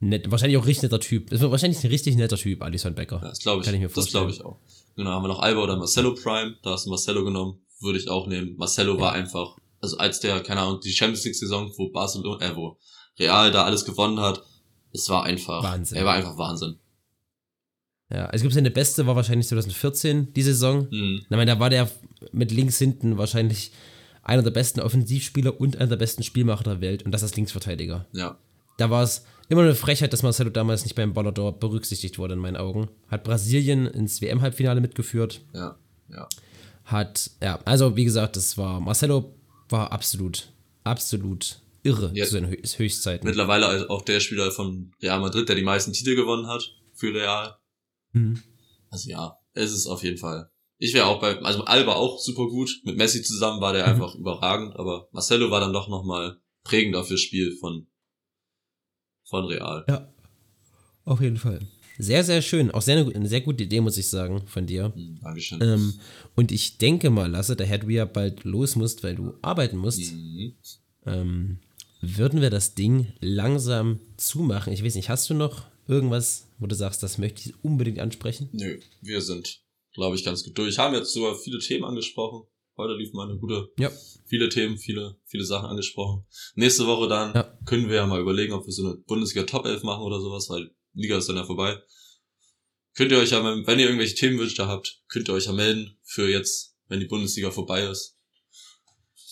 nett, 0.00 0.30
wahrscheinlich 0.30 0.56
auch 0.58 0.66
richtig 0.66 0.84
netter 0.84 1.00
Typ. 1.00 1.30
Ist 1.30 1.42
wahrscheinlich 1.42 1.84
ein 1.84 1.90
richtig 1.90 2.16
netter 2.16 2.36
Typ, 2.38 2.62
Alisson 2.62 2.94
Becker. 2.94 3.20
Ja, 3.22 3.28
das 3.28 3.40
glaube 3.40 3.60
ich. 3.60 3.66
Kann 3.66 3.74
ich 3.74 3.80
mir 3.80 3.86
das 3.88 3.94
vorstellen. 3.94 4.24
glaube 4.28 4.32
ich 4.32 4.44
auch. 4.44 4.58
Genau, 4.96 5.10
haben 5.10 5.22
wir 5.24 5.28
noch 5.28 5.40
Alba 5.40 5.62
oder 5.62 5.76
Marcelo 5.76 6.14
Prime. 6.14 6.56
Da 6.62 6.70
hast 6.70 6.86
du 6.86 6.90
Marcelo 6.90 7.24
genommen. 7.24 7.60
Würde 7.80 7.98
ich 7.98 8.08
auch 8.08 8.26
nehmen. 8.26 8.56
Marcelo 8.56 8.98
war 8.98 9.12
einfach, 9.12 9.56
also 9.82 9.98
als 9.98 10.20
der, 10.20 10.40
keine 10.40 10.60
Ahnung, 10.62 10.80
die 10.82 10.92
Champions 10.92 11.24
League 11.24 11.34
Saison, 11.36 11.70
wo 11.76 11.90
Barcelona, 11.90 12.42
äh, 12.44 12.56
wo 12.56 12.78
Real 13.18 13.50
da 13.50 13.64
alles 13.64 13.84
gewonnen 13.84 14.20
hat, 14.20 14.42
es 14.92 15.08
war 15.08 15.24
einfach, 15.24 15.62
Wahnsinn. 15.62 15.98
er 15.98 16.04
war 16.04 16.14
einfach 16.14 16.38
Wahnsinn. 16.38 16.76
Ja, 18.10 18.26
also 18.26 18.36
ich 18.36 18.42
glaube, 18.42 18.54
seine 18.54 18.70
beste 18.70 19.06
war 19.06 19.16
wahrscheinlich 19.16 19.48
2014, 19.48 20.32
die 20.34 20.42
Saison. 20.42 20.88
Mhm. 20.90 21.20
Ich 21.22 21.30
meine, 21.30 21.46
da 21.46 21.58
war 21.58 21.70
der 21.70 21.90
mit 22.32 22.52
links 22.52 22.78
hinten 22.78 23.18
wahrscheinlich 23.18 23.72
einer 24.22 24.42
der 24.42 24.50
besten 24.50 24.80
Offensivspieler 24.80 25.60
und 25.60 25.76
einer 25.76 25.88
der 25.88 25.96
besten 25.96 26.22
Spielmacher 26.22 26.64
der 26.64 26.80
Welt 26.80 27.02
und 27.02 27.12
das 27.12 27.22
als 27.22 27.36
Linksverteidiger. 27.36 28.06
Ja. 28.12 28.38
Da 28.78 28.90
war 28.90 29.02
es 29.02 29.24
immer 29.48 29.62
eine 29.62 29.74
Frechheit, 29.74 30.12
dass 30.12 30.22
Marcelo 30.22 30.50
damals 30.50 30.84
nicht 30.84 30.94
beim 30.94 31.12
Ballon 31.12 31.34
d'Or 31.34 31.52
berücksichtigt 31.52 32.18
wurde 32.18 32.34
in 32.34 32.40
meinen 32.40 32.56
Augen. 32.56 32.88
Hat 33.08 33.24
Brasilien 33.24 33.86
ins 33.86 34.20
WM-Halbfinale 34.20 34.80
mitgeführt. 34.80 35.42
Ja. 35.52 35.76
Ja. 36.08 36.28
Hat, 36.84 37.30
ja, 37.42 37.58
also 37.64 37.96
wie 37.96 38.04
gesagt, 38.04 38.36
das 38.36 38.56
war, 38.58 38.80
Marcelo 38.80 39.34
war 39.68 39.92
absolut, 39.92 40.50
absolut 40.84 41.60
irre 41.84 42.10
Ja. 42.14 42.24
zu 42.24 42.32
seinen 42.32 42.50
Hö- 42.52 42.78
Höchstzeiten. 42.78 43.26
Mittlerweile 43.28 43.88
auch 43.90 44.02
der 44.02 44.18
Spieler 44.20 44.50
von 44.50 44.92
Real 45.02 45.20
Madrid, 45.20 45.48
der 45.48 45.56
die 45.56 45.62
meisten 45.62 45.92
Titel 45.92 46.16
gewonnen 46.16 46.46
hat 46.48 46.62
für 46.94 47.14
Real. 47.14 47.56
Mhm. 48.12 48.42
Also 48.90 49.10
ja, 49.10 49.38
es 49.52 49.72
ist 49.72 49.86
auf 49.86 50.02
jeden 50.02 50.18
Fall. 50.18 50.50
Ich 50.78 50.92
wäre 50.94 51.06
auch 51.06 51.20
bei, 51.20 51.38
also 51.40 51.64
Alba 51.64 51.94
auch 51.94 52.18
super 52.18 52.46
gut. 52.48 52.80
Mit 52.84 52.96
Messi 52.96 53.22
zusammen 53.22 53.60
war 53.60 53.72
der 53.72 53.84
Mhm. 53.86 53.92
einfach 53.92 54.14
überragend, 54.16 54.74
aber 54.76 55.08
Marcelo 55.12 55.50
war 55.50 55.60
dann 55.60 55.72
doch 55.72 55.88
nochmal 55.88 56.38
prägender 56.64 57.04
fürs 57.04 57.20
Spiel 57.20 57.56
von, 57.58 57.86
von 59.28 59.44
Real. 59.46 59.84
Ja, 59.88 60.12
auf 61.04 61.20
jeden 61.20 61.36
Fall. 61.36 61.60
Sehr, 61.98 62.24
sehr 62.24 62.42
schön. 62.42 62.72
Auch 62.72 62.82
sehr, 62.82 62.96
eine, 62.98 63.28
sehr 63.28 63.40
gute 63.40 63.62
Idee, 63.64 63.80
muss 63.80 63.96
ich 63.98 64.08
sagen, 64.08 64.46
von 64.48 64.66
dir. 64.66 64.92
Hm, 64.94 65.20
Dankeschön. 65.22 65.60
Ähm, 65.62 65.94
und 66.34 66.50
ich 66.50 66.78
denke 66.78 67.08
mal, 67.10 67.30
Lasse, 67.30 67.54
daher 67.54 67.78
du 67.78 67.88
ja 67.88 68.04
bald 68.04 68.42
los 68.44 68.74
musst, 68.74 69.04
weil 69.04 69.14
du 69.14 69.34
arbeiten 69.42 69.76
musst, 69.76 70.12
Mhm. 70.12 70.54
ähm, 71.06 71.58
würden 72.16 72.40
wir 72.40 72.50
das 72.50 72.74
Ding 72.74 73.12
langsam 73.20 74.00
zumachen. 74.16 74.72
Ich 74.72 74.84
weiß 74.84 74.94
nicht, 74.94 75.08
hast 75.08 75.28
du 75.30 75.34
noch 75.34 75.64
irgendwas, 75.86 76.46
wo 76.58 76.66
du 76.66 76.74
sagst, 76.74 77.02
das 77.02 77.18
möchte 77.18 77.48
ich 77.48 77.54
unbedingt 77.64 77.98
ansprechen? 77.98 78.48
Nö, 78.52 78.78
wir 79.00 79.20
sind, 79.20 79.60
glaube 79.94 80.16
ich, 80.16 80.24
ganz 80.24 80.44
gut 80.44 80.56
durch. 80.58 80.78
Haben 80.78 80.94
jetzt 80.94 81.12
sogar 81.12 81.36
viele 81.36 81.58
Themen 81.58 81.84
angesprochen. 81.84 82.46
Heute 82.76 82.94
lief 82.94 83.12
mal 83.12 83.28
eine 83.28 83.38
gute, 83.38 83.68
Ja. 83.78 83.90
viele 84.26 84.48
Themen, 84.48 84.78
viele, 84.78 85.16
viele 85.26 85.44
Sachen 85.44 85.66
angesprochen. 85.68 86.24
Nächste 86.56 86.86
Woche 86.86 87.08
dann 87.08 87.34
Ja. 87.34 87.58
können 87.66 87.88
wir 87.88 87.96
ja 87.96 88.06
mal 88.06 88.20
überlegen, 88.20 88.52
ob 88.52 88.66
wir 88.66 88.72
so 88.72 88.84
eine 88.84 88.96
Bundesliga 88.96 89.46
Top 89.46 89.64
11 89.64 89.82
machen 89.84 90.02
oder 90.02 90.20
sowas, 90.20 90.48
weil 90.50 90.70
Liga 90.94 91.16
ist 91.18 91.28
dann 91.28 91.36
ja 91.36 91.44
vorbei. 91.44 91.78
Könnt 92.94 93.12
ihr 93.12 93.18
euch 93.18 93.30
ja, 93.30 93.44
wenn 93.44 93.78
ihr 93.78 93.86
irgendwelche 93.86 94.14
Themenwünsche 94.16 94.66
habt, 94.66 95.02
könnt 95.08 95.28
ihr 95.28 95.34
euch 95.34 95.46
ja 95.46 95.52
melden 95.52 95.96
für 96.02 96.28
jetzt, 96.28 96.76
wenn 96.88 97.00
die 97.00 97.06
Bundesliga 97.06 97.50
vorbei 97.50 97.84
ist. 97.88 98.16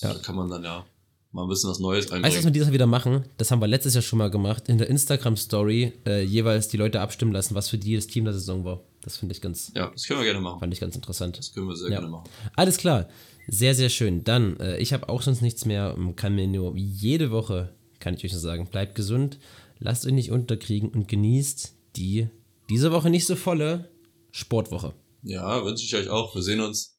Ja. 0.00 0.12
Da 0.14 0.18
kann 0.20 0.36
man 0.36 0.48
dann 0.50 0.64
ja 0.64 0.86
mal 1.32 1.42
ein 1.44 1.48
bisschen 1.48 1.70
was 1.70 1.78
Neues 1.78 2.04
Weißt 2.04 2.10
du, 2.12 2.14
was 2.16 2.22
reinbringen. 2.24 2.44
wir 2.44 2.50
dieses 2.52 2.72
wieder 2.72 2.86
machen? 2.86 3.24
Das 3.38 3.50
haben 3.50 3.60
wir 3.60 3.66
letztes 3.68 3.94
Jahr 3.94 4.02
schon 4.02 4.18
mal 4.18 4.30
gemacht. 4.30 4.68
In 4.68 4.78
der 4.78 4.88
Instagram-Story 4.88 5.92
äh, 6.06 6.22
jeweils 6.22 6.68
die 6.68 6.76
Leute 6.76 7.00
abstimmen 7.00 7.32
lassen, 7.32 7.54
was 7.54 7.68
für 7.68 7.78
die 7.78 7.94
das 7.96 8.06
Team 8.06 8.24
der 8.24 8.34
Saison 8.34 8.64
war. 8.64 8.80
Das 9.02 9.16
finde 9.16 9.34
ich 9.34 9.40
ganz, 9.40 9.72
Ja, 9.74 9.90
das 9.90 10.06
können 10.06 10.20
wir 10.20 10.24
gerne 10.26 10.40
machen. 10.40 10.60
fand 10.60 10.72
ich 10.72 10.80
ganz 10.80 10.94
interessant. 10.94 11.38
Das 11.38 11.52
können 11.52 11.66
wir 11.68 11.76
sehr 11.76 11.90
Ja. 11.90 11.98
gerne 11.98 12.08
machen. 12.10 12.28
Alles 12.54 12.76
klar. 12.76 13.08
Sehr, 13.48 13.74
sehr 13.74 13.88
schön. 13.88 14.22
Dann, 14.24 14.56
äh, 14.60 14.78
ich 14.78 14.92
habe 14.92 15.08
auch 15.08 15.22
sonst 15.22 15.42
nichts 15.42 15.64
mehr. 15.64 15.96
Kann 16.16 16.34
mir 16.36 16.46
nur 16.46 16.76
jede 16.76 17.30
Woche, 17.32 17.74
kann 17.98 18.14
ich 18.14 18.24
euch 18.24 18.32
nur 18.32 18.40
sagen, 18.40 18.68
bleibt 18.70 18.94
gesund, 18.94 19.38
lasst 19.80 20.06
euch 20.06 20.12
nicht 20.12 20.30
unterkriegen 20.30 20.90
und 20.90 21.08
genießt 21.08 21.74
die 21.96 22.28
diese 22.70 22.92
Woche 22.92 23.10
nicht 23.10 23.26
so 23.26 23.34
volle 23.34 23.90
Sportwoche. 24.30 24.94
Ja, 25.24 25.64
wünsche 25.64 25.84
ich 25.84 25.94
euch 25.96 26.08
auch. 26.08 26.34
Wir 26.34 26.42
sehen 26.42 26.60
uns 26.60 26.98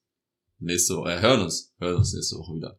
nächste 0.60 0.98
Woche, 0.98 1.14
äh, 1.14 1.22
hören 1.22 1.42
uns, 1.42 1.74
hören 1.80 1.96
uns 1.96 2.14
nächste 2.14 2.36
Woche 2.38 2.56
wieder. 2.56 2.78